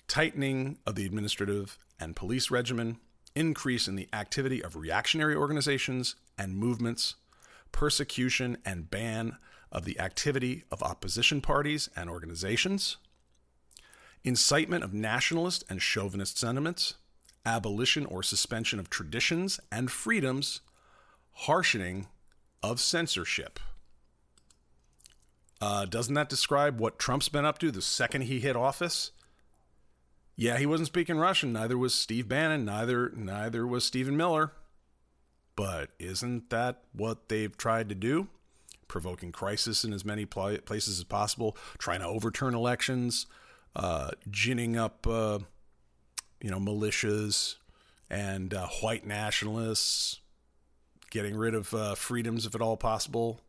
tightening 0.09 0.77
of 0.87 0.95
the 0.95 1.07
administrative 1.07 1.79
and 1.99 2.15
police 2.15 2.51
regimen, 2.51 2.99
increase 3.35 3.89
in 3.89 3.97
the 3.97 4.11
activity 4.13 4.63
of 4.63 4.77
reactionary 4.77 5.35
organizations 5.35 6.17
and 6.37 6.55
movements, 6.55 7.15
persecution 7.73 8.59
and 8.63 8.91
ban 8.91 9.39
of 9.73 9.87
the 9.87 9.99
activity 9.99 10.65
of 10.71 10.83
opposition 10.83 11.41
parties 11.41 11.89
and 11.97 12.11
organizations, 12.11 12.99
incitement 14.23 14.85
of 14.85 14.93
nationalist 14.93 15.65
and 15.71 15.81
chauvinist 15.81 16.37
sentiments, 16.37 16.97
abolition 17.45 18.07
or 18.07 18.23
suspension 18.23 18.79
of 18.79 18.91
traditions 18.91 19.61
and 19.71 19.91
freedoms, 19.91 20.61
harshening 21.33 22.07
of 22.63 22.81
censorship. 22.81 23.59
Uh, 25.61 25.85
doesn't 25.85 26.15
that 26.15 26.29
describe 26.29 26.79
what 26.79 26.99
Trump's 26.99 27.29
been 27.29 27.45
up 27.45 27.59
to 27.59 27.71
the 27.71 27.83
second 27.83 28.23
he 28.23 28.41
hit 28.41 28.57
office? 28.57 29.13
Yeah, 30.37 30.57
he 30.57 30.65
wasn't 30.65 30.87
speaking 30.87 31.19
Russian. 31.19 31.53
Neither 31.53 31.77
was 31.77 31.95
Steve 31.95 32.27
Bannon. 32.27 32.65
Neither 32.65 33.13
neither 33.15 33.67
was 33.67 33.85
Stephen 33.85 34.17
Miller. 34.17 34.53
But 35.55 35.91
isn't 35.99 36.49
that 36.49 36.85
what 36.95 37.29
they've 37.29 37.55
tried 37.55 37.91
to 37.91 37.95
do? 37.95 38.29
Provoking 38.89 39.33
crisis 39.33 39.85
in 39.85 39.93
as 39.93 40.03
many 40.05 40.25
pl- 40.25 40.57
places 40.65 40.99
as 40.99 41.05
possible, 41.05 41.57
trying 41.77 42.01
to 42.01 42.07
overturn 42.07 42.55
elections, 42.55 43.27
uh, 43.77 44.13
ginning 44.31 44.79
up, 44.79 45.07
uh, 45.07 45.41
you 46.41 46.51
know, 46.51 46.59
militias 46.59 47.57
and 48.09 48.55
uh, 48.55 48.67
white 48.81 49.07
nationalists, 49.07 50.21
getting 51.11 51.37
rid 51.37 51.55
of 51.55 51.75
uh, 51.75 51.95
freedoms 51.95 52.47
if 52.47 52.55
at 52.55 52.61
all 52.61 52.77
possible. 52.77 53.41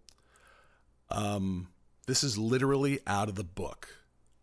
Um, 1.09 1.69
this 2.07 2.23
is 2.23 2.37
literally 2.37 2.99
out 3.07 3.29
of 3.29 3.35
the 3.35 3.43
book 3.43 3.97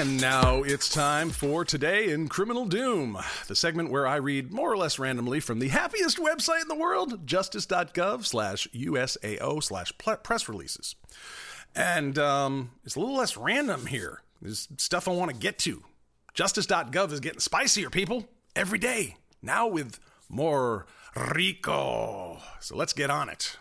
And 0.00 0.18
now 0.18 0.62
it's 0.62 0.88
time 0.88 1.28
for 1.28 1.62
Today 1.62 2.10
in 2.10 2.28
Criminal 2.28 2.64
Doom, 2.64 3.18
the 3.48 3.54
segment 3.54 3.90
where 3.90 4.06
I 4.06 4.16
read 4.16 4.50
more 4.50 4.72
or 4.72 4.78
less 4.78 4.98
randomly 4.98 5.40
from 5.40 5.58
the 5.58 5.68
happiest 5.68 6.16
website 6.16 6.62
in 6.62 6.68
the 6.68 6.74
world, 6.74 7.26
justice.gov 7.26 8.24
slash 8.24 8.66
USAO 8.74 9.62
slash 9.62 9.92
press 9.98 10.48
releases. 10.48 10.94
And 11.76 12.18
um, 12.18 12.70
it's 12.82 12.96
a 12.96 12.98
little 12.98 13.14
less 13.14 13.36
random 13.36 13.84
here. 13.84 14.22
There's 14.40 14.68
stuff 14.78 15.06
I 15.06 15.10
want 15.10 15.32
to 15.32 15.36
get 15.36 15.58
to. 15.58 15.84
Justice.gov 16.32 17.12
is 17.12 17.20
getting 17.20 17.40
spicier, 17.40 17.90
people, 17.90 18.26
every 18.56 18.78
day. 18.78 19.18
Now 19.42 19.68
with 19.68 20.00
more 20.30 20.86
RICO. 21.14 22.38
So 22.60 22.74
let's 22.74 22.94
get 22.94 23.10
on 23.10 23.28
it. 23.28 23.58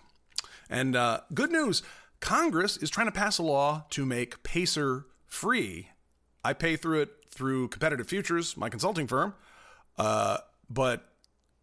And 0.69 0.95
uh, 0.95 1.19
good 1.33 1.51
news 1.51 1.83
Congress 2.21 2.77
is 2.77 2.89
trying 2.89 3.07
to 3.07 3.11
pass 3.11 3.39
a 3.39 3.43
law 3.43 3.83
to 3.89 4.05
make 4.05 4.41
Pacer 4.43 5.05
free 5.27 5.89
I 6.49 6.53
pay 6.53 6.75
through 6.77 7.01
it 7.01 7.11
through 7.29 7.67
Competitive 7.67 8.07
Futures, 8.07 8.57
my 8.57 8.69
consulting 8.69 9.05
firm. 9.05 9.35
Uh, 9.99 10.37
but 10.67 11.07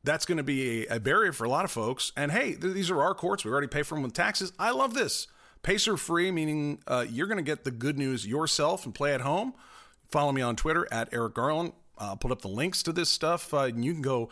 that's 0.05 0.25
going 0.25 0.37
to 0.39 0.45
be 0.45 0.87
a, 0.87 0.97
a, 0.97 1.01
barrier 1.01 1.33
for 1.33 1.43
a 1.43 1.49
lot 1.49 1.65
of 1.65 1.73
folks. 1.73 2.13
And 2.17 2.31
hey, 2.31 2.55
th- 2.55 2.73
these 2.73 2.89
are 2.89 3.03
our 3.03 3.15
courts. 3.15 3.45
We 3.45 3.51
already 3.51 3.67
pay 3.67 3.83
for 3.83 3.97
them 3.97 4.05
with 4.05 4.13
taxes. 4.13 4.53
I 4.61 4.71
love 4.71 4.95
this. 4.95 5.27
Pacer 5.65 5.97
free, 5.97 6.31
meaning 6.31 6.81
uh, 6.87 7.05
you're 7.11 7.27
going 7.27 7.39
to 7.39 7.43
get 7.43 7.65
the 7.65 7.73
good 7.73 7.99
news 7.99 8.25
yourself 8.25 8.85
and 8.85 8.95
play 8.95 9.13
at 9.13 9.23
home. 9.23 9.55
Follow 10.09 10.31
me 10.31 10.41
on 10.41 10.55
Twitter 10.55 10.87
at 10.93 11.09
Eric 11.13 11.35
Garland. 11.35 11.73
I'll 11.99 12.17
put 12.17 12.31
up 12.31 12.43
the 12.43 12.49
links 12.49 12.85
to 12.85 12.93
this 12.93 13.09
stuff. 13.09 13.53
Uh, 13.53 13.63
and 13.63 13.85
you 13.85 13.93
can 13.93 14.03
go 14.03 14.29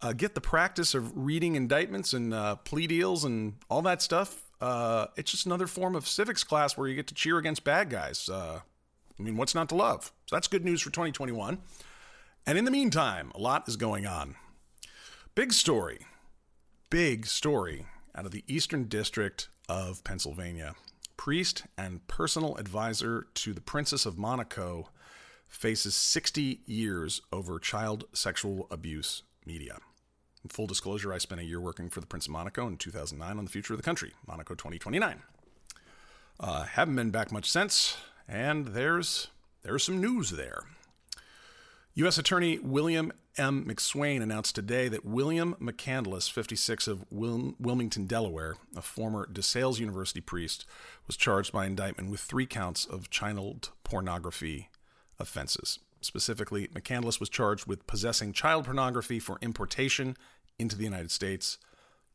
uh, 0.00 0.14
get 0.14 0.34
the 0.34 0.40
practice 0.40 0.94
of 0.94 1.12
reading 1.14 1.56
indictments 1.56 2.14
and 2.14 2.32
uh, 2.32 2.56
plea 2.56 2.86
deals 2.86 3.26
and 3.26 3.56
all 3.68 3.82
that 3.82 4.00
stuff. 4.00 4.44
Uh, 4.62 5.08
it's 5.16 5.30
just 5.30 5.44
another 5.44 5.66
form 5.66 5.94
of 5.94 6.08
civics 6.08 6.42
class 6.42 6.78
where 6.78 6.88
you 6.88 6.94
get 6.94 7.08
to 7.08 7.14
cheer 7.14 7.36
against 7.36 7.64
bad 7.64 7.90
guys. 7.90 8.30
I 9.20 9.22
mean, 9.22 9.36
what's 9.36 9.54
not 9.54 9.68
to 9.68 9.74
love? 9.74 10.12
So 10.26 10.36
that's 10.36 10.48
good 10.48 10.64
news 10.64 10.80
for 10.80 10.88
2021. 10.88 11.58
And 12.46 12.58
in 12.58 12.64
the 12.64 12.70
meantime, 12.70 13.30
a 13.34 13.38
lot 13.38 13.68
is 13.68 13.76
going 13.76 14.06
on. 14.06 14.36
Big 15.34 15.52
story, 15.52 16.06
big 16.88 17.26
story 17.26 17.86
out 18.16 18.24
of 18.24 18.32
the 18.32 18.44
Eastern 18.46 18.84
District 18.84 19.48
of 19.68 20.02
Pennsylvania. 20.04 20.74
Priest 21.18 21.64
and 21.76 22.06
personal 22.08 22.56
advisor 22.56 23.26
to 23.34 23.52
the 23.52 23.60
Princess 23.60 24.06
of 24.06 24.16
Monaco 24.16 24.88
faces 25.46 25.94
60 25.94 26.60
years 26.64 27.20
over 27.30 27.58
child 27.58 28.04
sexual 28.14 28.66
abuse 28.70 29.22
media. 29.44 29.76
In 30.42 30.48
full 30.48 30.66
disclosure, 30.66 31.12
I 31.12 31.18
spent 31.18 31.42
a 31.42 31.44
year 31.44 31.60
working 31.60 31.90
for 31.90 32.00
the 32.00 32.06
Prince 32.06 32.24
of 32.24 32.32
Monaco 32.32 32.66
in 32.66 32.78
2009 32.78 33.36
on 33.36 33.44
the 33.44 33.50
future 33.50 33.74
of 33.74 33.78
the 33.78 33.84
country, 33.84 34.12
Monaco 34.26 34.54
2029. 34.54 35.22
Uh, 36.38 36.62
haven't 36.62 36.96
been 36.96 37.10
back 37.10 37.30
much 37.30 37.50
since. 37.50 37.98
And 38.30 38.68
there's 38.68 39.26
there's 39.62 39.82
some 39.82 40.00
news 40.00 40.30
there. 40.30 40.62
U.S. 41.94 42.16
Attorney 42.16 42.60
William 42.60 43.12
M. 43.36 43.64
McSwain 43.64 44.22
announced 44.22 44.54
today 44.54 44.86
that 44.86 45.04
William 45.04 45.56
McCandless, 45.60 46.30
56 46.30 46.86
of 46.86 47.04
Wil- 47.10 47.54
Wilmington, 47.58 48.06
Delaware, 48.06 48.54
a 48.76 48.82
former 48.82 49.26
DeSales 49.26 49.80
University 49.80 50.20
priest, 50.20 50.64
was 51.08 51.16
charged 51.16 51.52
by 51.52 51.66
indictment 51.66 52.08
with 52.08 52.20
three 52.20 52.46
counts 52.46 52.86
of 52.86 53.10
child 53.10 53.70
pornography 53.82 54.70
offenses. 55.18 55.80
Specifically, 56.00 56.68
McCandless 56.68 57.18
was 57.18 57.28
charged 57.28 57.66
with 57.66 57.86
possessing 57.88 58.32
child 58.32 58.64
pornography 58.64 59.18
for 59.18 59.38
importation 59.42 60.16
into 60.56 60.76
the 60.76 60.84
United 60.84 61.10
States, 61.10 61.58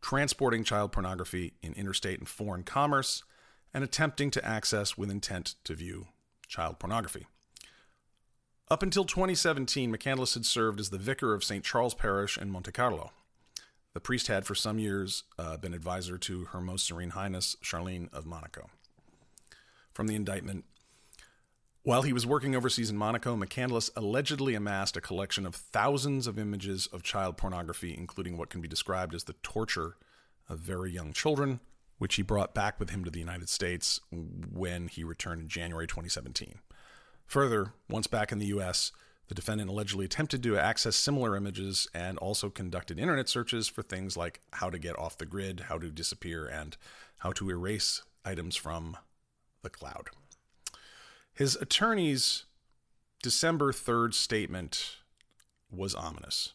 transporting 0.02 0.64
child 0.64 0.94
pornography 0.94 1.54
in 1.62 1.74
interstate 1.74 2.20
and 2.20 2.30
foreign 2.30 2.64
commerce, 2.64 3.24
and 3.76 3.84
attempting 3.84 4.32
to 4.32 4.46
access 4.46 4.98
with 4.98 5.12
intent 5.12 5.56
to 5.66 5.76
view 5.76 6.08
child 6.48 6.80
pornography. 6.80 7.26
Up 8.72 8.82
until 8.82 9.04
2017, 9.04 9.94
McCandless 9.94 10.34
had 10.34 10.46
served 10.46 10.80
as 10.80 10.92
the 10.92 10.98
vicar 10.98 11.34
of 11.34 11.44
St. 11.44 11.62
Charles 11.62 11.94
Parish 11.94 12.38
in 12.38 12.50
Monte 12.50 12.72
Carlo. 12.72 13.12
The 13.94 14.00
priest 14.00 14.28
had 14.28 14.46
for 14.46 14.56
some 14.56 14.80
years 14.80 15.24
uh, 15.38 15.58
been 15.58 15.74
advisor 15.74 16.18
to 16.20 16.46
Her 16.46 16.62
Most 16.62 16.88
Serene 16.88 17.10
Highness 17.10 17.58
Charlene 17.62 18.12
of 18.14 18.26
Monaco. 18.26 18.70
From 19.94 20.08
the 20.08 20.16
indictment, 20.16 20.64
while 21.84 22.04
he 22.04 22.14
was 22.14 22.26
working 22.26 22.56
overseas 22.56 22.90
in 22.90 22.96
Monaco, 22.96 23.36
McCandless 23.36 23.90
allegedly 23.98 24.56
amassed 24.56 24.96
a 24.96 25.02
collection 25.02 25.46
of 25.46 25.54
thousands 25.54 26.28
of 26.28 26.40
images 26.40 26.88
of 26.88 27.04
child 27.04 27.36
pornography, 27.36 27.94
including 27.96 28.38
what 28.38 28.50
can 28.50 28.62
be 28.62 28.70
described 28.70 29.14
as 29.14 29.26
the 29.26 29.36
torture 29.44 29.98
of 30.48 30.60
very 30.60 30.92
young 30.92 31.12
children, 31.12 31.60
which 31.98 32.16
he 32.16 32.22
brought 32.22 32.54
back 32.54 32.80
with 32.80 32.90
him 32.90 33.04
to 33.04 33.12
the 33.12 33.20
United 33.20 33.50
States 33.50 34.00
when 34.12 34.88
he 34.88 35.04
returned 35.04 35.42
in 35.42 35.48
January 35.48 35.88
2017. 35.88 36.60
Further, 37.26 37.74
once 37.90 38.08
back 38.08 38.32
in 38.32 38.40
the 38.40 38.48
U.S., 38.48 38.92
the 39.28 39.36
defendant 39.36 39.70
allegedly 39.70 40.06
attempted 40.06 40.44
to 40.44 40.58
access 40.58 40.96
similar 40.96 41.36
images 41.36 41.88
and 41.94 42.18
also 42.20 42.50
conducted 42.50 43.00
internet 43.00 43.28
searches 43.28 43.68
for 43.68 43.82
things 43.82 44.16
like 44.16 44.42
how 44.54 44.70
to 44.70 44.78
get 44.78 44.98
off 45.00 45.18
the 45.18 45.26
grid, 45.26 45.62
how 45.62 45.80
to 45.80 45.90
disappear, 45.90 46.46
and 46.46 46.78
how 47.20 47.32
to 47.32 47.50
erase 47.50 48.04
items 48.24 48.56
from 48.56 48.98
the 49.64 49.70
cloud. 49.70 50.10
His 51.34 51.56
attorney's 51.56 52.46
December 53.24 53.72
3rd 53.72 54.14
statement 54.14 54.98
was 55.72 55.96
ominous. 55.96 56.54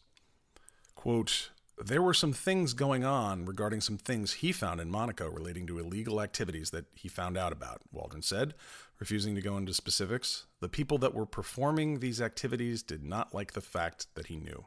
Quote, 0.95 1.49
there 1.87 2.01
were 2.01 2.13
some 2.13 2.33
things 2.33 2.73
going 2.73 3.03
on 3.03 3.45
regarding 3.45 3.81
some 3.81 3.97
things 3.97 4.33
he 4.33 4.51
found 4.51 4.79
in 4.79 4.89
Monaco 4.89 5.29
relating 5.29 5.65
to 5.67 5.79
illegal 5.79 6.21
activities 6.21 6.71
that 6.71 6.85
he 6.93 7.07
found 7.07 7.37
out 7.37 7.53
about, 7.53 7.81
Waldron 7.91 8.21
said, 8.21 8.53
refusing 8.99 9.35
to 9.35 9.41
go 9.41 9.57
into 9.57 9.73
specifics. 9.73 10.45
The 10.59 10.69
people 10.69 10.97
that 10.99 11.13
were 11.13 11.25
performing 11.25 11.99
these 11.99 12.21
activities 12.21 12.83
did 12.83 13.03
not 13.03 13.33
like 13.33 13.53
the 13.53 13.61
fact 13.61 14.07
that 14.15 14.27
he 14.27 14.37
knew. 14.37 14.65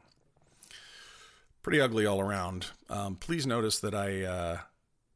Pretty 1.61 1.81
ugly 1.81 2.05
all 2.05 2.19
around. 2.19 2.67
Um, 2.89 3.15
please 3.15 3.47
notice 3.47 3.79
that 3.79 3.95
I 3.95 4.23
uh, 4.23 4.57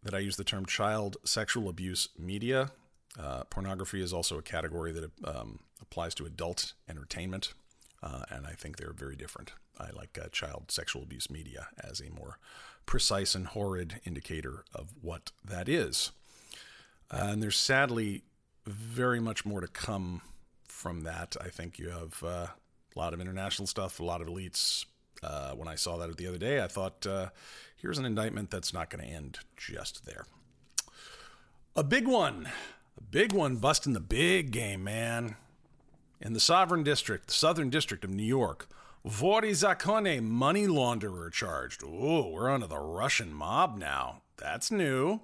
that 0.03 0.13
I 0.13 0.19
use 0.19 0.37
the 0.37 0.43
term 0.43 0.65
child 0.65 1.17
sexual 1.23 1.69
abuse 1.69 2.09
media. 2.17 2.71
Uh, 3.19 3.43
pornography 3.49 4.01
is 4.01 4.13
also 4.13 4.37
a 4.37 4.41
category 4.41 4.91
that 4.91 5.11
um, 5.25 5.59
applies 5.81 6.15
to 6.15 6.25
adult 6.25 6.73
entertainment, 6.87 7.53
uh, 8.01 8.23
and 8.29 8.47
I 8.47 8.53
think 8.53 8.77
they're 8.77 8.93
very 8.93 9.15
different. 9.15 9.51
I 9.79 9.91
like 9.95 10.17
uh, 10.21 10.27
child 10.31 10.65
sexual 10.71 11.03
abuse 11.03 11.29
media 11.29 11.67
as 11.81 12.01
a 12.01 12.11
more 12.11 12.37
precise 12.85 13.35
and 13.35 13.47
horrid 13.47 14.01
indicator 14.05 14.63
of 14.73 14.89
what 15.01 15.31
that 15.43 15.69
is. 15.69 16.11
Uh, 17.11 17.27
and 17.29 17.43
there's 17.43 17.57
sadly 17.57 18.23
very 18.65 19.19
much 19.19 19.45
more 19.45 19.61
to 19.61 19.67
come 19.67 20.21
from 20.67 21.01
that. 21.01 21.35
I 21.39 21.49
think 21.49 21.77
you 21.79 21.89
have 21.89 22.23
uh, 22.23 22.47
a 22.95 22.99
lot 22.99 23.13
of 23.13 23.21
international 23.21 23.67
stuff, 23.67 23.99
a 23.99 24.03
lot 24.03 24.21
of 24.21 24.27
elites. 24.27 24.85
Uh, 25.21 25.51
when 25.51 25.67
I 25.67 25.75
saw 25.75 25.97
that 25.97 26.15
the 26.15 26.27
other 26.27 26.37
day, 26.37 26.63
I 26.63 26.67
thought, 26.67 27.05
uh, 27.05 27.29
here's 27.75 27.97
an 27.97 28.05
indictment 28.05 28.49
that's 28.49 28.73
not 28.73 28.89
going 28.89 29.03
to 29.03 29.11
end 29.11 29.39
just 29.57 30.05
there. 30.05 30.25
A 31.75 31.83
big 31.83 32.07
one, 32.07 32.47
a 32.97 33.03
big 33.03 33.33
one 33.33 33.57
busting 33.57 33.93
the 33.93 33.99
big 33.99 34.51
game, 34.51 34.83
man. 34.83 35.35
In 36.21 36.33
the 36.33 36.39
Sovereign 36.39 36.83
District, 36.83 37.27
the 37.27 37.33
Southern 37.33 37.69
District 37.69 38.03
of 38.03 38.09
New 38.09 38.23
York, 38.23 38.67
Vori 39.07 39.51
Zakone, 39.51 40.21
money 40.21 40.67
launderer 40.67 41.31
charged. 41.31 41.83
Oh, 41.85 42.27
we're 42.29 42.49
under 42.49 42.67
the 42.67 42.79
Russian 42.79 43.33
mob 43.33 43.77
now. 43.77 44.21
That's 44.37 44.71
new. 44.71 45.21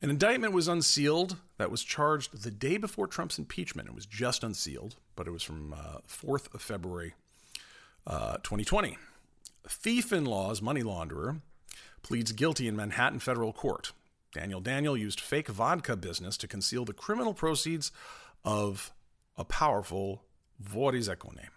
An 0.00 0.08
indictment 0.08 0.54
was 0.54 0.66
unsealed 0.66 1.36
that 1.58 1.70
was 1.70 1.82
charged 1.84 2.42
the 2.42 2.50
day 2.50 2.78
before 2.78 3.06
Trump's 3.06 3.38
impeachment. 3.38 3.88
It 3.88 3.94
was 3.94 4.06
just 4.06 4.42
unsealed, 4.42 4.96
but 5.14 5.26
it 5.26 5.32
was 5.32 5.42
from 5.42 5.74
uh, 5.74 5.98
4th 6.08 6.54
of 6.54 6.62
February 6.62 7.14
uh, 8.06 8.36
2020. 8.38 8.96
Thief 9.68 10.12
in 10.12 10.24
law's 10.24 10.62
money 10.62 10.82
launderer 10.82 11.40
pleads 12.02 12.32
guilty 12.32 12.66
in 12.66 12.76
Manhattan 12.76 13.18
federal 13.18 13.52
court. 13.52 13.92
Daniel 14.32 14.60
Daniel 14.60 14.96
used 14.96 15.20
fake 15.20 15.48
vodka 15.48 15.96
business 15.96 16.36
to 16.38 16.48
conceal 16.48 16.84
the 16.86 16.92
criminal 16.94 17.34
proceeds 17.34 17.92
of 18.44 18.92
a 19.36 19.44
powerful 19.44 20.22
Vori 20.62 21.00
Zakone. 21.00 21.48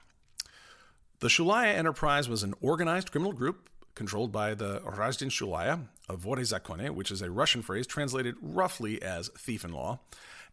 The 1.21 1.27
Shulaya 1.27 1.75
enterprise 1.75 2.27
was 2.27 2.41
an 2.41 2.55
organized 2.61 3.11
criminal 3.11 3.31
group 3.31 3.69
controlled 3.93 4.31
by 4.31 4.55
the 4.55 4.79
Razhden 4.79 5.29
Shulaya 5.29 5.81
of 6.09 6.23
Zakone, 6.23 6.95
which 6.95 7.11
is 7.11 7.21
a 7.21 7.29
Russian 7.29 7.61
phrase 7.61 7.85
translated 7.85 8.33
roughly 8.41 8.99
as 9.03 9.29
thief 9.37 9.63
in 9.63 9.71
law, 9.71 9.99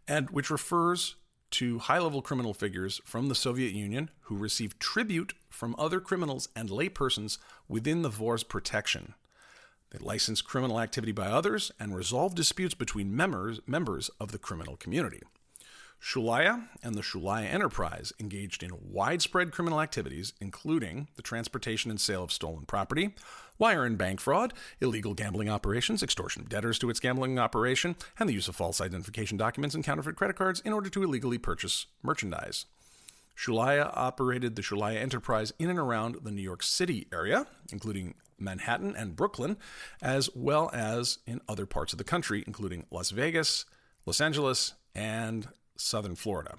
and 0.07 0.29
which 0.29 0.51
refers 0.51 1.14
to 1.53 1.79
high 1.79 1.99
level 1.99 2.21
criminal 2.21 2.53
figures 2.53 3.01
from 3.07 3.29
the 3.29 3.35
Soviet 3.35 3.73
Union 3.73 4.11
who 4.25 4.37
received 4.37 4.79
tribute 4.79 5.33
from 5.49 5.75
other 5.79 6.01
criminals 6.01 6.51
and 6.55 6.69
laypersons 6.69 7.39
within 7.66 8.03
the 8.03 8.11
Vor's 8.11 8.43
protection. 8.43 9.14
They 9.89 9.99
license 10.01 10.43
criminal 10.43 10.81
activity 10.81 11.12
by 11.12 11.29
others 11.29 11.73
and 11.81 11.97
resolve 11.97 12.35
disputes 12.35 12.75
between 12.75 13.16
members, 13.16 13.59
members 13.66 14.11
of 14.21 14.33
the 14.33 14.39
criminal 14.39 14.77
community. 14.77 15.23
Shulaya 16.01 16.69
and 16.83 16.95
the 16.95 17.03
Shulaya 17.03 17.53
Enterprise 17.53 18.13
engaged 18.21 18.63
in 18.63 18.93
widespread 18.93 19.53
criminal 19.53 19.81
activities, 19.81 20.33
including 20.41 21.09
the 21.17 21.23
transportation 21.23 21.91
and 21.91 22.01
sale 22.01 22.23
of 22.23 22.33
stolen 22.33 22.65
property, 22.67 23.15
wire 23.59 23.85
and 23.85 23.99
bank 23.99 24.21
fraud, 24.21 24.53
illegal 24.81 25.15
gambling 25.15 25.51
operations, 25.51 26.03
extortion 26.03 26.43
of 26.43 26.49
debtors 26.49 26.79
to 26.79 26.91
its 26.91 27.01
gambling 27.01 27.39
operation, 27.39 27.97
and 28.19 28.29
the 28.29 28.35
use 28.35 28.49
of 28.49 28.57
false 28.57 28.81
identification 28.81 29.37
documents 29.37 29.75
and 29.75 29.85
counterfeit 29.85 30.17
credit 30.17 30.37
cards 30.37 30.61
in 30.61 30.73
order 30.73 30.89
to 30.89 31.03
illegally 31.03 31.39
purchase 31.39 31.87
merchandise. 32.03 32.67
Shulaya 33.37 33.91
operated 33.95 34.57
the 34.57 34.63
Shulaya 34.63 34.97
Enterprise 34.97 35.53
in 35.59 35.71
and 35.71 35.79
around 35.79 36.19
the 36.23 36.31
New 36.31 36.43
York 36.43 36.63
City 36.63 37.07
area, 37.13 37.47
including 37.71 38.15
Manhattan 38.39 38.97
and 38.97 39.15
Brooklyn, 39.15 39.57
as 40.03 40.31
well 40.35 40.71
as 40.73 41.19
in 41.27 41.41
other 41.49 41.67
parts 41.67 41.93
of 41.93 41.99
the 41.99 42.05
country, 42.05 42.45
including 42.47 42.87
Las 42.91 43.11
Vegas, 43.11 43.65
Los 44.07 44.21
Angeles, 44.21 44.75
and 44.95 45.49
southern 45.79 46.14
Florida. 46.16 46.57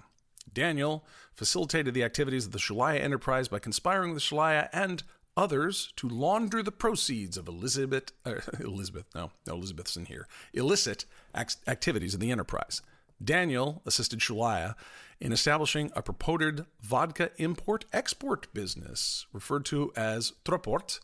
Daniel 0.52 1.06
facilitated 1.34 1.94
the 1.94 2.04
activities 2.04 2.46
of 2.46 2.52
the 2.52 2.60
Shulaya 2.60 3.00
Enterprise 3.00 3.48
by 3.48 3.60
conspiring 3.60 4.14
with 4.14 4.24
Shulaya 4.24 4.70
and 4.74 5.04
others 5.38 5.94
to 5.96 6.10
launder 6.10 6.62
the 6.62 6.72
proceeds 6.72 7.38
of 7.38 7.48
Elizabeth, 7.48 8.12
uh, 8.26 8.36
Elizabeth, 8.60 9.06
no, 9.16 9.32
no, 9.48 9.54
Elizabeth's 9.54 9.96
in 9.96 10.06
here, 10.06 10.28
illicit 10.54 11.06
activities 11.36 12.14
of 12.14 12.20
the 12.20 12.32
enterprise. 12.32 12.82
Daniel 13.24 13.82
assisted 13.86 14.20
Shulaya 14.20 14.76
in 15.20 15.32
establishing 15.32 15.92
a 15.96 16.02
purported 16.02 16.66
vodka 16.82 17.32
import 17.38 17.86
export 17.92 18.54
business 18.54 19.28
referred 19.34 19.66
to 19.66 19.92
as 19.96 20.34
Troport 20.46 21.00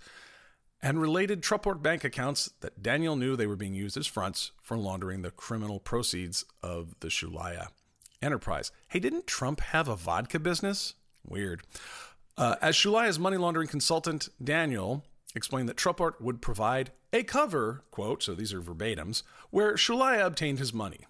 and 0.82 1.02
related 1.02 1.42
Troport 1.42 1.82
bank 1.82 2.04
accounts 2.04 2.52
that 2.62 2.82
Daniel 2.82 3.16
knew 3.16 3.36
they 3.36 3.48
were 3.48 3.56
being 3.56 3.74
used 3.74 3.98
as 3.98 4.08
fronts 4.08 4.52
for 4.62 4.78
laundering 4.78 5.22
the 5.22 5.32
criminal 5.32 5.80
proceeds 5.80 6.46
of 6.62 6.96
the 7.00 7.08
Shulaya 7.08 7.68
enterprise. 8.22 8.72
Hey, 8.88 9.00
didn't 9.00 9.28
Trump 9.28 9.60
have 9.62 9.88
a 9.88 9.96
vodka 9.96 10.40
business? 10.40 10.94
Weird. 11.28 11.64
Uh, 12.38 12.56
as 12.62 12.76
Shulaya's 12.76 13.20
money 13.20 13.38
laundering 13.38 13.68
consultant, 13.68 14.30
Daniel 14.44 15.04
explained 15.36 15.70
that 15.70 15.78
Troport 15.78 16.22
would 16.22 16.42
provide 16.42 16.92
a 17.14 17.24
cover, 17.24 17.84
quote, 17.92 18.24
so 18.24 18.34
these 18.34 18.54
are 18.54 18.62
verbatims, 18.62 19.24
where 19.50 19.76
Shulaya 19.76 20.26
obtained 20.26 20.60
his 20.60 20.74
money. 20.74 21.02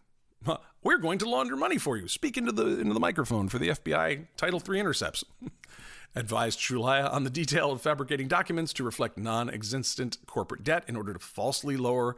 We're 0.83 0.97
going 0.97 1.17
to 1.19 1.29
launder 1.29 1.55
money 1.55 1.77
for 1.77 1.97
you. 1.97 2.07
Speak 2.07 2.37
into 2.37 2.51
the 2.51 2.79
into 2.79 2.93
the 2.93 2.99
microphone 2.99 3.49
for 3.49 3.57
the 3.57 3.69
FBI 3.69 4.27
Title 4.37 4.61
III 4.67 4.79
intercepts. 4.79 5.23
Advised 6.15 6.59
Shulaya 6.59 7.11
on 7.11 7.23
the 7.23 7.29
detail 7.29 7.71
of 7.71 7.81
fabricating 7.81 8.27
documents 8.27 8.71
to 8.73 8.83
reflect 8.83 9.17
non-existent 9.17 10.17
corporate 10.27 10.63
debt 10.63 10.85
in 10.87 10.95
order 10.95 11.11
to 11.11 11.19
falsely 11.19 11.75
lower 11.75 12.15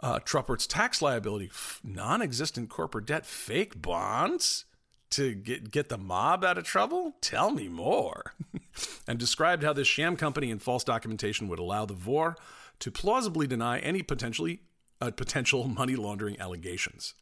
uh, 0.00 0.18
Troport's 0.20 0.66
tax 0.66 1.02
liability. 1.02 1.46
F- 1.46 1.80
non-existent 1.82 2.68
corporate 2.68 3.06
debt, 3.06 3.26
fake 3.26 3.80
bonds 3.80 4.64
to 5.10 5.34
get 5.34 5.70
get 5.70 5.88
the 5.88 5.98
mob 5.98 6.44
out 6.44 6.58
of 6.58 6.64
trouble? 6.64 7.14
Tell 7.20 7.50
me 7.50 7.68
more. 7.68 8.34
and 9.08 9.18
described 9.18 9.62
how 9.62 9.72
this 9.72 9.88
sham 9.88 10.16
company 10.16 10.50
and 10.50 10.62
false 10.62 10.84
documentation 10.84 11.48
would 11.48 11.58
allow 11.58 11.84
the 11.84 11.94
VOR 11.94 12.36
to 12.80 12.90
plausibly 12.90 13.46
deny 13.46 13.78
any 13.80 14.02
potentially 14.02 14.60
uh, 15.00 15.10
potential 15.10 15.66
money 15.68 15.96
laundering 15.96 16.38
allegations. 16.40 17.14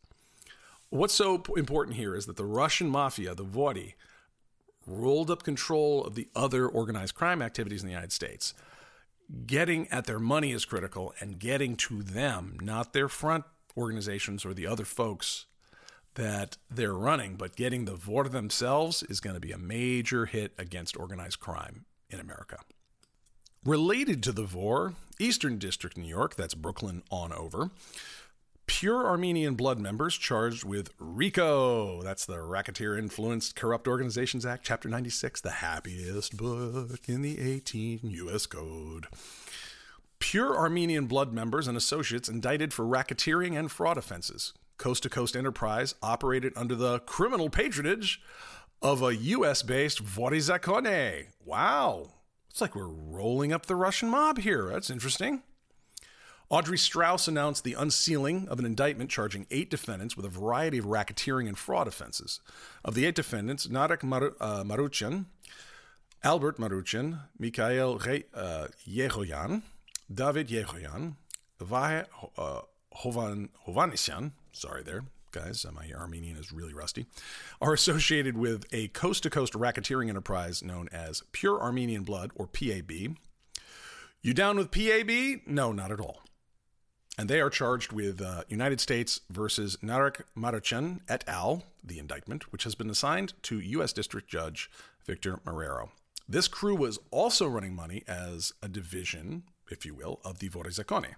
What's 0.90 1.14
so 1.14 1.42
important 1.56 1.96
here 1.96 2.14
is 2.14 2.26
that 2.26 2.36
the 2.36 2.44
Russian 2.44 2.88
mafia, 2.88 3.34
the 3.34 3.44
Vori, 3.44 3.94
rolled 4.86 5.30
up 5.30 5.42
control 5.42 6.04
of 6.04 6.14
the 6.14 6.28
other 6.36 6.68
organized 6.68 7.14
crime 7.14 7.42
activities 7.42 7.82
in 7.82 7.88
the 7.88 7.92
United 7.92 8.12
States. 8.12 8.54
Getting 9.46 9.88
at 9.88 10.06
their 10.06 10.20
money 10.20 10.52
is 10.52 10.64
critical, 10.64 11.12
and 11.20 11.38
getting 11.38 11.76
to 11.76 12.02
them, 12.02 12.58
not 12.62 12.92
their 12.92 13.08
front 13.08 13.44
organizations 13.76 14.44
or 14.44 14.54
the 14.54 14.66
other 14.66 14.84
folks 14.84 15.46
that 16.14 16.56
they're 16.70 16.94
running, 16.94 17.36
but 17.36 17.56
getting 17.56 17.84
the 17.84 17.94
VOR 17.94 18.24
themselves 18.28 19.02
is 19.02 19.20
going 19.20 19.34
to 19.34 19.40
be 19.40 19.52
a 19.52 19.58
major 19.58 20.26
hit 20.26 20.52
against 20.58 20.96
organized 20.96 21.40
crime 21.40 21.84
in 22.08 22.20
America. 22.20 22.58
Related 23.64 24.22
to 24.22 24.32
the 24.32 24.44
VOR, 24.44 24.94
Eastern 25.18 25.58
District, 25.58 25.96
New 25.96 26.08
York, 26.08 26.36
that's 26.36 26.54
Brooklyn 26.54 27.02
on 27.10 27.32
over, 27.32 27.70
pure 28.66 29.06
Armenian 29.06 29.54
blood 29.54 29.78
members 29.78 30.16
charged 30.16 30.64
with 30.64 30.90
RICO. 30.98 32.02
That's 32.02 32.26
the 32.26 32.40
Racketeer 32.40 32.98
Influenced 32.98 33.56
Corrupt 33.56 33.88
Organizations 33.88 34.44
Act, 34.44 34.64
Chapter 34.64 34.88
96, 34.88 35.40
the 35.40 35.50
happiest 35.50 36.36
book 36.36 37.08
in 37.08 37.22
the 37.22 37.40
18 37.40 38.00
U.S. 38.02 38.46
Code. 38.46 39.06
Pure 40.18 40.56
Armenian 40.56 41.06
blood 41.06 41.32
members 41.32 41.68
and 41.68 41.76
associates 41.76 42.28
indicted 42.28 42.72
for 42.72 42.84
racketeering 42.84 43.58
and 43.58 43.70
fraud 43.70 43.98
offenses. 43.98 44.52
Coast 44.78 45.02
to 45.04 45.08
Coast 45.08 45.36
Enterprise 45.36 45.94
operated 46.02 46.52
under 46.56 46.74
the 46.74 46.98
criminal 47.00 47.48
patronage 47.48 48.20
of 48.82 49.02
a 49.02 49.14
U.S. 49.14 49.62
based 49.62 50.04
Vorizakone. 50.04 51.26
Wow. 51.44 52.12
It's 52.50 52.60
like 52.60 52.74
we're 52.74 52.86
rolling 52.86 53.52
up 53.52 53.66
the 53.66 53.76
Russian 53.76 54.08
mob 54.08 54.38
here. 54.38 54.70
That's 54.72 54.90
interesting. 54.90 55.42
Audrey 56.48 56.78
Strauss 56.78 57.26
announced 57.26 57.64
the 57.64 57.74
unsealing 57.74 58.46
of 58.48 58.60
an 58.60 58.64
indictment 58.64 59.10
charging 59.10 59.48
eight 59.50 59.68
defendants 59.68 60.16
with 60.16 60.24
a 60.24 60.28
variety 60.28 60.78
of 60.78 60.84
racketeering 60.84 61.48
and 61.48 61.58
fraud 61.58 61.88
offenses. 61.88 62.40
Of 62.84 62.94
the 62.94 63.04
eight 63.04 63.16
defendants, 63.16 63.66
Narek 63.66 64.04
Mar- 64.04 64.34
uh, 64.40 64.62
Maruchan, 64.62 65.26
Albert 66.22 66.58
Maruchan, 66.58 67.22
Mikhail 67.36 67.98
Re- 67.98 68.26
uh, 68.32 68.68
Yehoyan, 68.88 69.62
David 70.12 70.48
Yehoyan, 70.48 71.16
Vahe 71.60 72.06
uh, 72.38 72.60
Hovan- 73.02 73.48
Hovanesyan, 73.66 74.30
sorry 74.52 74.84
there, 74.84 75.02
guys, 75.32 75.66
my 75.74 75.90
Armenian 75.98 76.36
is 76.36 76.52
really 76.52 76.72
rusty, 76.72 77.06
are 77.60 77.72
associated 77.72 78.36
with 78.38 78.66
a 78.72 78.86
coast 78.88 79.24
to 79.24 79.30
coast 79.30 79.54
racketeering 79.54 80.08
enterprise 80.08 80.62
known 80.62 80.88
as 80.92 81.24
Pure 81.32 81.60
Armenian 81.60 82.04
Blood, 82.04 82.30
or 82.36 82.46
PAB. 82.46 82.92
You 84.22 84.32
down 84.32 84.56
with 84.56 84.70
PAB? 84.70 85.40
No, 85.44 85.72
not 85.72 85.90
at 85.90 85.98
all 85.98 86.22
and 87.18 87.30
they 87.30 87.40
are 87.40 87.50
charged 87.50 87.92
with 87.92 88.20
uh, 88.20 88.42
United 88.48 88.80
States 88.80 89.20
versus 89.30 89.76
Narek 89.82 90.22
Maruchan 90.36 91.00
et 91.08 91.24
al., 91.26 91.64
the 91.82 91.98
indictment, 91.98 92.52
which 92.52 92.64
has 92.64 92.74
been 92.74 92.90
assigned 92.90 93.32
to 93.42 93.60
U.S. 93.60 93.92
District 93.92 94.28
Judge 94.28 94.70
Victor 95.04 95.38
Marrero. 95.46 95.90
This 96.28 96.48
crew 96.48 96.74
was 96.74 96.98
also 97.10 97.46
running 97.46 97.74
money 97.74 98.02
as 98.08 98.52
a 98.60 98.68
division, 98.68 99.44
if 99.70 99.86
you 99.86 99.94
will, 99.94 100.20
of 100.24 100.40
the 100.40 100.48
Vorizakone. 100.48 101.14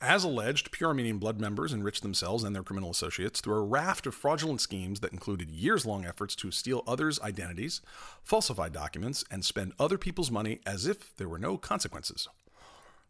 As 0.00 0.22
alleged, 0.22 0.70
pure 0.70 0.90
Armenian 0.90 1.18
blood 1.18 1.40
members 1.40 1.72
enriched 1.72 2.02
themselves 2.02 2.44
and 2.44 2.54
their 2.54 2.62
criminal 2.62 2.90
associates 2.90 3.40
through 3.40 3.56
a 3.56 3.66
raft 3.66 4.06
of 4.06 4.14
fraudulent 4.14 4.60
schemes 4.60 5.00
that 5.00 5.12
included 5.12 5.50
years 5.50 5.84
long 5.84 6.04
efforts 6.04 6.36
to 6.36 6.52
steal 6.52 6.84
others' 6.86 7.20
identities, 7.20 7.80
falsify 8.22 8.68
documents, 8.68 9.24
and 9.28 9.44
spend 9.44 9.72
other 9.78 9.98
people's 9.98 10.30
money 10.30 10.60
as 10.64 10.86
if 10.86 11.16
there 11.16 11.28
were 11.28 11.38
no 11.38 11.58
consequences. 11.58 12.28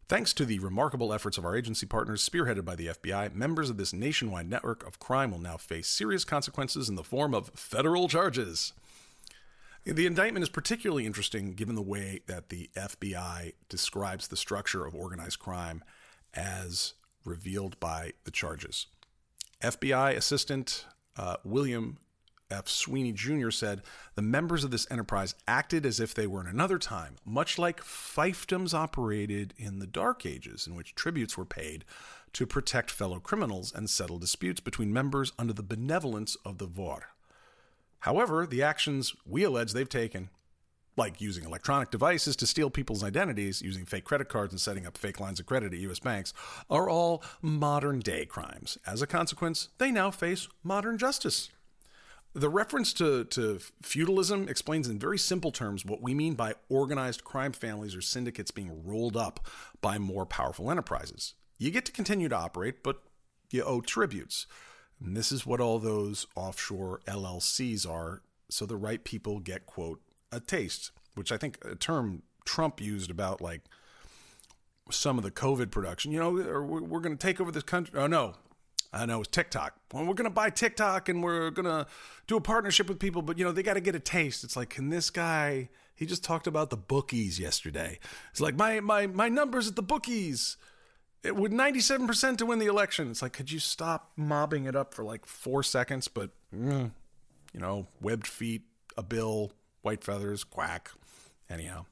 Thanks 0.09 0.33
to 0.33 0.45
the 0.45 0.57
remarkable 0.57 1.13
efforts 1.13 1.37
of 1.37 1.45
our 1.45 1.55
agency 1.55 1.85
partners, 1.85 2.27
spearheaded 2.27 2.65
by 2.65 2.75
the 2.75 2.87
FBI, 2.87 3.31
members 3.35 3.69
of 3.69 3.77
this 3.77 3.93
nationwide 3.93 4.49
network 4.49 4.83
of 4.87 4.97
crime 4.97 5.29
will 5.29 5.37
now 5.37 5.55
face 5.55 5.87
serious 5.87 6.25
consequences 6.25 6.89
in 6.89 6.95
the 6.95 7.03
form 7.03 7.35
of 7.35 7.51
federal 7.53 8.07
charges. 8.07 8.73
The 9.85 10.07
indictment 10.07 10.41
is 10.41 10.49
particularly 10.49 11.05
interesting 11.05 11.53
given 11.53 11.75
the 11.75 11.83
way 11.83 12.21
that 12.25 12.49
the 12.49 12.71
FBI 12.75 13.53
describes 13.69 14.27
the 14.27 14.35
structure 14.35 14.83
of 14.83 14.95
organized 14.95 15.37
crime 15.37 15.83
as 16.33 16.95
revealed 17.23 17.79
by 17.79 18.13
the 18.23 18.31
charges. 18.31 18.87
FBI 19.61 20.15
Assistant 20.15 20.87
uh, 21.17 21.35
William 21.43 21.99
F. 22.51 22.67
Sweeney 22.67 23.11
Jr. 23.11 23.51
said 23.51 23.83
the 24.15 24.23
members 24.23 24.63
of 24.63 24.71
this 24.71 24.87
enterprise 24.89 25.35
acted 25.47 25.85
as 25.85 25.99
if 25.99 26.15
they 26.15 26.25
were 26.25 26.41
in 26.41 26.47
another 26.47 26.79
time, 26.79 27.17
much 27.23 27.59
like 27.59 27.81
fiefdoms 27.81 28.73
operated 28.73 29.53
in 29.57 29.77
the 29.77 29.85
Dark 29.85 30.25
Ages, 30.25 30.65
in 30.65 30.73
which 30.73 30.95
tributes 30.95 31.37
were 31.37 31.45
paid 31.45 31.85
to 32.33 32.47
protect 32.47 32.89
fellow 32.89 33.19
criminals 33.19 33.71
and 33.73 33.87
settle 33.89 34.17
disputes 34.17 34.59
between 34.59 34.91
members 34.91 35.31
under 35.37 35.53
the 35.53 35.61
benevolence 35.61 36.35
of 36.43 36.57
the 36.57 36.65
VOR. 36.65 37.11
However, 37.99 38.47
the 38.47 38.63
actions 38.63 39.15
we 39.27 39.43
allege 39.43 39.73
they've 39.73 39.87
taken, 39.87 40.29
like 40.97 41.21
using 41.21 41.43
electronic 41.43 41.91
devices 41.91 42.35
to 42.37 42.47
steal 42.47 42.71
people's 42.71 43.03
identities, 43.03 43.61
using 43.61 43.85
fake 43.85 44.05
credit 44.05 44.27
cards, 44.27 44.53
and 44.53 44.59
setting 44.59 44.87
up 44.87 44.97
fake 44.97 45.19
lines 45.19 45.39
of 45.39 45.45
credit 45.45 45.73
at 45.73 45.79
U.S. 45.79 45.99
banks, 45.99 46.33
are 46.69 46.89
all 46.89 47.23
modern 47.41 47.99
day 47.99 48.25
crimes. 48.25 48.77
As 48.87 49.01
a 49.01 49.07
consequence, 49.07 49.69
they 49.77 49.91
now 49.91 50.09
face 50.09 50.47
modern 50.63 50.97
justice. 50.97 51.49
The 52.39 52.47
reference 52.47 52.93
to, 52.93 53.25
to 53.25 53.59
feudalism 53.81 54.47
explains 54.47 54.87
in 54.87 54.97
very 54.97 55.17
simple 55.17 55.51
terms 55.51 55.83
what 55.83 56.01
we 56.01 56.13
mean 56.13 56.35
by 56.35 56.53
organized 56.69 57.25
crime 57.25 57.51
families 57.51 57.93
or 57.97 58.01
syndicates 58.01 58.49
being 58.49 58.81
rolled 58.85 59.17
up 59.17 59.45
by 59.81 59.97
more 59.97 60.25
powerful 60.25 60.71
enterprises. 60.71 61.33
You 61.57 61.69
get 61.69 61.83
to 61.87 61.91
continue 61.91 62.29
to 62.29 62.37
operate, 62.37 62.81
but 62.81 63.03
you 63.51 63.61
owe 63.65 63.81
tributes. 63.81 64.47
And 65.03 65.17
this 65.17 65.33
is 65.33 65.45
what 65.45 65.59
all 65.59 65.79
those 65.79 66.27
offshore 66.33 67.01
LLCs 67.07 67.85
are, 67.85 68.21
so 68.49 68.65
the 68.65 68.77
right 68.77 69.03
people 69.03 69.41
get, 69.41 69.65
quote, 69.65 69.99
a 70.31 70.39
taste, 70.39 70.91
which 71.15 71.33
I 71.33 71.37
think 71.37 71.57
a 71.65 71.75
term 71.75 72.23
Trump 72.45 72.79
used 72.79 73.11
about 73.11 73.41
like 73.41 73.63
some 74.89 75.17
of 75.17 75.25
the 75.25 75.31
COVID 75.31 75.71
production. 75.71 76.13
You 76.13 76.19
know, 76.19 76.31
we're 76.31 77.01
going 77.01 77.17
to 77.17 77.27
take 77.27 77.41
over 77.41 77.51
this 77.51 77.63
country. 77.63 77.99
Oh, 77.99 78.07
no, 78.07 78.35
I 78.91 79.05
know 79.05 79.19
it's 79.19 79.29
TikTok. 79.29 79.75
Well, 79.93 80.05
we're 80.05 80.13
gonna 80.15 80.29
buy 80.29 80.49
TikTok 80.49 81.09
and 81.09 81.23
we're 81.23 81.51
gonna 81.51 81.85
do 82.27 82.37
a 82.37 82.41
partnership 82.41 82.89
with 82.89 82.99
people, 82.99 83.21
but 83.21 83.37
you 83.37 83.45
know 83.45 83.51
they 83.51 83.63
got 83.63 83.75
to 83.75 83.81
get 83.81 83.95
a 83.95 83.99
taste. 83.99 84.43
It's 84.43 84.55
like, 84.55 84.69
can 84.69 84.89
this 84.89 85.09
guy? 85.09 85.69
He 85.95 86.05
just 86.05 86.23
talked 86.23 86.47
about 86.47 86.69
the 86.69 86.77
bookies 86.77 87.39
yesterday. 87.39 87.99
It's 88.31 88.39
like 88.39 88.55
my 88.55 88.79
my 88.79 89.07
my 89.07 89.29
numbers 89.29 89.67
at 89.67 89.75
the 89.75 89.83
bookies. 89.83 90.57
It 91.21 91.35
would 91.35 91.51
97% 91.51 92.37
to 92.37 92.45
win 92.45 92.59
the 92.59 92.67
election. 92.67 93.11
It's 93.11 93.21
like, 93.21 93.33
could 93.33 93.51
you 93.51 93.59
stop 93.59 94.11
mobbing 94.15 94.65
it 94.65 94.75
up 94.75 94.93
for 94.93 95.03
like 95.03 95.25
four 95.25 95.63
seconds? 95.63 96.07
But, 96.07 96.29
mm, 96.55 96.91
you 97.53 97.59
know, 97.59 97.87
webbed 97.99 98.25
feet, 98.25 98.61
a 98.95 99.03
bill, 99.03 99.51
white 99.81 100.01
feathers, 100.01 100.45
quack. 100.45 100.91
Anyhow. 101.49 101.87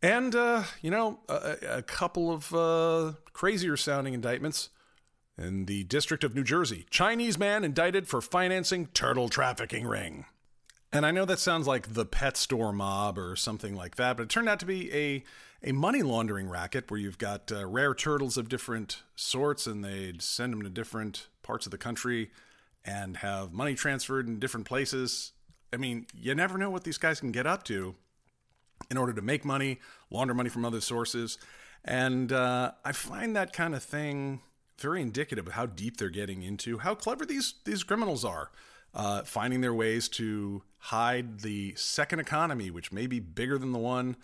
And, 0.00 0.34
uh, 0.34 0.62
you 0.80 0.90
know, 0.90 1.18
a, 1.28 1.56
a 1.68 1.82
couple 1.82 2.32
of 2.32 2.54
uh, 2.54 3.18
crazier 3.34 3.76
sounding 3.76 4.14
indictments 4.14 4.70
in 5.36 5.66
the 5.66 5.84
District 5.84 6.24
of 6.24 6.34
New 6.34 6.44
Jersey. 6.44 6.86
Chinese 6.90 7.38
man 7.38 7.64
indicted 7.64 8.06
for 8.06 8.20
financing 8.20 8.86
turtle 8.86 9.28
trafficking 9.28 9.86
ring. 9.86 10.26
And 10.92 11.04
I 11.04 11.10
know 11.10 11.24
that 11.24 11.40
sounds 11.40 11.66
like 11.66 11.94
the 11.94 12.04
pet 12.04 12.36
store 12.36 12.72
mob 12.72 13.18
or 13.18 13.34
something 13.34 13.74
like 13.74 13.96
that, 13.96 14.16
but 14.16 14.24
it 14.24 14.28
turned 14.28 14.48
out 14.48 14.60
to 14.60 14.66
be 14.66 14.94
a, 14.94 15.24
a 15.68 15.72
money 15.72 16.02
laundering 16.02 16.48
racket 16.48 16.88
where 16.88 17.00
you've 17.00 17.18
got 17.18 17.50
uh, 17.50 17.66
rare 17.66 17.94
turtles 17.94 18.36
of 18.36 18.48
different 18.48 19.02
sorts 19.16 19.66
and 19.66 19.84
they'd 19.84 20.22
send 20.22 20.52
them 20.52 20.62
to 20.62 20.70
different 20.70 21.26
parts 21.42 21.66
of 21.66 21.72
the 21.72 21.78
country 21.78 22.30
and 22.84 23.16
have 23.18 23.52
money 23.52 23.74
transferred 23.74 24.28
in 24.28 24.38
different 24.38 24.66
places. 24.66 25.32
I 25.72 25.78
mean, 25.78 26.06
you 26.14 26.32
never 26.36 26.58
know 26.58 26.70
what 26.70 26.84
these 26.84 26.98
guys 26.98 27.18
can 27.18 27.32
get 27.32 27.46
up 27.46 27.64
to 27.64 27.96
in 28.88 28.96
order 28.96 29.12
to 29.12 29.22
make 29.22 29.44
money, 29.44 29.80
launder 30.10 30.34
money 30.34 30.48
from 30.48 30.64
other 30.64 30.80
sources. 30.80 31.38
And 31.84 32.32
uh, 32.32 32.72
I 32.84 32.92
find 32.92 33.34
that 33.34 33.52
kind 33.52 33.74
of 33.74 33.82
thing 33.82 34.42
very 34.78 35.00
indicative 35.00 35.46
of 35.46 35.52
how 35.54 35.66
deep 35.66 35.96
they're 35.96 36.08
getting 36.08 36.42
into, 36.42 36.78
how 36.78 36.94
clever 36.94 37.24
these, 37.24 37.54
these 37.64 37.82
criminals 37.82 38.24
are 38.24 38.50
uh, 38.94 39.22
finding 39.22 39.60
their 39.60 39.74
ways 39.74 40.08
to 40.08 40.62
hide 40.78 41.40
the 41.40 41.74
second 41.76 42.20
economy, 42.20 42.70
which 42.70 42.92
may 42.92 43.06
be 43.06 43.20
bigger 43.20 43.58
than 43.58 43.72
the 43.72 43.78
one 43.78 44.16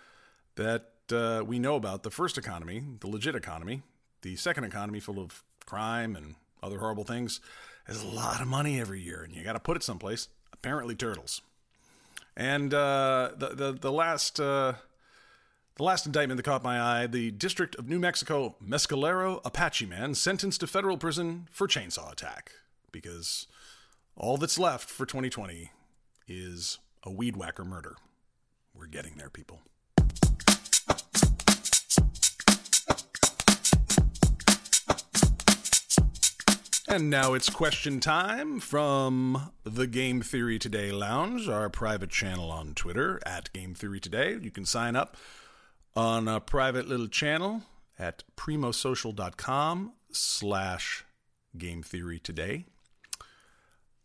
that 0.56 0.92
uh, 1.12 1.42
we 1.44 1.58
know 1.58 1.76
about 1.76 2.02
the 2.02 2.10
first 2.10 2.38
economy, 2.38 2.84
the 3.00 3.08
legit 3.08 3.34
economy. 3.34 3.82
The 4.22 4.36
second 4.36 4.64
economy, 4.64 5.00
full 5.00 5.18
of 5.18 5.42
crime 5.64 6.14
and 6.14 6.34
other 6.62 6.78
horrible 6.78 7.04
things, 7.04 7.40
has 7.84 8.02
a 8.02 8.06
lot 8.06 8.40
of 8.40 8.46
money 8.46 8.78
every 8.78 9.00
year, 9.00 9.22
and 9.22 9.34
you 9.34 9.42
got 9.42 9.54
to 9.54 9.60
put 9.60 9.76
it 9.76 9.82
someplace. 9.82 10.28
Apparently, 10.52 10.94
turtles. 10.94 11.40
And 12.36 12.72
uh, 12.74 13.30
the, 13.36 13.48
the 13.48 13.72
the 13.72 13.92
last 13.92 14.38
uh, 14.38 14.74
the 15.80 15.84
last 15.84 16.04
indictment 16.04 16.36
that 16.36 16.42
caught 16.42 16.62
my 16.62 16.78
eye: 16.78 17.06
the 17.06 17.30
District 17.30 17.74
of 17.76 17.88
New 17.88 17.98
Mexico 17.98 18.54
Mescalero 18.62 19.40
Apache 19.46 19.86
man 19.86 20.14
sentenced 20.14 20.60
to 20.60 20.66
federal 20.66 20.98
prison 20.98 21.48
for 21.50 21.66
chainsaw 21.66 22.12
attack 22.12 22.52
because 22.92 23.46
all 24.14 24.36
that's 24.36 24.58
left 24.58 24.90
for 24.90 25.06
2020 25.06 25.70
is 26.28 26.78
a 27.02 27.10
weed 27.10 27.34
whacker 27.34 27.64
murder. 27.64 27.96
We're 28.74 28.88
getting 28.88 29.14
there, 29.16 29.30
people. 29.30 29.62
And 36.86 37.08
now 37.08 37.32
it's 37.32 37.48
question 37.48 38.00
time 38.00 38.60
from 38.60 39.52
the 39.64 39.86
Game 39.86 40.20
Theory 40.20 40.58
Today 40.58 40.92
Lounge, 40.92 41.48
our 41.48 41.70
private 41.70 42.10
channel 42.10 42.50
on 42.50 42.74
Twitter 42.74 43.18
at 43.24 43.50
Game 43.54 43.72
Theory 43.72 44.00
Today. 44.00 44.36
You 44.38 44.50
can 44.50 44.66
sign 44.66 44.94
up 44.94 45.16
on 45.96 46.28
a 46.28 46.40
private 46.40 46.88
little 46.88 47.08
channel 47.08 47.62
at 47.98 48.24
primosocial.com 48.36 49.92
slash 50.12 51.04
Game 51.56 51.82
Theory 51.82 52.18
Today. 52.18 52.64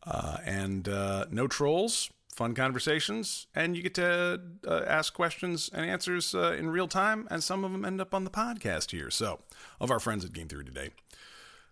Uh, 0.05 0.37
and 0.45 0.87
uh, 0.87 1.25
no 1.31 1.47
trolls, 1.47 2.11
fun 2.31 2.53
conversations, 2.53 3.47
and 3.55 3.75
you 3.75 3.81
get 3.81 3.95
to 3.95 4.39
uh, 4.67 4.81
ask 4.85 5.13
questions 5.13 5.69
and 5.73 5.83
answers 5.83 6.35
uh, 6.35 6.51
in 6.51 6.69
real 6.69 6.87
time, 6.87 7.27
and 7.31 7.43
some 7.43 7.63
of 7.63 7.71
them 7.71 7.83
end 7.83 7.99
up 7.99 8.13
on 8.13 8.23
the 8.23 8.29
podcast 8.29 8.91
here. 8.91 9.09
So, 9.09 9.39
of 9.79 9.89
our 9.89 9.99
friends 9.99 10.23
at 10.23 10.33
Game 10.33 10.47
Theory 10.47 10.65
today. 10.65 10.91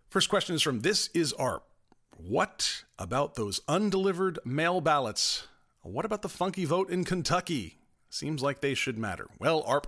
First 0.10 0.30
question 0.30 0.56
is 0.56 0.64
from 0.64 0.82
This 0.82 1.10
Is 1.14 1.32
Art. 1.34 1.64
What 2.18 2.84
about 2.98 3.36
those 3.36 3.62
undelivered 3.68 4.40
mail 4.46 4.82
ballots? 4.82 5.48
What 5.82 6.06
about 6.06 6.22
the 6.22 6.30
funky 6.30 6.66
vote 6.66 6.90
in 6.90 7.04
Kentucky? 7.04 7.78
Seems 8.14 8.44
like 8.44 8.62
they 8.62 8.76
should 8.76 9.00
matter. 9.00 9.26
Well, 9.40 9.64
ARP, 9.64 9.88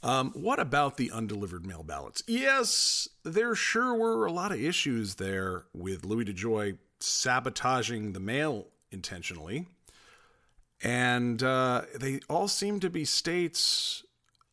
um, 0.00 0.30
what 0.30 0.60
about 0.60 0.96
the 0.96 1.10
undelivered 1.10 1.66
mail 1.66 1.82
ballots? 1.82 2.22
Yes, 2.28 3.08
there 3.24 3.56
sure 3.56 3.94
were 3.94 4.26
a 4.26 4.32
lot 4.32 4.52
of 4.52 4.60
issues 4.62 5.16
there 5.16 5.64
with 5.74 6.04
Louis 6.04 6.26
DeJoy 6.26 6.78
sabotaging 7.00 8.12
the 8.12 8.20
mail 8.20 8.68
intentionally. 8.92 9.66
And 10.84 11.42
uh, 11.42 11.82
they 11.98 12.20
all 12.30 12.46
seem 12.46 12.78
to 12.78 12.88
be 12.88 13.04
states 13.04 14.04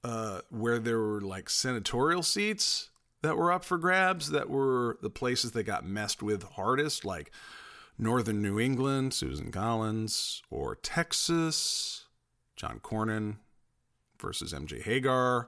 uh, 0.03 0.41
where 0.49 0.79
there 0.79 0.97
were 0.97 1.21
like 1.21 1.51
senatorial 1.51 2.23
seats 2.23 2.89
that 3.21 3.37
were 3.37 3.51
up 3.51 3.63
for 3.63 3.77
grabs, 3.77 4.31
that 4.31 4.49
were 4.49 4.97
the 5.03 5.11
places 5.11 5.51
that 5.51 5.63
got 5.63 5.85
messed 5.85 6.23
with 6.23 6.41
hardest, 6.41 7.05
like 7.05 7.29
Northern 7.99 8.41
New 8.41 8.59
England, 8.59 9.13
Susan 9.13 9.51
Collins, 9.51 10.41
or 10.49 10.73
Texas, 10.75 12.05
John 12.59 12.81
Cornyn 12.81 13.37
versus 14.19 14.53
MJ 14.53 14.83
Hegar, 14.83 15.47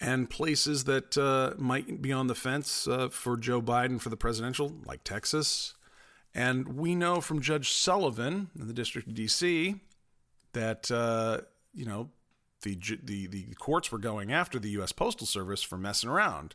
and 0.00 0.30
places 0.30 0.84
that 0.84 1.18
uh, 1.18 1.54
might 1.58 2.00
be 2.00 2.12
on 2.12 2.28
the 2.28 2.36
fence 2.36 2.86
uh, 2.86 3.08
for 3.08 3.36
Joe 3.36 3.60
Biden 3.60 4.00
for 4.00 4.10
the 4.10 4.16
presidential, 4.16 4.72
like 4.86 5.02
Texas. 5.02 5.74
And 6.32 6.76
we 6.76 6.94
know 6.94 7.20
from 7.20 7.40
Judge 7.40 7.72
Sullivan 7.72 8.50
in 8.58 8.68
the 8.68 8.72
District 8.72 9.08
of 9.08 9.14
D.C. 9.14 9.74
that 10.52 10.88
uh, 10.92 11.38
you 11.74 11.84
know 11.84 12.10
the, 12.62 12.78
the 13.02 13.26
the 13.26 13.54
courts 13.56 13.90
were 13.90 13.98
going 13.98 14.32
after 14.32 14.60
the 14.60 14.70
U.S. 14.70 14.92
Postal 14.92 15.26
Service 15.26 15.64
for 15.64 15.76
messing 15.76 16.08
around, 16.08 16.54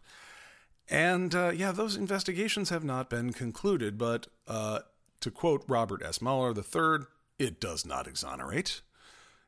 and 0.89 1.35
uh, 1.35 1.51
yeah, 1.53 1.73
those 1.73 1.97
investigations 1.97 2.69
have 2.69 2.85
not 2.85 3.09
been 3.09 3.33
concluded. 3.33 3.97
But 3.97 4.27
uh, 4.47 4.79
to 5.19 5.29
quote 5.29 5.65
Robert 5.67 6.01
S. 6.01 6.21
Mueller 6.21 6.53
III, 6.55 7.07
it 7.37 7.59
does 7.59 7.85
not 7.85 8.07
exonerate. 8.07 8.79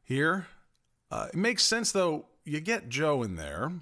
Here, 0.08 0.48
uh, 1.12 1.28
it 1.34 1.38
makes 1.38 1.64
sense 1.64 1.92
though. 1.92 2.26
You 2.46 2.62
get 2.62 2.88
Joe 2.88 3.24
in 3.24 3.36
there, 3.36 3.74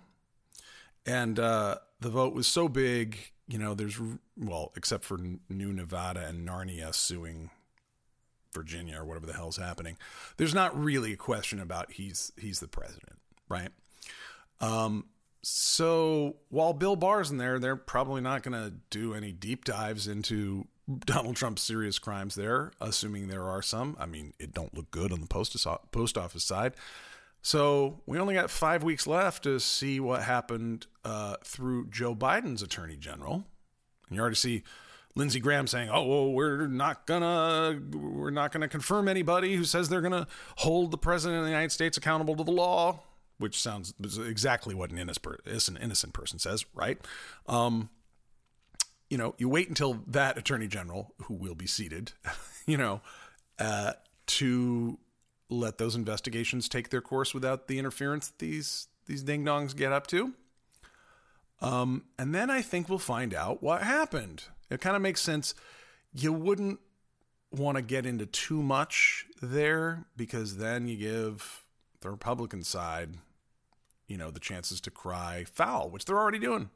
and 1.06 1.40
uh, 1.40 1.78
the 2.00 2.10
vote 2.10 2.34
was 2.34 2.48
so 2.48 2.68
big 2.68 3.32
you 3.48 3.58
know, 3.58 3.74
there's 3.74 4.00
well, 4.38 4.72
except 4.76 5.04
for 5.04 5.20
New 5.50 5.72
Nevada 5.72 6.26
and 6.26 6.48
Narnia 6.48 6.94
suing 6.94 7.52
Virginia 8.54 9.00
or 9.00 9.06
whatever 9.06 9.26
the 9.26 9.34
hell's 9.34 9.58
happening. 9.58 9.98
There's 10.38 10.54
not 10.54 10.78
really 10.78 11.14
a 11.14 11.18
question 11.18 11.60
about 11.60 11.94
he's 11.94 12.32
he's 12.38 12.60
the 12.60 12.68
president, 12.68 13.20
right? 13.48 13.70
Um, 14.62 15.06
so 15.44 16.38
while 16.50 16.74
Bill 16.74 16.96
Barr's 16.96 17.30
in 17.30 17.38
there, 17.38 17.60
they're 17.60 17.76
probably 17.76 18.22
not 18.22 18.42
going 18.42 18.60
to 18.60 18.74
do 18.90 19.14
any 19.14 19.32
deep 19.32 19.64
dives 19.64 20.08
into 20.08 20.66
Donald 21.06 21.36
Trump's 21.36 21.62
serious 21.62 21.98
crimes 22.00 22.36
there, 22.36 22.72
assuming 22.80 23.28
there 23.28 23.48
are 23.50 23.62
some. 23.62 23.96
I 24.00 24.06
mean, 24.06 24.34
it 24.40 24.54
don't 24.54 24.74
look 24.74 24.92
good 24.92 25.12
on 25.12 25.22
the 25.22 25.28
post 25.28 26.18
office 26.18 26.44
side. 26.44 26.74
So 27.42 28.02
we 28.08 28.18
only 28.18 28.34
got 28.34 28.50
five 28.50 28.84
weeks 28.84 29.06
left 29.06 29.44
to 29.44 29.60
see 29.60 30.00
what 30.00 30.24
happened 30.24 30.88
uh, 31.04 31.36
through 31.44 31.90
Joe 31.90 32.16
Biden's 32.16 32.64
attorney 32.64 32.98
general. 32.98 33.46
And 34.08 34.16
you 34.16 34.20
already 34.20 34.36
see 34.36 34.64
Lindsey 35.16 35.40
Graham 35.40 35.68
saying, 35.68 35.90
"Oh, 35.92 36.04
well, 36.06 36.32
we're 36.32 36.68
not 36.68 37.06
gonna 37.06 37.80
we're 37.92 38.32
not 38.32 38.52
gonna 38.52 38.68
confirm 38.68 39.08
anybody 39.08 39.56
who 39.56 39.64
says 39.64 39.90
they're 39.90 40.02
gonna 40.02 40.28
hold 40.58 40.92
the 40.92 40.98
president 40.98 41.40
of 41.40 41.46
the 41.46 41.52
United 41.52 41.72
States 41.72 41.98
accountable 41.98 42.36
to 42.36 42.44
the 42.44 42.52
law," 42.52 43.00
which 43.38 43.62
sounds 43.62 43.94
exactly 44.02 44.76
what 44.76 44.92
an 44.92 44.98
innocent, 44.98 45.38
innocent 45.82 46.14
person 46.14 46.40
says, 46.40 46.66
right? 46.74 47.00
Um, 47.48 47.90
you 49.16 49.18
know, 49.18 49.34
you 49.38 49.48
wait 49.48 49.70
until 49.70 50.02
that 50.08 50.38
attorney 50.38 50.68
general, 50.68 51.14
who 51.24 51.36
will 51.36 51.56
be 51.56 51.68
seated, 51.68 52.12
you 52.66 52.76
know, 52.76 53.00
uh, 53.60 53.94
to 54.26 55.00
let 55.48 55.78
those 55.78 55.96
investigations 55.96 56.68
take 56.68 56.90
their 56.90 57.00
course 57.00 57.34
without 57.34 57.70
the 57.70 57.80
interference 57.80 58.28
that 58.28 58.40
these 58.40 58.90
these 59.06 59.24
ding 59.24 59.46
dongs 59.46 59.74
get 59.74 59.94
up 59.94 60.06
to. 60.08 60.34
Um, 61.62 62.04
and 62.20 62.36
then 62.36 62.50
I 62.50 62.62
think 62.62 62.90
we'll 62.90 63.00
find 63.00 63.34
out 63.34 63.64
what 63.64 63.84
happened. 63.84 64.44
It 64.70 64.82
kind 64.82 64.98
of 64.98 65.02
makes 65.02 65.22
sense. 65.22 65.56
You 66.14 66.34
wouldn't 66.34 66.82
want 67.54 67.78
to 67.78 67.82
get 67.82 68.06
into 68.06 68.26
too 68.26 68.62
much 68.62 69.28
there 69.42 70.08
because 70.18 70.58
then 70.58 70.90
you 70.90 70.98
give 70.98 71.64
the 72.02 72.12
Republican 72.12 72.64
side, 72.64 73.12
you 74.10 74.18
know, 74.18 74.30
the 74.30 74.42
chances 74.42 74.82
to 74.82 74.92
cry 74.92 75.46
foul, 75.46 75.90
which 75.90 76.04
they're 76.04 76.20
already 76.20 76.40
doing. 76.40 76.70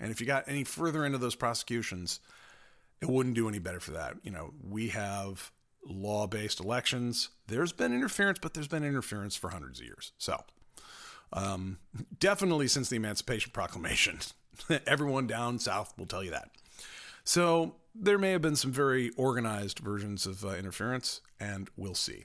And 0.00 0.10
if 0.10 0.20
you 0.20 0.26
got 0.26 0.44
any 0.48 0.64
further 0.64 1.04
into 1.04 1.18
those 1.18 1.34
prosecutions, 1.34 2.20
it 3.00 3.08
wouldn't 3.08 3.34
do 3.34 3.48
any 3.48 3.58
better 3.58 3.80
for 3.80 3.92
that. 3.92 4.16
You 4.22 4.30
know, 4.30 4.52
we 4.62 4.88
have 4.88 5.52
law 5.86 6.26
based 6.26 6.60
elections. 6.60 7.30
There's 7.46 7.72
been 7.72 7.92
interference, 7.92 8.38
but 8.40 8.54
there's 8.54 8.68
been 8.68 8.84
interference 8.84 9.36
for 9.36 9.50
hundreds 9.50 9.80
of 9.80 9.86
years. 9.86 10.12
So, 10.18 10.42
um, 11.32 11.78
definitely 12.18 12.68
since 12.68 12.88
the 12.88 12.96
Emancipation 12.96 13.52
Proclamation, 13.52 14.18
everyone 14.86 15.26
down 15.26 15.58
south 15.58 15.94
will 15.96 16.06
tell 16.06 16.24
you 16.24 16.30
that. 16.30 16.50
So 17.24 17.76
there 17.94 18.18
may 18.18 18.32
have 18.32 18.42
been 18.42 18.56
some 18.56 18.72
very 18.72 19.10
organized 19.16 19.78
versions 19.78 20.26
of 20.26 20.44
uh, 20.44 20.50
interference, 20.50 21.20
and 21.38 21.68
we'll 21.76 21.94
see 21.94 22.24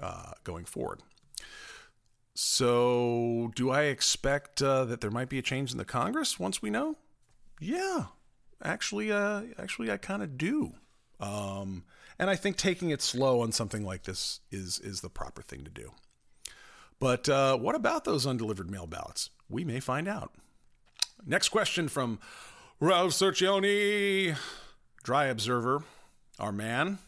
uh, 0.00 0.32
going 0.44 0.64
forward. 0.64 1.00
So, 2.34 3.52
do 3.54 3.70
I 3.70 3.82
expect 3.82 4.62
uh, 4.62 4.86
that 4.86 5.00
there 5.00 5.10
might 5.10 5.28
be 5.28 5.38
a 5.38 5.42
change 5.42 5.70
in 5.70 5.78
the 5.78 5.84
Congress 5.84 6.40
once 6.40 6.62
we 6.62 6.70
know? 6.70 6.96
Yeah, 7.60 8.06
actually, 8.62 9.12
uh, 9.12 9.42
actually, 9.58 9.90
I 9.90 9.98
kind 9.98 10.22
of 10.22 10.38
do. 10.38 10.72
Um, 11.20 11.84
and 12.18 12.30
I 12.30 12.36
think 12.36 12.56
taking 12.56 12.90
it 12.90 13.02
slow 13.02 13.40
on 13.42 13.52
something 13.52 13.84
like 13.84 14.04
this 14.04 14.40
is 14.50 14.78
is 14.78 15.00
the 15.00 15.10
proper 15.10 15.42
thing 15.42 15.64
to 15.64 15.70
do. 15.70 15.92
But 16.98 17.28
uh, 17.28 17.56
what 17.58 17.74
about 17.74 18.04
those 18.04 18.26
undelivered 18.26 18.70
mail 18.70 18.86
ballots? 18.86 19.30
We 19.48 19.64
may 19.64 19.80
find 19.80 20.08
out. 20.08 20.32
Next 21.26 21.50
question 21.50 21.88
from 21.88 22.18
Ralph 22.80 23.12
Cercioni, 23.12 24.36
Dry 25.02 25.26
Observer, 25.26 25.82
our 26.38 26.52
man. 26.52 26.98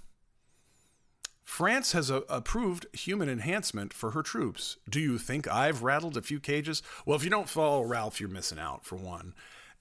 France 1.45 1.93
has 1.93 2.11
a- 2.11 2.25
approved 2.29 2.87
human 2.95 3.29
enhancement 3.29 3.93
for 3.93 4.13
her 4.13 4.23
troops. 4.23 4.79
Do 4.89 4.99
you 4.99 5.19
think 5.19 5.47
I've 5.47 5.83
rattled 5.83 6.17
a 6.17 6.23
few 6.23 6.41
cages? 6.41 6.83
Well, 7.05 7.17
if 7.17 7.23
you 7.23 7.31
don't 7.31 7.49
follow 7.51 7.85
Ralph, 7.85 8.19
you're 8.19 8.31
missing 8.31 8.59
out 8.59 8.85
for 8.85 8.97
one. 8.97 9.35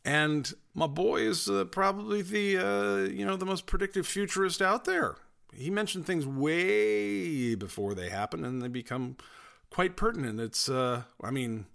And 0.06 0.54
my 0.74 0.88
boy 0.88 1.22
is 1.22 1.50
uh, 1.50 1.64
probably 1.64 2.22
the 2.22 2.58
uh, 2.58 2.98
you 3.10 3.26
know 3.26 3.38
the 3.38 3.46
most 3.46 3.66
predictive 3.66 4.06
futurist 4.06 4.62
out 4.62 4.84
there. 4.84 5.16
He 5.54 5.70
mentioned 5.70 6.06
things 6.06 6.28
way 6.28 7.56
before 7.56 7.96
they 7.96 8.10
happen, 8.10 8.44
and 8.44 8.62
they 8.62 8.68
become 8.68 9.16
quite 9.70 9.96
pertinent. 9.96 10.42
It's 10.42 10.68
uh, 10.68 11.04
I 11.22 11.32
mean, 11.32 11.66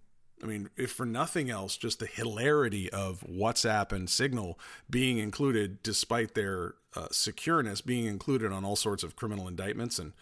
I 0.43 0.47
mean, 0.47 0.71
if 0.77 0.93
for 0.93 1.07
nothing 1.07 1.51
else, 1.51 1.77
just 1.77 1.99
the 1.99 2.07
hilarity 2.07 2.91
of 2.91 3.25
WhatsApp 3.29 3.93
and 3.93 4.09
Signal 4.09 4.59
being 4.89 5.19
included, 5.19 5.83
despite 5.83 6.35
their 6.35 6.75
uh, 6.95 7.09
secureness, 7.09 7.85
being 7.85 8.07
included 8.07 8.53
on 8.53 8.65
all 8.65 8.77
sorts 8.77 9.03
of 9.03 9.17
criminal 9.17 9.49
indictments, 9.49 9.99
and 9.99 10.13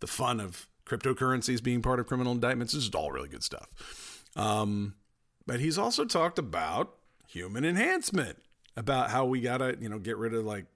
the 0.00 0.06
fun 0.06 0.40
of 0.40 0.68
cryptocurrencies 0.86 1.62
being 1.62 1.82
part 1.82 1.98
of 1.98 2.06
criminal 2.06 2.32
indictments 2.32 2.74
is 2.74 2.90
all 2.90 3.10
really 3.10 3.28
good 3.28 3.42
stuff. 3.42 4.22
Um, 4.36 4.94
but 5.46 5.60
he's 5.60 5.78
also 5.78 6.04
talked 6.04 6.38
about 6.38 6.94
human 7.26 7.64
enhancement, 7.64 8.38
about 8.76 9.10
how 9.10 9.24
we 9.24 9.40
gotta, 9.40 9.76
you 9.80 9.88
know, 9.88 9.98
get 9.98 10.16
rid 10.16 10.34
of 10.34 10.44
like 10.44 10.66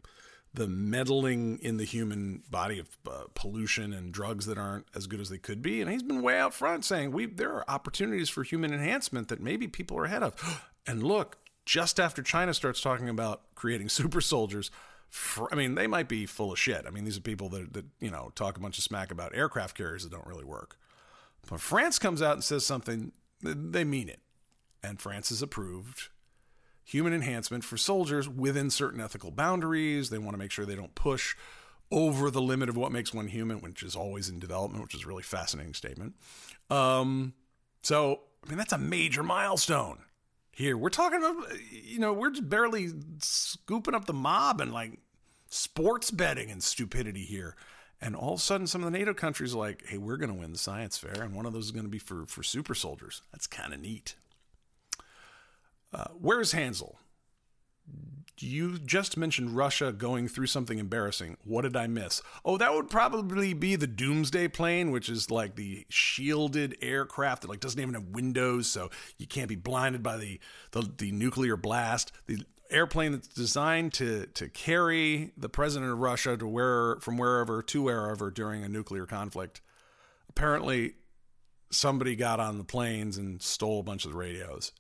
the 0.55 0.67
meddling 0.67 1.59
in 1.63 1.77
the 1.77 1.85
human 1.85 2.43
body 2.51 2.79
of 2.79 2.89
uh, 3.07 3.25
pollution 3.35 3.93
and 3.93 4.13
drugs 4.13 4.47
that 4.47 4.59
aren't 4.59 4.87
as 4.95 5.07
good 5.07 5.21
as 5.21 5.29
they 5.29 5.39
could 5.39 5.63
be. 5.63 5.81
And 5.81 5.91
he's 5.91 6.03
been 6.03 6.23
way 6.23 6.39
out 6.39 6.55
front 6.55 6.85
saying 6.85 7.13
we 7.13 7.27
there 7.27 7.53
are 7.53 7.65
opportunities 7.69 8.29
for 8.29 8.43
human 8.43 8.73
enhancement 8.73 9.29
that 9.29 9.41
maybe 9.41 9.69
people 9.69 9.99
are 9.99 10.05
ahead 10.05 10.23
of. 10.23 10.35
And 10.87 11.03
look, 11.03 11.37
just 11.67 12.01
after 12.01 12.23
China 12.23 12.55
starts 12.55 12.81
talking 12.81 13.11
about 13.11 13.43
creating 13.55 13.89
super 13.91 14.23
soldiers, 14.23 14.71
for, 15.11 15.53
I 15.53 15.55
mean, 15.55 15.75
they 15.75 15.87
might 15.87 16.09
be 16.09 16.25
full 16.25 16.51
of 16.51 16.59
shit. 16.59 16.87
I 16.87 16.91
mean, 16.91 17.05
these 17.05 17.19
are 17.19 17.21
people 17.21 17.51
that, 17.51 17.75
that 17.75 17.85
you 18.01 18.11
know 18.11 18.33
talk 18.35 18.57
a 18.57 18.61
bunch 18.61 18.79
of 18.79 18.85
smack 18.85 19.11
about 19.11 19.35
aircraft 19.35 19.77
carriers 19.77 20.05
that 20.05 20.11
don't 20.11 20.27
really 20.27 20.47
work. 20.47 20.79
But 21.47 21.61
France 21.61 21.99
comes 21.99 22.23
out 22.23 22.33
and 22.35 22.45
says 22.45 22.65
something, 22.65 23.13
they 23.43 23.85
mean 23.85 24.09
it, 24.09 24.21
and 24.83 24.99
France 24.99 25.29
has 25.29 25.43
approved 25.43 26.09
human 26.89 27.13
enhancement 27.13 27.65
for 27.65 27.77
soldiers 27.77 28.27
within 28.27 28.71
certain 28.71 28.99
ethical 28.99 29.31
boundaries. 29.31 30.09
They 30.09 30.17
want 30.17 30.33
to 30.33 30.39
make 30.39 30.51
sure 30.51 30.65
they 30.65 30.75
don't 30.75 30.95
push 30.95 31.37
over 31.91 32.31
the 32.31 32.41
limit 32.41 32.71
of 32.71 32.79
what 32.79 32.93
makes 32.93 33.13
one 33.13 33.29
human, 33.29 33.61
which 33.61 33.83
is 33.83 33.95
always 33.95 34.31
in 34.31 34.39
development, 34.39 34.83
which 34.83 34.95
is 34.95 35.05
a 35.05 35.07
really 35.07 35.23
fascinating 35.23 35.75
statement. 35.75 36.15
Um, 36.71 37.35
so, 37.83 38.21
I 38.43 38.49
mean, 38.49 38.57
that's 38.57 38.73
a 38.73 38.79
major 38.79 39.23
milestone 39.23 39.99
here. 40.51 40.79
We're 40.79 40.89
talking 40.89 41.19
about, 41.19 41.45
you 41.71 41.99
know, 41.99 42.15
we're 42.15 42.31
just 42.31 42.49
barely 42.49 42.89
scooping 43.19 43.95
up 43.95 44.07
the 44.07 44.15
mob 44.15 44.63
and 44.63 44.73
like 44.73 44.99
sports 45.51 46.11
betting 46.11 46.51
and 46.51 46.63
stupidity 46.63 47.25
here. 47.25 47.55
And 48.01 48.17
all 48.17 48.35
of 48.35 48.39
a 48.39 48.43
sudden, 48.43 48.67
some 48.67 48.83
of 48.83 48.91
the 48.91 48.99
NATO 48.99 49.13
countries 49.13 49.55
are 49.55 49.59
like, 49.59 49.85
hey, 49.87 49.99
we're 49.99 50.17
going 50.17 50.33
to 50.33 50.39
win 50.39 50.53
the 50.53 50.59
science 50.59 50.97
fair, 50.97 51.23
and 51.23 51.35
one 51.35 51.47
of 51.47 51.53
those 51.53 51.67
is 51.67 51.71
going 51.73 51.85
to 51.85 51.91
be 51.91 51.99
for, 51.99 52.25
for 52.27 52.43
super 52.43 52.75
soldiers. 52.75 53.23
That's 53.33 53.47
kind 53.47 53.75
of 53.75 53.81
neat. 53.81 54.15
Uh, 55.93 56.05
where's 56.21 56.53
Hansel? 56.53 56.99
You 58.41 58.79
just 58.79 59.17
mentioned 59.17 59.57
Russia 59.57 59.91
going 59.91 60.29
through 60.29 60.47
something 60.47 60.79
embarrassing. 60.79 61.39
What 61.45 61.63
did 61.63 61.77
I 61.77 61.89
miss? 61.89 62.23
Oh, 62.45 62.57
that 62.57 62.73
would 62.73 62.89
probably 62.89 63.53
be 63.53 63.75
the 63.75 63.89
Doomsday 63.89 64.49
plane, 64.49 64.93
which 64.93 65.09
is 65.09 65.31
like 65.31 65.57
the 65.57 65.85
shielded 65.89 66.77
aircraft 66.81 67.43
that 67.43 67.49
like 67.49 67.61
doesn't 67.61 67.81
even 67.81 67.95
have 67.95 68.09
windows, 68.11 68.69
so 68.69 68.91
you 69.17 69.27
can't 69.27 69.49
be 69.49 69.57
blinded 69.57 70.03
by 70.03 70.19
the 70.19 70.39
the, 70.71 70.89
the 70.99 71.11
nuclear 71.11 71.57
blast. 71.57 72.13
The 72.27 72.45
airplane 72.71 73.13
that's 73.13 73.29
designed 73.29 73.93
to 73.95 74.27
to 74.27 74.49
carry 74.49 75.33
the 75.37 75.49
president 75.49 75.91
of 75.91 75.99
Russia 75.99 76.37
to 76.37 76.47
where 76.47 76.97
from 77.01 77.17
wherever 77.17 77.63
to 77.63 77.83
wherever 77.83 78.31
during 78.31 78.63
a 78.63 78.69
nuclear 78.69 79.07
conflict. 79.07 79.61
Apparently, 80.29 80.95
somebody 81.71 82.15
got 82.15 82.39
on 82.39 82.59
the 82.59 82.65
planes 82.65 83.19
and 83.19 83.43
stole 83.43 83.81
a 83.81 83.83
bunch 83.83 84.05
of 84.05 84.13
the 84.13 84.17
radios. 84.17 84.73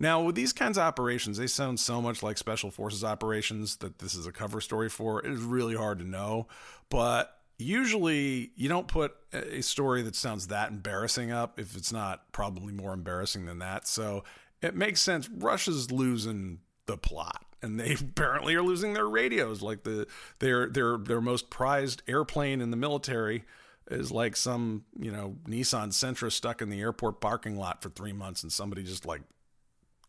Now, 0.00 0.22
with 0.22 0.34
these 0.34 0.54
kinds 0.54 0.78
of 0.78 0.82
operations, 0.82 1.36
they 1.36 1.46
sound 1.46 1.78
so 1.78 2.00
much 2.00 2.22
like 2.22 2.38
special 2.38 2.70
forces 2.70 3.04
operations 3.04 3.76
that 3.76 3.98
this 3.98 4.14
is 4.14 4.26
a 4.26 4.32
cover 4.32 4.62
story 4.62 4.88
for. 4.88 5.24
It 5.24 5.30
is 5.30 5.42
really 5.42 5.76
hard 5.76 5.98
to 5.98 6.08
know, 6.08 6.48
but 6.88 7.38
usually 7.58 8.50
you 8.56 8.70
don't 8.70 8.88
put 8.88 9.14
a 9.34 9.60
story 9.60 10.00
that 10.02 10.16
sounds 10.16 10.46
that 10.46 10.70
embarrassing 10.70 11.30
up 11.30 11.60
if 11.60 11.76
it's 11.76 11.92
not 11.92 12.32
probably 12.32 12.72
more 12.72 12.94
embarrassing 12.94 13.44
than 13.44 13.58
that. 13.58 13.86
So 13.86 14.24
it 14.62 14.74
makes 14.74 15.02
sense. 15.02 15.28
Russia's 15.28 15.90
losing 15.90 16.60
the 16.86 16.96
plot 16.96 17.44
and 17.62 17.78
they 17.78 17.92
apparently 18.00 18.54
are 18.54 18.62
losing 18.62 18.94
their 18.94 19.08
radios 19.08 19.62
like 19.62 19.82
the 19.84 20.06
their 20.38 20.66
their 20.68 20.96
their 20.96 21.20
most 21.20 21.50
prized 21.50 22.02
airplane 22.08 22.60
in 22.60 22.70
the 22.70 22.76
military 22.76 23.44
is 23.90 24.10
like 24.10 24.34
some 24.34 24.84
you 24.98 25.12
know 25.12 25.36
Nissan 25.46 25.88
Sentra 25.88 26.32
stuck 26.32 26.62
in 26.62 26.70
the 26.70 26.80
airport 26.80 27.20
parking 27.20 27.56
lot 27.56 27.82
for 27.82 27.90
3 27.90 28.12
months 28.12 28.42
and 28.42 28.50
somebody 28.50 28.82
just 28.82 29.04
like 29.04 29.22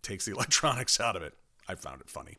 takes 0.01 0.25
the 0.25 0.31
electronics 0.35 0.99
out 0.99 1.15
of 1.15 1.23
it. 1.23 1.33
I 1.67 1.75
found 1.75 2.01
it 2.01 2.09
funny. 2.09 2.37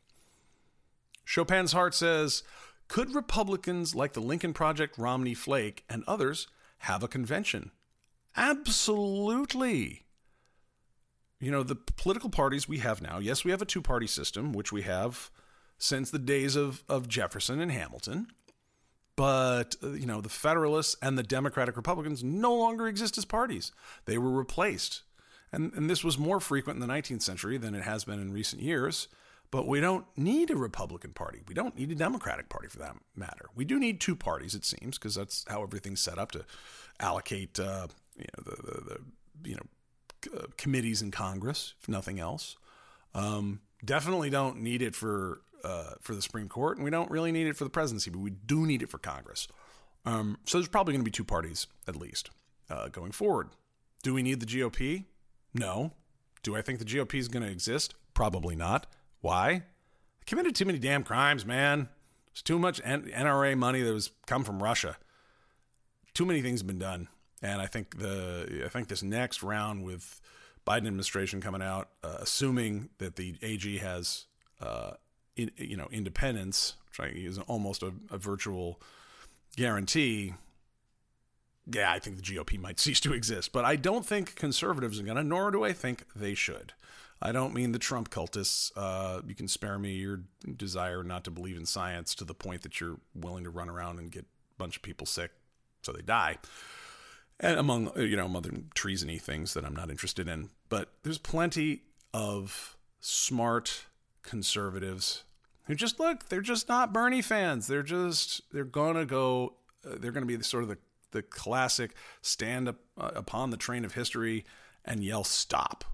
Chopin's 1.24 1.72
Heart 1.72 1.94
says, 1.94 2.42
could 2.88 3.14
Republicans 3.14 3.94
like 3.94 4.12
the 4.12 4.20
Lincoln 4.20 4.52
Project, 4.52 4.98
Romney 4.98 5.34
Flake, 5.34 5.84
and 5.88 6.04
others 6.06 6.46
have 6.78 7.02
a 7.02 7.08
convention? 7.08 7.70
Absolutely. 8.36 10.02
You 11.40 11.50
know, 11.50 11.62
the 11.62 11.74
political 11.74 12.30
parties 12.30 12.68
we 12.68 12.78
have 12.78 13.02
now, 13.02 13.18
yes, 13.18 13.44
we 13.44 13.50
have 13.50 13.62
a 13.62 13.66
two 13.66 13.82
party 13.82 14.06
system, 14.06 14.52
which 14.52 14.72
we 14.72 14.82
have 14.82 15.30
since 15.78 16.10
the 16.10 16.18
days 16.18 16.54
of, 16.54 16.84
of 16.88 17.08
Jefferson 17.08 17.60
and 17.60 17.72
Hamilton. 17.72 18.28
But, 19.16 19.74
uh, 19.82 19.90
you 19.90 20.06
know, 20.06 20.20
the 20.20 20.28
Federalists 20.28 20.96
and 21.02 21.18
the 21.18 21.22
Democratic 21.22 21.76
Republicans 21.76 22.22
no 22.22 22.54
longer 22.54 22.86
exist 22.86 23.18
as 23.18 23.24
parties. 23.24 23.72
They 24.04 24.18
were 24.18 24.30
replaced 24.30 25.02
and, 25.52 25.72
and 25.74 25.90
this 25.90 26.02
was 26.02 26.18
more 26.18 26.40
frequent 26.40 26.80
in 26.80 26.86
the 26.86 26.92
19th 26.92 27.22
century 27.22 27.58
than 27.58 27.74
it 27.74 27.82
has 27.82 28.04
been 28.04 28.20
in 28.20 28.32
recent 28.32 28.62
years. 28.62 29.08
But 29.50 29.68
we 29.68 29.80
don't 29.80 30.06
need 30.16 30.50
a 30.50 30.56
Republican 30.56 31.12
Party. 31.12 31.42
We 31.46 31.52
don't 31.52 31.76
need 31.76 31.90
a 31.90 31.94
Democratic 31.94 32.48
Party 32.48 32.68
for 32.68 32.78
that 32.78 32.96
matter. 33.14 33.50
We 33.54 33.66
do 33.66 33.78
need 33.78 34.00
two 34.00 34.16
parties, 34.16 34.54
it 34.54 34.64
seems, 34.64 34.96
because 34.96 35.14
that's 35.14 35.44
how 35.46 35.62
everything's 35.62 36.00
set 36.00 36.18
up 36.18 36.32
to 36.32 36.46
allocate, 36.98 37.60
uh, 37.60 37.88
you 38.16 38.24
know, 38.24 38.44
the, 38.44 38.62
the, 38.62 38.80
the 38.80 39.50
you 39.50 39.56
know, 39.56 40.38
uh, 40.38 40.46
committees 40.56 41.02
in 41.02 41.10
Congress, 41.10 41.74
if 41.82 41.88
nothing 41.88 42.18
else. 42.18 42.56
Um, 43.14 43.60
definitely 43.84 44.30
don't 44.30 44.62
need 44.62 44.80
it 44.80 44.94
for 44.94 45.42
uh, 45.64 45.94
for 46.00 46.14
the 46.14 46.22
Supreme 46.22 46.48
Court, 46.48 46.78
and 46.78 46.84
we 46.84 46.90
don't 46.90 47.10
really 47.10 47.30
need 47.30 47.46
it 47.46 47.56
for 47.56 47.64
the 47.64 47.70
presidency, 47.70 48.10
but 48.10 48.20
we 48.20 48.30
do 48.30 48.66
need 48.66 48.82
it 48.82 48.88
for 48.88 48.98
Congress. 48.98 49.48
Um, 50.04 50.38
so 50.44 50.58
there's 50.58 50.68
probably 50.68 50.92
going 50.94 51.02
to 51.02 51.08
be 51.08 51.12
two 51.12 51.24
parties 51.24 51.66
at 51.86 51.94
least 51.94 52.30
uh, 52.70 52.88
going 52.88 53.12
forward. 53.12 53.50
Do 54.02 54.14
we 54.14 54.22
need 54.22 54.40
the 54.40 54.46
GOP? 54.46 55.04
No. 55.54 55.92
Do 56.42 56.56
I 56.56 56.62
think 56.62 56.78
the 56.78 56.84
GOP 56.84 57.14
is 57.14 57.28
going 57.28 57.44
to 57.44 57.50
exist? 57.50 57.94
Probably 58.14 58.56
not. 58.56 58.86
Why? 59.20 59.52
They 59.52 60.24
committed 60.26 60.54
too 60.54 60.64
many 60.64 60.78
damn 60.78 61.04
crimes, 61.04 61.46
man. 61.46 61.88
There's 62.32 62.42
too 62.42 62.58
much 62.58 62.82
NRA 62.82 63.56
money 63.56 63.82
that 63.82 63.92
was 63.92 64.10
come 64.26 64.44
from 64.44 64.62
Russia. 64.62 64.96
Too 66.14 66.24
many 66.24 66.42
things 66.42 66.60
have 66.60 66.66
been 66.66 66.78
done, 66.78 67.08
and 67.40 67.60
I 67.60 67.66
think 67.66 67.98
the 67.98 68.62
I 68.64 68.68
think 68.68 68.88
this 68.88 69.02
next 69.02 69.42
round 69.42 69.84
with 69.84 70.20
Biden 70.66 70.78
administration 70.78 71.40
coming 71.40 71.62
out, 71.62 71.90
uh, 72.02 72.18
assuming 72.20 72.90
that 72.98 73.16
the 73.16 73.36
AG 73.42 73.78
has 73.78 74.26
uh, 74.60 74.92
in, 75.36 75.50
you 75.56 75.76
know 75.76 75.88
independence, 75.90 76.74
which 76.88 77.00
I 77.00 77.12
is 77.14 77.38
almost 77.38 77.82
a, 77.82 77.92
a 78.10 78.18
virtual 78.18 78.80
guarantee 79.56 80.34
yeah, 81.70 81.92
I 81.92 81.98
think 81.98 82.16
the 82.16 82.22
GOP 82.22 82.58
might 82.58 82.80
cease 82.80 83.00
to 83.00 83.12
exist. 83.12 83.52
But 83.52 83.64
I 83.64 83.76
don't 83.76 84.06
think 84.06 84.34
conservatives 84.34 84.98
are 85.00 85.04
going 85.04 85.16
to, 85.16 85.24
nor 85.24 85.50
do 85.50 85.64
I 85.64 85.72
think 85.72 86.06
they 86.14 86.34
should. 86.34 86.72
I 87.24 87.30
don't 87.30 87.54
mean 87.54 87.70
the 87.70 87.78
Trump 87.78 88.10
cultists. 88.10 88.72
Uh, 88.74 89.22
you 89.26 89.34
can 89.36 89.46
spare 89.46 89.78
me 89.78 89.92
your 89.92 90.22
desire 90.56 91.04
not 91.04 91.22
to 91.24 91.30
believe 91.30 91.56
in 91.56 91.66
science 91.66 92.16
to 92.16 92.24
the 92.24 92.34
point 92.34 92.62
that 92.62 92.80
you're 92.80 92.98
willing 93.14 93.44
to 93.44 93.50
run 93.50 93.68
around 93.68 94.00
and 94.00 94.10
get 94.10 94.24
a 94.24 94.58
bunch 94.58 94.76
of 94.76 94.82
people 94.82 95.06
sick 95.06 95.30
so 95.82 95.92
they 95.92 96.02
die. 96.02 96.38
And 97.38 97.58
among, 97.58 97.92
you 97.96 98.16
know, 98.16 98.26
other 98.36 98.50
treasony 98.74 99.20
things 99.20 99.54
that 99.54 99.64
I'm 99.64 99.74
not 99.74 99.90
interested 99.90 100.28
in. 100.28 100.50
But 100.68 100.88
there's 101.02 101.18
plenty 101.18 101.82
of 102.14 102.76
smart 103.00 103.86
conservatives 104.22 105.24
who 105.64 105.74
just 105.74 106.00
look, 106.00 106.28
they're 106.28 106.40
just 106.40 106.68
not 106.68 106.92
Bernie 106.92 107.22
fans. 107.22 107.66
They're 107.66 107.82
just 107.82 108.42
they're 108.52 108.64
gonna 108.64 109.04
go. 109.04 109.54
Uh, 109.84 109.96
they're 109.98 110.12
gonna 110.12 110.26
be 110.26 110.36
the, 110.36 110.44
sort 110.44 110.62
of 110.62 110.68
the 110.68 110.78
the 111.12 111.22
classic 111.22 111.94
stand 112.20 112.68
up 112.68 112.76
uh, 112.98 113.10
upon 113.14 113.50
the 113.50 113.56
train 113.56 113.84
of 113.84 113.94
history 113.94 114.44
and 114.84 115.02
yell 115.02 115.24
stop. 115.24 115.84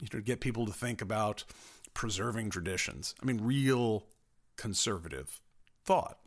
You 0.00 0.08
know, 0.12 0.20
get 0.20 0.40
people 0.40 0.66
to 0.66 0.72
think 0.72 1.00
about 1.00 1.44
preserving 1.94 2.50
traditions. 2.50 3.14
I 3.22 3.26
mean, 3.26 3.40
real 3.40 4.06
conservative 4.56 5.40
thought 5.84 6.18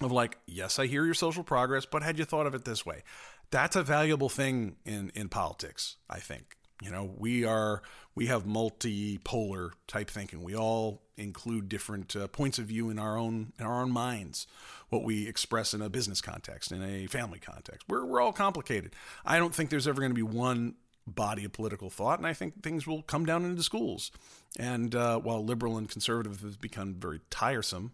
of 0.00 0.12
like, 0.12 0.38
yes, 0.46 0.78
I 0.78 0.86
hear 0.86 1.04
your 1.04 1.14
social 1.14 1.44
progress, 1.44 1.86
but 1.86 2.02
had 2.02 2.18
you 2.18 2.24
thought 2.24 2.46
of 2.46 2.54
it 2.54 2.64
this 2.64 2.84
way? 2.86 3.02
That's 3.50 3.76
a 3.76 3.82
valuable 3.82 4.28
thing 4.28 4.76
in 4.84 5.10
in 5.14 5.28
politics, 5.28 5.96
I 6.08 6.18
think. 6.18 6.56
You 6.82 6.90
know, 6.90 7.12
we 7.16 7.44
are 7.44 7.82
we 8.14 8.26
have 8.26 8.44
multipolar 8.44 9.72
type 9.86 10.10
thinking. 10.10 10.42
We 10.42 10.56
all 10.56 11.01
include 11.16 11.68
different 11.68 12.16
uh, 12.16 12.26
points 12.28 12.58
of 12.58 12.66
view 12.66 12.90
in 12.90 12.98
our 12.98 13.16
own 13.16 13.52
in 13.58 13.66
our 13.66 13.82
own 13.82 13.90
minds. 13.90 14.46
What 14.88 15.04
we 15.04 15.28
express 15.28 15.74
in 15.74 15.82
a 15.82 15.88
business 15.88 16.20
context, 16.20 16.72
in 16.72 16.82
a 16.82 17.06
family 17.06 17.38
context, 17.38 17.86
we're 17.88 18.04
we're 18.04 18.20
all 18.20 18.32
complicated. 18.32 18.94
I 19.24 19.38
don't 19.38 19.54
think 19.54 19.70
there's 19.70 19.88
ever 19.88 20.00
going 20.00 20.10
to 20.10 20.14
be 20.14 20.22
one 20.22 20.74
body 21.06 21.44
of 21.44 21.52
political 21.52 21.90
thought, 21.90 22.18
and 22.18 22.26
I 22.26 22.32
think 22.32 22.62
things 22.62 22.86
will 22.86 23.02
come 23.02 23.26
down 23.26 23.44
into 23.44 23.62
schools. 23.62 24.10
And 24.58 24.94
uh, 24.94 25.18
while 25.18 25.44
liberal 25.44 25.76
and 25.76 25.88
conservative 25.88 26.40
has 26.40 26.56
become 26.56 26.94
very 26.94 27.20
tiresome 27.30 27.92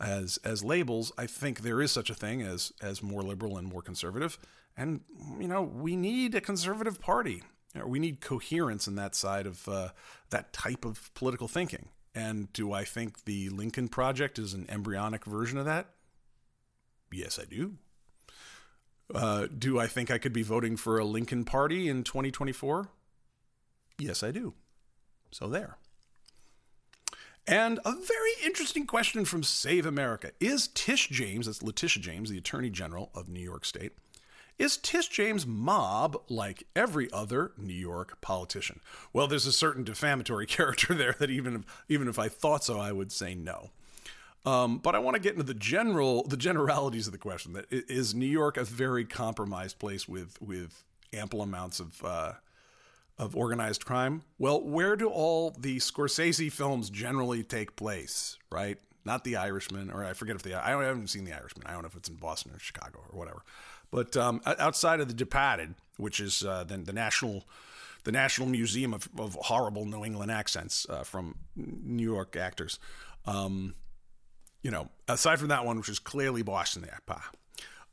as 0.00 0.38
as 0.44 0.62
labels, 0.64 1.12
I 1.16 1.26
think 1.26 1.60
there 1.60 1.80
is 1.80 1.90
such 1.92 2.10
a 2.10 2.14
thing 2.14 2.42
as 2.42 2.72
as 2.82 3.02
more 3.02 3.22
liberal 3.22 3.56
and 3.56 3.66
more 3.66 3.82
conservative. 3.82 4.38
And 4.76 5.00
you 5.40 5.48
know, 5.48 5.62
we 5.62 5.96
need 5.96 6.34
a 6.34 6.40
conservative 6.40 7.00
party. 7.00 7.42
We 7.84 7.98
need 7.98 8.22
coherence 8.22 8.88
in 8.88 8.94
that 8.96 9.14
side 9.14 9.46
of 9.46 9.68
uh, 9.68 9.90
that 10.30 10.52
type 10.54 10.86
of 10.86 11.12
political 11.14 11.46
thinking. 11.46 11.88
And 12.16 12.50
do 12.54 12.72
I 12.72 12.84
think 12.84 13.26
the 13.26 13.50
Lincoln 13.50 13.88
Project 13.88 14.38
is 14.38 14.54
an 14.54 14.64
embryonic 14.70 15.26
version 15.26 15.58
of 15.58 15.66
that? 15.66 15.90
Yes, 17.12 17.38
I 17.38 17.44
do. 17.44 17.74
Uh, 19.14 19.48
do 19.56 19.78
I 19.78 19.86
think 19.86 20.10
I 20.10 20.16
could 20.16 20.32
be 20.32 20.42
voting 20.42 20.78
for 20.78 20.98
a 20.98 21.04
Lincoln 21.04 21.44
Party 21.44 21.90
in 21.90 22.04
2024? 22.04 22.88
Yes, 23.98 24.22
I 24.22 24.30
do. 24.30 24.54
So 25.30 25.46
there. 25.46 25.76
And 27.46 27.78
a 27.84 27.92
very 27.92 28.32
interesting 28.44 28.86
question 28.86 29.26
from 29.26 29.42
Save 29.42 29.84
America. 29.84 30.32
Is 30.40 30.68
Tish 30.68 31.08
James, 31.08 31.46
that's 31.46 31.62
Letitia 31.62 32.02
James, 32.02 32.30
the 32.30 32.38
Attorney 32.38 32.70
General 32.70 33.10
of 33.14 33.28
New 33.28 33.40
York 33.40 33.66
State, 33.66 33.92
is 34.58 34.76
Tish 34.76 35.08
James 35.08 35.46
mob 35.46 36.16
like 36.28 36.64
every 36.74 37.10
other 37.12 37.52
New 37.58 37.74
York 37.74 38.20
politician? 38.20 38.80
Well, 39.12 39.26
there's 39.26 39.46
a 39.46 39.52
certain 39.52 39.84
defamatory 39.84 40.46
character 40.46 40.94
there 40.94 41.14
that 41.18 41.30
even 41.30 41.56
if, 41.56 41.84
even 41.88 42.08
if 42.08 42.18
I 42.18 42.28
thought 42.28 42.64
so, 42.64 42.78
I 42.78 42.92
would 42.92 43.12
say 43.12 43.34
no. 43.34 43.70
Um, 44.44 44.78
but 44.78 44.94
I 44.94 45.00
want 45.00 45.16
to 45.16 45.20
get 45.20 45.32
into 45.32 45.44
the 45.44 45.54
general 45.54 46.22
the 46.22 46.36
generalities 46.36 47.06
of 47.06 47.12
the 47.12 47.18
question. 47.18 47.54
That 47.54 47.66
is 47.70 48.14
New 48.14 48.26
York 48.26 48.56
a 48.56 48.64
very 48.64 49.04
compromised 49.04 49.80
place 49.80 50.08
with 50.08 50.40
with 50.40 50.84
ample 51.12 51.42
amounts 51.42 51.80
of 51.80 52.04
uh, 52.04 52.32
of 53.18 53.36
organized 53.36 53.84
crime? 53.84 54.22
Well, 54.38 54.62
where 54.62 54.96
do 54.96 55.08
all 55.08 55.50
the 55.58 55.78
Scorsese 55.78 56.52
films 56.52 56.90
generally 56.90 57.42
take 57.42 57.76
place? 57.76 58.38
Right, 58.50 58.78
not 59.04 59.24
The 59.24 59.36
Irishman, 59.36 59.90
or 59.90 60.04
I 60.04 60.12
forget 60.12 60.36
if 60.36 60.42
the 60.42 60.54
I 60.54 60.70
haven't 60.70 61.08
seen 61.08 61.24
The 61.24 61.32
Irishman. 61.32 61.66
I 61.66 61.72
don't 61.72 61.82
know 61.82 61.88
if 61.88 61.96
it's 61.96 62.08
in 62.08 62.16
Boston 62.16 62.52
or 62.54 62.58
Chicago 62.58 63.00
or 63.10 63.18
whatever. 63.18 63.42
But 63.96 64.14
um, 64.14 64.42
outside 64.44 65.00
of 65.00 65.08
The 65.08 65.14
Departed, 65.14 65.74
which 65.96 66.20
is 66.20 66.44
uh, 66.44 66.64
the, 66.64 66.76
the 66.76 66.92
national 66.92 67.44
the 68.04 68.12
National 68.12 68.46
Museum 68.46 68.92
of, 68.92 69.08
of 69.18 69.38
horrible 69.40 69.86
New 69.86 70.04
England 70.04 70.30
accents 70.30 70.86
uh, 70.90 71.02
from 71.02 71.36
New 71.56 72.04
York 72.04 72.36
actors. 72.36 72.78
Um, 73.24 73.72
you 74.62 74.70
know, 74.70 74.90
aside 75.08 75.38
from 75.38 75.48
that 75.48 75.64
one, 75.64 75.78
which 75.78 75.88
is 75.88 75.98
clearly 75.98 76.42
Boston 76.42 76.86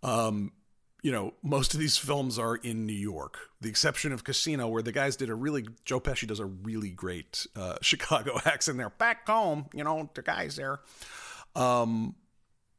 um, 0.03 0.51
you 1.03 1.13
know, 1.13 1.35
most 1.41 1.73
of 1.73 1.79
these 1.79 1.95
films 1.95 2.37
are 2.37 2.57
in 2.57 2.85
New 2.85 2.91
York, 2.91 3.39
the 3.61 3.69
exception 3.69 4.11
of 4.11 4.25
Casino, 4.25 4.67
where 4.67 4.83
the 4.83 4.91
guys 4.91 5.15
did 5.15 5.29
a 5.29 5.35
really, 5.35 5.65
Joe 5.85 6.01
Pesci 6.01 6.27
does 6.27 6.41
a 6.41 6.45
really 6.45 6.89
great 6.89 7.47
uh, 7.55 7.77
Chicago 7.81 8.41
accent 8.43 8.77
there. 8.77 8.89
Back 8.89 9.25
home, 9.25 9.67
you 9.73 9.85
know, 9.85 10.09
the 10.15 10.21
guys 10.21 10.57
there. 10.57 10.81
Um, 11.55 12.15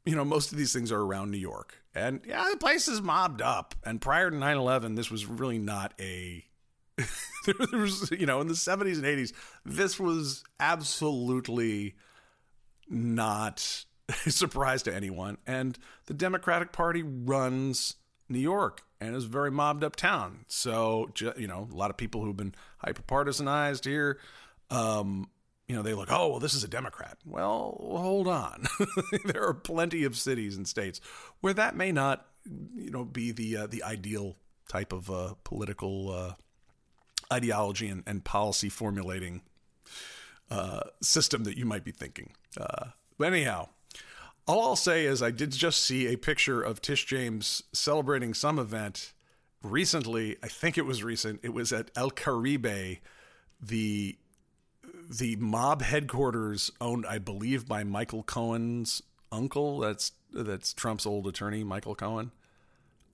you 0.05 0.15
know, 0.15 0.23
most 0.23 0.51
of 0.51 0.59
these 0.59 0.73
things 0.73 0.91
are 0.91 1.01
around 1.01 1.31
New 1.31 1.39
York. 1.39 1.81
And 1.95 2.21
yeah, 2.27 2.49
the 2.51 2.57
place 2.57 2.87
is 2.87 3.01
mobbed 3.01 3.41
up. 3.41 3.73
And 3.85 4.01
prior 4.01 4.29
to 4.29 4.35
9 4.35 4.57
11, 4.57 4.95
this 4.95 5.09
was 5.09 5.25
really 5.25 5.57
not 5.57 5.93
a. 5.99 6.45
there 6.97 7.79
was, 7.79 8.11
you 8.11 8.25
know, 8.25 8.41
in 8.41 8.47
the 8.47 8.53
70s 8.53 8.95
and 8.95 9.03
80s, 9.03 9.33
this 9.65 9.99
was 9.99 10.43
absolutely 10.59 11.95
not 12.89 13.85
a 14.25 14.31
surprise 14.31 14.83
to 14.83 14.93
anyone. 14.93 15.37
And 15.47 15.77
the 16.05 16.13
Democratic 16.13 16.71
Party 16.71 17.03
runs 17.03 17.95
New 18.29 18.39
York 18.39 18.81
and 19.01 19.15
is 19.15 19.25
very 19.25 19.51
mobbed 19.51 19.83
up 19.83 19.95
town. 19.95 20.45
So, 20.47 21.11
you 21.37 21.47
know, 21.47 21.67
a 21.71 21.75
lot 21.75 21.89
of 21.89 21.97
people 21.97 22.23
who've 22.23 22.37
been 22.37 22.55
hyper 22.77 23.01
partisanized 23.03 23.85
here, 23.85 24.19
um, 24.69 25.29
you 25.67 25.75
know, 25.75 25.81
they 25.81 25.93
look, 25.93 26.09
oh, 26.11 26.29
well, 26.29 26.39
this 26.39 26.53
is 26.53 26.63
a 26.63 26.67
Democrat. 26.67 27.17
Well, 27.25 27.77
hold 27.79 28.27
on. 28.27 28.67
there 29.25 29.43
are 29.43 29.53
plenty 29.53 30.03
of 30.03 30.15
cities 30.17 30.55
and 30.55 30.67
states 30.67 31.01
where 31.41 31.53
that 31.53 31.75
may 31.75 31.91
not, 31.91 32.27
you 32.75 32.91
know, 32.91 33.03
be 33.03 33.31
the 33.31 33.57
uh, 33.57 33.67
the 33.67 33.83
ideal 33.83 34.35
type 34.69 34.93
of 34.93 35.09
uh, 35.09 35.33
political 35.43 36.11
uh, 36.11 36.33
ideology 37.33 37.87
and, 37.87 38.03
and 38.05 38.23
policy 38.23 38.69
formulating 38.69 39.41
uh, 40.51 40.81
system 41.01 41.43
that 41.45 41.57
you 41.57 41.65
might 41.65 41.83
be 41.83 41.91
thinking. 41.91 42.33
Uh, 42.59 42.89
but 43.17 43.33
anyhow, 43.33 43.69
all 44.47 44.67
I'll 44.67 44.75
say 44.75 45.05
is 45.05 45.23
I 45.23 45.31
did 45.31 45.51
just 45.51 45.81
see 45.81 46.07
a 46.07 46.17
picture 46.17 46.61
of 46.61 46.81
Tish 46.81 47.05
James 47.05 47.63
celebrating 47.73 48.33
some 48.35 48.59
event 48.59 49.13
recently. 49.63 50.37
I 50.43 50.47
think 50.47 50.77
it 50.77 50.85
was 50.85 51.03
recent. 51.03 51.39
It 51.41 51.53
was 51.53 51.73
at 51.73 51.89
El 51.95 52.11
Caribe, 52.11 52.99
the 53.59 54.17
the 55.09 55.35
mob 55.37 55.81
headquarters 55.81 56.71
owned, 56.81 57.05
I 57.05 57.19
believe, 57.19 57.67
by 57.67 57.83
Michael 57.83 58.23
Cohen's 58.23 59.01
uncle. 59.31 59.79
That's 59.79 60.11
that's 60.33 60.73
Trump's 60.73 61.05
old 61.05 61.27
attorney, 61.27 61.63
Michael 61.63 61.95
Cohen 61.95 62.31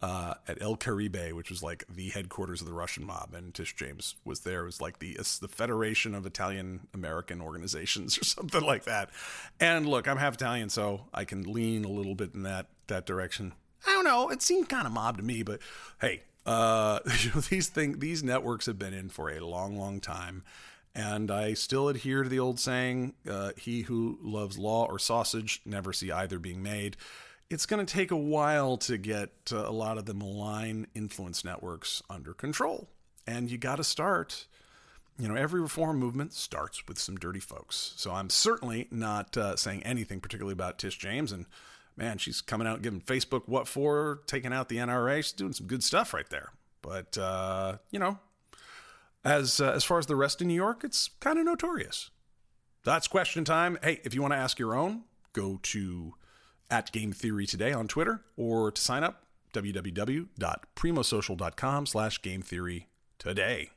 uh, 0.02 0.34
at 0.48 0.62
El 0.62 0.76
Caribe, 0.76 1.34
which 1.34 1.50
was 1.50 1.62
like 1.62 1.86
the 1.88 2.10
headquarters 2.10 2.62
of 2.62 2.68
the 2.68 2.74
Russian 2.74 3.06
mob, 3.06 3.34
and 3.36 3.54
Tish 3.54 3.76
James 3.76 4.16
was 4.26 4.42
there. 4.42 4.64
It 4.64 4.66
was 4.66 4.82
like 4.82 5.00
the 5.00 5.14
the 5.40 5.48
Federation 5.48 6.16
of 6.16 6.26
Italian 6.26 6.88
American 6.94 7.42
Organizations 7.42 8.18
or 8.22 8.24
something 8.24 8.62
like 8.64 8.86
that. 8.86 9.10
And 9.60 9.88
look, 9.88 10.08
I'm 10.08 10.18
half 10.18 10.36
Italian, 10.36 10.70
so 10.70 11.02
I 11.14 11.26
can 11.26 11.44
lean 11.44 11.86
a 11.86 11.90
little 11.90 12.16
bit 12.16 12.34
in 12.34 12.44
that 12.44 12.68
that 12.88 13.06
direction. 13.06 13.54
I 13.88 13.92
don't 13.92 14.04
know. 14.04 14.30
It 14.30 14.42
seemed 14.42 14.70
kind 14.70 14.86
of 14.86 14.94
mob 14.94 15.18
to 15.18 15.24
me, 15.24 15.44
but 15.44 15.60
hey, 16.00 16.24
uh, 16.46 17.00
these 17.50 17.68
thing 17.68 18.00
these 18.00 18.24
networks 18.24 18.66
have 18.66 18.80
been 18.80 18.94
in 18.94 19.10
for 19.10 19.30
a 19.30 19.40
long, 19.40 19.78
long 19.78 20.00
time. 20.00 20.44
And 20.94 21.32
I 21.32 21.54
still 21.54 21.88
adhere 21.88 22.24
to 22.24 22.30
the 22.30 22.40
old 22.40 22.60
saying, 22.60 23.14
uh, 23.30 23.52
he 23.58 23.84
who 23.84 24.20
loves 24.22 24.58
law 24.58 24.86
or 24.86 25.00
sausage 25.00 25.62
never 25.66 25.94
see 25.94 26.12
either 26.12 26.38
being 26.38 26.62
made 26.62 26.98
it's 27.52 27.66
going 27.66 27.86
to 27.86 27.94
take 27.94 28.12
a 28.12 28.18
while 28.18 28.78
to 28.78 28.98
get 28.98 29.30
uh, 29.52 29.58
a 29.58 29.72
lot 29.72 29.98
of 29.98 30.06
the 30.06 30.14
malign 30.14 30.88
influence 30.96 31.44
networks 31.44 32.02
under 32.10 32.34
control. 32.34 32.88
And 33.28 33.52
you 33.52 33.58
got 33.58 33.76
to 33.76 33.84
start. 33.84 34.48
You 35.20 35.28
know, 35.28 35.36
every 35.36 35.62
reform 35.62 36.00
movement 36.00 36.34
starts 36.34 36.88
with 36.88 36.98
some 36.98 37.18
dirty 37.18 37.42
folks. 37.42 37.94
So 37.98 38.12
I'm 38.12 38.30
certainly 38.30 38.88
not 38.90 39.36
uh, 39.36 39.56
saying 39.58 39.84
anything 39.84 40.22
particularly 40.22 40.54
about 40.54 40.80
Tish 40.80 40.98
James. 40.98 41.32
And 41.32 41.46
man, 41.98 42.18
she's 42.18 42.42
coming 42.42 42.68
out 42.68 42.82
giving 42.82 43.02
Facebook 43.02 43.44
what 43.48 43.68
for, 43.68 44.22
taking 44.26 44.54
out 44.54 44.70
the 44.70 44.78
NRA. 44.78 45.18
She's 45.18 45.34
doing 45.34 45.54
some 45.54 45.68
good 45.68 45.84
stuff 45.84 46.14
right 46.14 46.30
there. 46.30 46.52
But 46.82 47.18
uh, 47.18 47.78
you 47.92 48.00
know, 48.00 48.18
as 49.24 49.62
uh, 49.62 49.72
as 49.72 49.84
far 49.84 50.00
as 50.00 50.08
the 50.08 50.16
rest 50.16 50.42
of 50.42 50.48
New 50.48 50.54
York, 50.54 50.84
it's 50.84 51.10
kind 51.20 51.38
of 51.40 51.46
notorious. 51.46 52.10
That's 52.84 53.08
question 53.08 53.46
time. 53.46 53.78
Hey, 53.84 54.02
if 54.04 54.16
you 54.16 54.22
want 54.22 54.34
to 54.34 54.38
ask 54.38 54.60
your 54.60 54.76
own, 54.76 55.04
go 55.34 55.60
to 55.64 56.14
at 56.70 56.92
Game 56.92 57.14
Theory 57.14 57.46
Today 57.46 57.72
on 57.74 57.88
Twitter, 57.88 58.22
or 58.38 58.72
to 58.72 58.82
sign 58.82 59.04
up, 59.04 59.26
www.primosocial.com 59.54 61.86
slash 61.86 62.22
game 62.22 62.42
theory 62.42 62.88
today. 63.20 63.70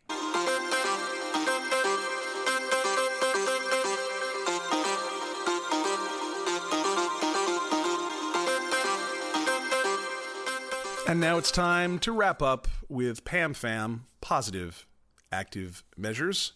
And 11.07 11.21
now 11.21 11.37
it's 11.37 11.51
time 11.51 11.99
to 12.01 12.13
wrap 12.13 12.41
up 12.41 12.67
with 12.89 13.25
PAMFAM 13.25 14.01
positive 14.23 14.87
active 15.35 15.83
measures. 15.97 16.53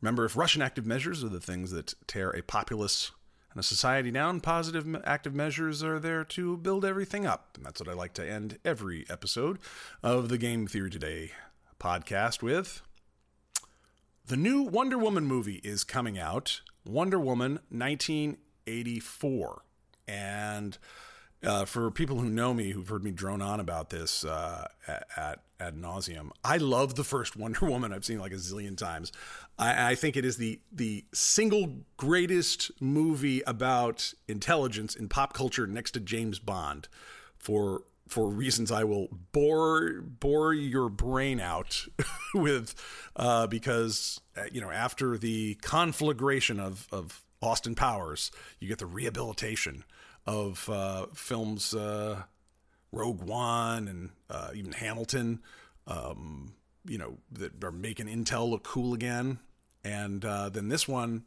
Remember, 0.00 0.24
if 0.24 0.36
Russian 0.36 0.62
active 0.62 0.86
measures 0.86 1.24
are 1.24 1.28
the 1.28 1.40
things 1.40 1.70
that 1.70 1.94
tear 2.06 2.30
a 2.30 2.42
populace 2.42 3.10
and 3.50 3.60
a 3.60 3.62
society 3.62 4.10
down, 4.10 4.40
positive 4.40 4.86
active 5.04 5.34
measures 5.34 5.82
are 5.82 5.98
there 5.98 6.24
to 6.24 6.56
build 6.58 6.84
everything 6.84 7.26
up. 7.26 7.56
And 7.56 7.64
that's 7.64 7.80
what 7.80 7.88
I 7.88 7.94
like 7.94 8.14
to 8.14 8.28
end 8.28 8.58
every 8.64 9.04
episode 9.08 9.58
of 10.02 10.28
the 10.28 10.38
Game 10.38 10.66
Theory 10.66 10.90
Today 10.90 11.32
podcast 11.80 12.42
with. 12.42 12.82
The 14.26 14.36
new 14.36 14.62
Wonder 14.62 14.98
Woman 14.98 15.24
movie 15.24 15.60
is 15.64 15.82
coming 15.84 16.18
out 16.18 16.60
Wonder 16.84 17.18
Woman 17.18 17.60
1984. 17.70 19.62
And 20.08 20.78
uh, 21.44 21.64
for 21.64 21.90
people 21.90 22.18
who 22.18 22.28
know 22.28 22.54
me, 22.54 22.70
who've 22.70 22.88
heard 22.88 23.02
me 23.02 23.10
drone 23.10 23.42
on 23.42 23.58
about 23.58 23.90
this 23.90 24.24
uh, 24.24 24.68
at, 24.86 25.06
at 25.16 25.40
ad 25.58 25.76
nauseum, 25.76 26.30
I 26.44 26.56
love 26.58 26.94
the 26.94 27.04
first 27.04 27.36
Wonder 27.36 27.66
Woman. 27.66 27.92
I've 27.92 28.04
seen 28.04 28.18
like 28.18 28.32
a 28.32 28.36
zillion 28.36 28.76
times. 28.76 29.12
I, 29.58 29.92
I, 29.92 29.94
think 29.94 30.16
it 30.16 30.24
is 30.24 30.36
the 30.36 30.60
the 30.70 31.04
single 31.12 31.84
greatest 31.96 32.70
movie 32.80 33.42
about 33.46 34.14
intelligence 34.28 34.94
in 34.94 35.08
pop 35.08 35.32
culture 35.32 35.66
next 35.66 35.92
to 35.92 36.00
James 36.00 36.38
Bond. 36.38 36.88
For 37.38 37.82
for 38.06 38.28
reasons 38.28 38.70
I 38.70 38.84
will 38.84 39.08
bore 39.32 40.02
bore 40.02 40.54
your 40.54 40.88
brain 40.88 41.40
out 41.40 41.86
with, 42.34 42.74
uh, 43.16 43.48
because 43.48 44.20
uh, 44.36 44.42
you 44.52 44.60
know 44.60 44.70
after 44.70 45.18
the 45.18 45.56
conflagration 45.56 46.60
of 46.60 46.86
of 46.92 47.22
Austin 47.40 47.74
Powers, 47.74 48.30
you 48.60 48.68
get 48.68 48.78
the 48.78 48.86
rehabilitation 48.86 49.82
of 50.26 50.68
uh, 50.68 51.06
films 51.14 51.74
uh, 51.74 52.22
Rogue 52.92 53.22
One 53.22 53.88
and 53.88 54.10
uh, 54.30 54.50
even 54.54 54.72
Hamilton, 54.72 55.40
um, 55.86 56.54
you 56.86 56.98
know, 56.98 57.18
that 57.32 57.62
are 57.64 57.72
making 57.72 58.06
Intel 58.06 58.48
look 58.48 58.64
cool 58.64 58.94
again. 58.94 59.38
And 59.84 60.24
uh, 60.24 60.48
then 60.48 60.68
this 60.68 60.86
one, 60.86 61.24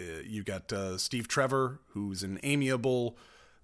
uh, 0.00 0.22
you 0.24 0.42
got 0.42 0.72
uh, 0.72 0.98
Steve 0.98 1.28
Trevor, 1.28 1.80
who's 1.90 2.22
an 2.22 2.40
amiable, 2.42 3.16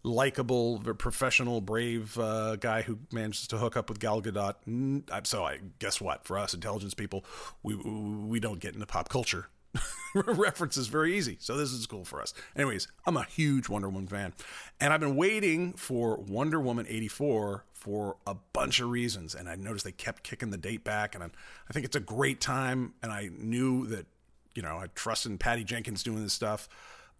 likable, 0.04 0.78
professional, 0.78 1.60
brave 1.60 2.16
guy 2.16 2.82
who 2.82 2.98
manages 3.12 3.48
to 3.48 3.58
hook 3.58 3.76
up 3.76 3.88
with 3.88 3.98
Gal 3.98 4.22
Gadot. 4.22 5.26
So 5.26 5.44
I 5.44 5.58
guess 5.78 6.00
what? 6.00 6.24
For 6.24 6.38
us 6.38 6.54
intelligence 6.54 6.94
people, 6.94 7.24
we 7.62 7.74
we 7.74 8.38
don't 8.38 8.60
get 8.60 8.74
into 8.74 8.86
pop 8.86 9.08
culture 9.08 9.48
references 10.14 10.88
very 10.88 11.16
easy. 11.16 11.36
So 11.40 11.56
this 11.56 11.72
is 11.72 11.86
cool 11.86 12.04
for 12.04 12.20
us. 12.20 12.34
Anyways, 12.56 12.88
I'm 13.06 13.16
a 13.16 13.24
huge 13.24 13.68
Wonder 13.68 13.88
Woman 13.88 14.08
fan. 14.08 14.32
And 14.80 14.92
I've 14.92 15.00
been 15.00 15.16
waiting 15.16 15.74
for 15.74 16.16
Wonder 16.16 16.60
Woman 16.60 16.86
84 16.88 17.64
for 17.72 18.16
a 18.26 18.34
bunch 18.52 18.80
of 18.80 18.90
reasons. 18.90 19.34
And 19.34 19.48
I 19.48 19.54
noticed 19.54 19.84
they 19.84 19.92
kept 19.92 20.22
kicking 20.22 20.50
the 20.50 20.58
date 20.58 20.84
back. 20.84 21.14
And 21.14 21.22
i 21.22 21.28
I 21.68 21.72
think 21.72 21.84
it's 21.84 21.96
a 21.96 22.00
great 22.00 22.40
time. 22.40 22.94
And 23.02 23.12
I 23.12 23.30
knew 23.36 23.86
that, 23.88 24.06
you 24.54 24.62
know, 24.62 24.78
I 24.78 24.86
trusted 24.94 25.32
in 25.32 25.38
Patty 25.38 25.64
Jenkins 25.64 26.02
doing 26.02 26.22
this 26.22 26.32
stuff, 26.32 26.68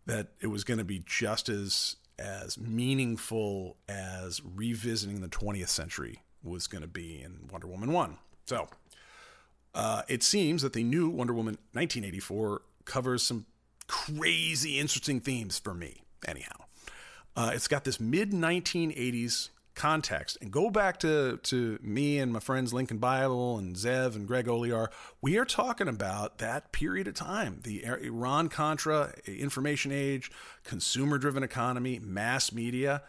that 0.07 0.29
it 0.41 0.47
was 0.49 0.65
going 0.65 0.79
to 0.79 0.85
be 0.85 1.03
just 1.07 1.49
as 1.49 1.97
as 2.19 2.59
meaningful 2.59 3.77
as 3.89 4.43
revisiting 4.43 5.21
the 5.21 5.29
20th 5.29 5.69
century 5.69 6.21
was 6.43 6.67
going 6.67 6.83
to 6.83 6.89
be 6.89 7.23
in 7.23 7.49
Wonder 7.53 7.69
Woman 7.69 7.93
1. 7.93 8.19
So 8.47 8.69
uh, 9.79 10.03
it 10.09 10.25
seems 10.25 10.63
that 10.63 10.73
the 10.73 10.83
new 10.83 11.09
Wonder 11.09 11.33
Woman 11.33 11.57
1984 11.73 12.63
covers 12.85 13.23
some 13.23 13.47
crazy 13.87 14.77
interesting 14.77 15.21
themes 15.21 15.57
for 15.57 15.73
me, 15.73 16.03
anyhow. 16.27 16.65
Uh, 17.37 17.53
it's 17.55 17.69
got 17.69 17.85
this 17.85 18.01
mid 18.01 18.33
1980s 18.33 19.51
context. 19.77 20.37
And 20.43 20.51
go 20.51 20.69
back 20.69 20.99
to, 21.01 21.37
to 21.45 21.79
me 21.81 22.19
and 22.19 22.33
my 22.33 22.41
friends 22.41 22.73
Lincoln 22.73 22.99
Bible 22.99 23.57
and 23.57 23.77
Zev 23.77 24.17
and 24.17 24.27
Greg 24.27 24.47
Olear. 24.47 24.89
We 25.23 25.39
are 25.39 25.45
talking 25.45 25.87
about 25.87 26.39
that 26.39 26.73
period 26.73 27.07
of 27.07 27.15
time 27.15 27.61
the 27.63 27.85
Iran 27.85 28.49
Contra 28.49 29.15
information 29.27 29.93
age, 29.93 30.33
consumer 30.65 31.19
driven 31.19 31.45
economy, 31.45 32.01
mass 32.01 32.53
media. 32.53 33.03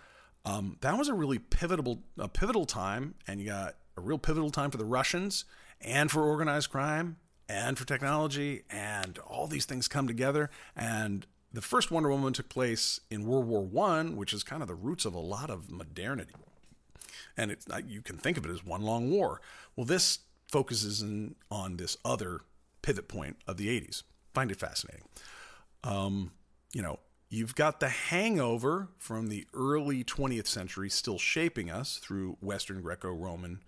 Um, 0.46 0.78
that 0.82 0.96
was 1.00 1.08
a 1.08 1.16
really 1.16 1.40
pivotal, 1.40 2.04
a 2.20 2.28
pivotal 2.28 2.68
time. 2.68 3.16
And 3.28 3.40
you 3.40 3.48
got 3.48 3.74
a 3.98 4.02
real 4.02 4.20
pivotal 4.20 4.52
time 4.52 4.70
for 4.70 4.78
the 4.78 4.86
Russians 4.86 5.46
and 5.82 6.12
for 6.12 6.24
organized 6.24 6.70
crime 6.70 7.18
and 7.48 7.78
for 7.78 7.86
technology 7.86 8.64
and 8.70 9.18
all 9.20 9.48
these 9.48 9.66
things 9.66 9.88
come 9.88 10.08
together 10.08 10.50
and 10.76 11.26
the 11.52 11.62
first 11.62 11.92
Wonder 11.92 12.10
Woman 12.10 12.34
took 12.34 12.50
place 12.50 13.00
in 13.10 13.26
World 13.26 13.48
War 13.48 13.62
One, 13.62 14.16
which 14.16 14.34
is 14.34 14.44
kind 14.44 14.62
of 14.62 14.68
the 14.68 14.76
roots 14.76 15.06
of 15.06 15.14
a 15.14 15.20
lot 15.20 15.50
of 15.50 15.70
modernity, 15.70 16.36
and 17.36 17.52
it's 17.52 17.66
you 17.88 18.02
can 18.02 18.18
think 18.18 18.38
of 18.38 18.46
it 18.46 18.52
as 18.52 18.64
one 18.64 18.82
long 18.82 19.10
war. 19.10 19.42
Well, 19.76 19.86
this 19.86 20.20
focuses 20.52 21.02
in, 21.02 21.36
on 21.50 21.78
this 21.78 21.98
other 22.06 22.42
pivot 22.82 23.08
point 23.08 23.38
of 23.48 23.58
the 23.58 23.68
'80s. 23.68 24.04
Find 24.34 24.52
it 24.52 24.60
fascinating. 24.60 25.06
Um, 25.84 26.32
you 26.74 26.84
know, 26.84 27.00
you've 27.30 27.56
got 27.56 27.80
the 27.80 27.90
hangover 27.90 28.90
from 28.98 29.28
the 29.28 29.48
early 29.54 30.04
20th 30.04 30.48
century 30.48 30.90
still 30.90 31.18
shaping 31.18 31.72
us 31.72 31.98
through 31.98 32.38
Western 32.42 32.82
Greco-Roman 32.82 33.64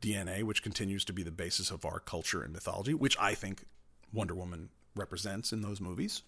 DNA, 0.00 0.42
which 0.42 0.62
continues 0.62 1.04
to 1.06 1.12
be 1.12 1.22
the 1.22 1.30
basis 1.30 1.70
of 1.70 1.84
our 1.84 2.00
culture 2.00 2.42
and 2.42 2.52
mythology, 2.52 2.94
which 2.94 3.16
I 3.18 3.34
think 3.34 3.64
Wonder 4.12 4.34
Woman 4.34 4.70
represents 4.94 5.52
in 5.52 5.62
those 5.62 5.80
movies. 5.80 6.22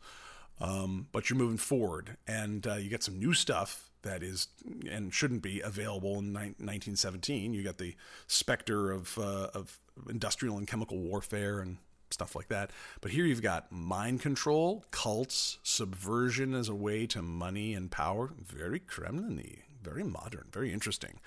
Um, 0.60 1.06
but 1.12 1.30
you're 1.30 1.38
moving 1.38 1.56
forward, 1.56 2.18
and 2.26 2.66
uh, 2.66 2.74
you 2.74 2.90
get 2.90 3.02
some 3.02 3.18
new 3.18 3.32
stuff 3.32 3.90
that 4.02 4.22
is 4.22 4.48
and 4.90 5.12
shouldn't 5.12 5.42
be 5.42 5.60
available 5.60 6.18
in 6.18 6.32
ni- 6.32 6.54
1917. 6.58 7.54
You 7.54 7.62
got 7.62 7.78
the 7.78 7.96
specter 8.26 8.90
of 8.90 9.16
uh, 9.16 9.48
of 9.54 9.78
industrial 10.10 10.58
and 10.58 10.66
chemical 10.66 10.98
warfare 10.98 11.60
and 11.60 11.78
stuff 12.10 12.34
like 12.34 12.48
that. 12.48 12.70
But 13.00 13.12
here 13.12 13.24
you've 13.24 13.42
got 13.42 13.70
mind 13.72 14.20
control, 14.20 14.84
cults, 14.90 15.58
subversion 15.62 16.54
as 16.54 16.68
a 16.68 16.74
way 16.74 17.06
to 17.06 17.22
money 17.22 17.72
and 17.74 17.90
power. 17.90 18.30
Very 18.38 18.80
Kremlin 18.80 19.36
very 19.82 20.04
modern, 20.04 20.48
very 20.52 20.72
interesting. 20.72 21.20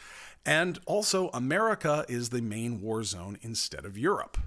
And 0.45 0.79
also, 0.85 1.29
America 1.33 2.05
is 2.07 2.29
the 2.29 2.41
main 2.41 2.81
war 2.81 3.03
zone 3.03 3.37
instead 3.41 3.85
of 3.85 3.97
Europe, 3.97 4.37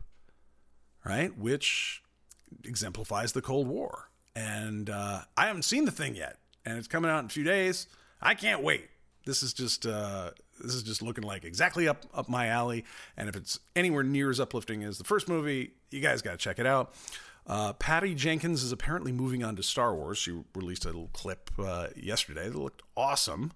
right? 1.04 1.36
Which 1.36 2.02
exemplifies 2.64 3.32
the 3.32 3.42
Cold 3.42 3.68
War. 3.68 4.10
And 4.34 4.90
uh, 4.90 5.22
I 5.36 5.46
haven't 5.46 5.62
seen 5.62 5.86
the 5.86 5.90
thing 5.90 6.14
yet, 6.14 6.38
and 6.64 6.76
it's 6.78 6.88
coming 6.88 7.10
out 7.10 7.20
in 7.20 7.26
a 7.26 7.30
few 7.30 7.44
days. 7.44 7.88
I 8.20 8.34
can't 8.34 8.62
wait. 8.62 8.88
This 9.24 9.42
is 9.42 9.52
just 9.52 9.86
uh, 9.86 10.30
this 10.60 10.74
is 10.74 10.82
just 10.82 11.02
looking 11.02 11.24
like 11.24 11.44
exactly 11.44 11.88
up 11.88 12.04
up 12.14 12.28
my 12.28 12.48
alley. 12.48 12.84
And 13.16 13.28
if 13.28 13.36
it's 13.36 13.58
anywhere 13.74 14.04
near 14.04 14.30
as 14.30 14.38
uplifting 14.38 14.84
as 14.84 14.98
the 14.98 15.04
first 15.04 15.28
movie, 15.28 15.72
you 15.90 16.00
guys 16.00 16.22
got 16.22 16.32
to 16.32 16.36
check 16.36 16.58
it 16.58 16.66
out. 16.66 16.94
Uh, 17.46 17.72
Patty 17.74 18.14
Jenkins 18.14 18.62
is 18.62 18.72
apparently 18.72 19.12
moving 19.12 19.44
on 19.44 19.56
to 19.56 19.62
Star 19.62 19.94
Wars. 19.94 20.18
She 20.18 20.42
released 20.54 20.84
a 20.84 20.88
little 20.88 21.10
clip 21.12 21.50
uh, 21.58 21.88
yesterday 21.96 22.48
that 22.48 22.58
looked 22.58 22.82
awesome. 22.96 23.52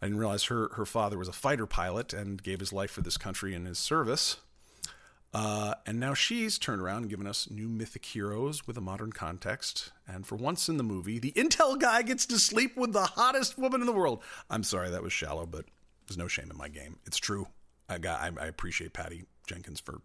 I 0.00 0.06
didn't 0.06 0.18
realize 0.18 0.44
her 0.44 0.70
her 0.74 0.86
father 0.86 1.18
was 1.18 1.28
a 1.28 1.32
fighter 1.32 1.66
pilot 1.66 2.12
and 2.12 2.42
gave 2.42 2.60
his 2.60 2.72
life 2.72 2.90
for 2.90 3.02
this 3.02 3.16
country 3.16 3.54
in 3.54 3.66
his 3.66 3.78
service. 3.78 4.38
Uh, 5.32 5.74
and 5.86 6.00
now 6.00 6.12
she's 6.12 6.58
turned 6.58 6.82
around 6.82 7.02
and 7.02 7.10
given 7.10 7.26
us 7.26 7.48
new 7.48 7.68
mythic 7.68 8.04
heroes 8.04 8.66
with 8.66 8.76
a 8.76 8.80
modern 8.80 9.12
context. 9.12 9.92
And 10.08 10.26
for 10.26 10.34
once 10.34 10.68
in 10.68 10.76
the 10.76 10.82
movie, 10.82 11.20
the 11.20 11.32
intel 11.32 11.78
guy 11.78 12.02
gets 12.02 12.26
to 12.26 12.38
sleep 12.38 12.76
with 12.76 12.92
the 12.92 13.02
hottest 13.06 13.56
woman 13.56 13.80
in 13.80 13.86
the 13.86 13.92
world. 13.92 14.22
I'm 14.48 14.64
sorry 14.64 14.90
that 14.90 15.02
was 15.02 15.12
shallow, 15.12 15.46
but 15.46 15.66
there's 16.08 16.18
no 16.18 16.26
shame 16.26 16.50
in 16.50 16.56
my 16.56 16.68
game. 16.68 16.98
It's 17.06 17.18
true. 17.18 17.46
I 17.88 17.98
got. 17.98 18.20
I, 18.20 18.44
I 18.44 18.46
appreciate 18.46 18.92
Patty 18.92 19.24
Jenkins 19.46 19.80
for 19.80 20.00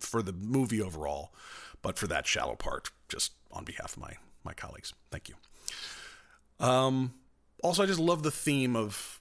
for 0.00 0.22
the 0.22 0.32
movie 0.32 0.80
overall, 0.80 1.34
but 1.82 1.98
for 1.98 2.06
that 2.06 2.26
shallow 2.26 2.54
part, 2.54 2.90
just 3.08 3.32
on 3.50 3.64
behalf 3.64 3.96
of 3.96 4.02
my 4.02 4.14
my 4.44 4.52
colleagues, 4.52 4.92
thank 5.10 5.28
you. 5.28 5.34
Um, 6.58 7.12
also, 7.62 7.82
I 7.82 7.86
just 7.86 8.00
love 8.00 8.22
the 8.22 8.30
theme 8.30 8.76
of 8.76 9.20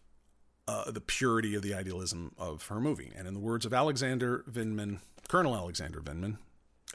uh, 0.68 0.91
the 0.91 1.01
purity 1.01 1.55
of 1.55 1.61
the 1.61 1.73
idealism 1.73 2.34
of 2.38 2.68
her 2.68 2.80
movie. 2.80 3.11
And 3.15 3.27
in 3.27 3.34
the 3.34 3.39
words 3.39 3.65
of 3.65 3.73
Alexander 3.73 4.43
Vindman, 4.49 4.99
Colonel 5.27 5.55
Alexander 5.55 5.99
Vindman, 5.99 6.38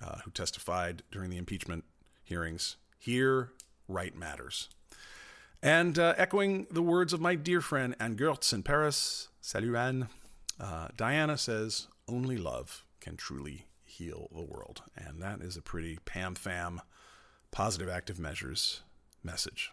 uh, 0.02 0.18
who 0.24 0.31
testified 0.31 1.02
during 1.10 1.31
the 1.31 1.36
impeachment 1.36 1.85
hearings, 2.23 2.77
here 2.98 3.52
right 3.89 4.16
matters. 4.16 4.68
And 5.62 5.98
uh, 5.98 6.14
echoing 6.16 6.66
the 6.70 6.82
words 6.82 7.12
of 7.12 7.20
my 7.20 7.35
dear 7.35 7.60
friend 7.60 7.94
Anne 7.98 8.16
Gertz 8.16 8.52
in 8.52 8.62
Paris, 8.62 9.28
salut 9.40 9.77
Anne, 9.77 10.09
uh, 10.60 10.89
Diana 10.97 11.39
says, 11.39 11.89
only 12.09 12.36
love 12.36 12.85
can 13.01 13.16
truly 13.16 13.66
heal 13.85 14.28
the 14.35 14.43
world. 14.43 14.82
And 14.97 15.23
that 15.23 15.40
is 15.40 15.56
a 15.56 15.62
pretty 15.62 15.98
Pam 16.05 16.35
Fam 16.35 16.81
positive 17.51 17.89
active 17.89 18.18
measures 18.18 18.82
message. 19.23 19.73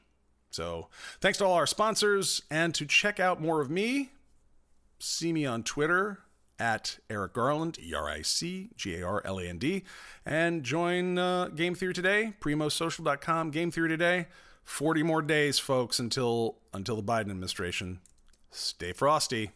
So 0.53 0.87
thanks 1.19 1.37
to 1.39 1.45
all 1.45 1.53
our 1.53 1.67
sponsors. 1.67 2.41
And 2.51 2.73
to 2.75 2.85
check 2.85 3.19
out 3.19 3.41
more 3.41 3.61
of 3.61 3.69
me, 3.69 4.11
see 4.99 5.33
me 5.33 5.45
on 5.45 5.63
Twitter 5.63 6.19
at 6.59 6.99
Eric 7.09 7.33
Garland, 7.33 7.77
E 7.79 7.93
R 7.93 8.09
I 8.09 8.21
C 8.21 8.69
G 8.75 8.95
A 8.95 9.05
R 9.05 9.21
L 9.25 9.39
A 9.39 9.45
N 9.45 9.57
D, 9.57 9.83
and 10.25 10.63
join 10.63 11.17
uh, 11.17 11.47
Game 11.47 11.75
Theory 11.75 11.93
Today, 11.93 12.33
primosocial.com, 12.39 13.51
Game 13.51 13.71
Theory 13.71 13.89
Today. 13.89 14.27
40 14.63 15.03
more 15.03 15.21
days, 15.21 15.59
folks, 15.59 15.99
until 15.99 16.57
until 16.73 16.95
the 16.95 17.03
Biden 17.03 17.31
administration. 17.31 17.99
Stay 18.49 18.93
frosty. 18.93 19.51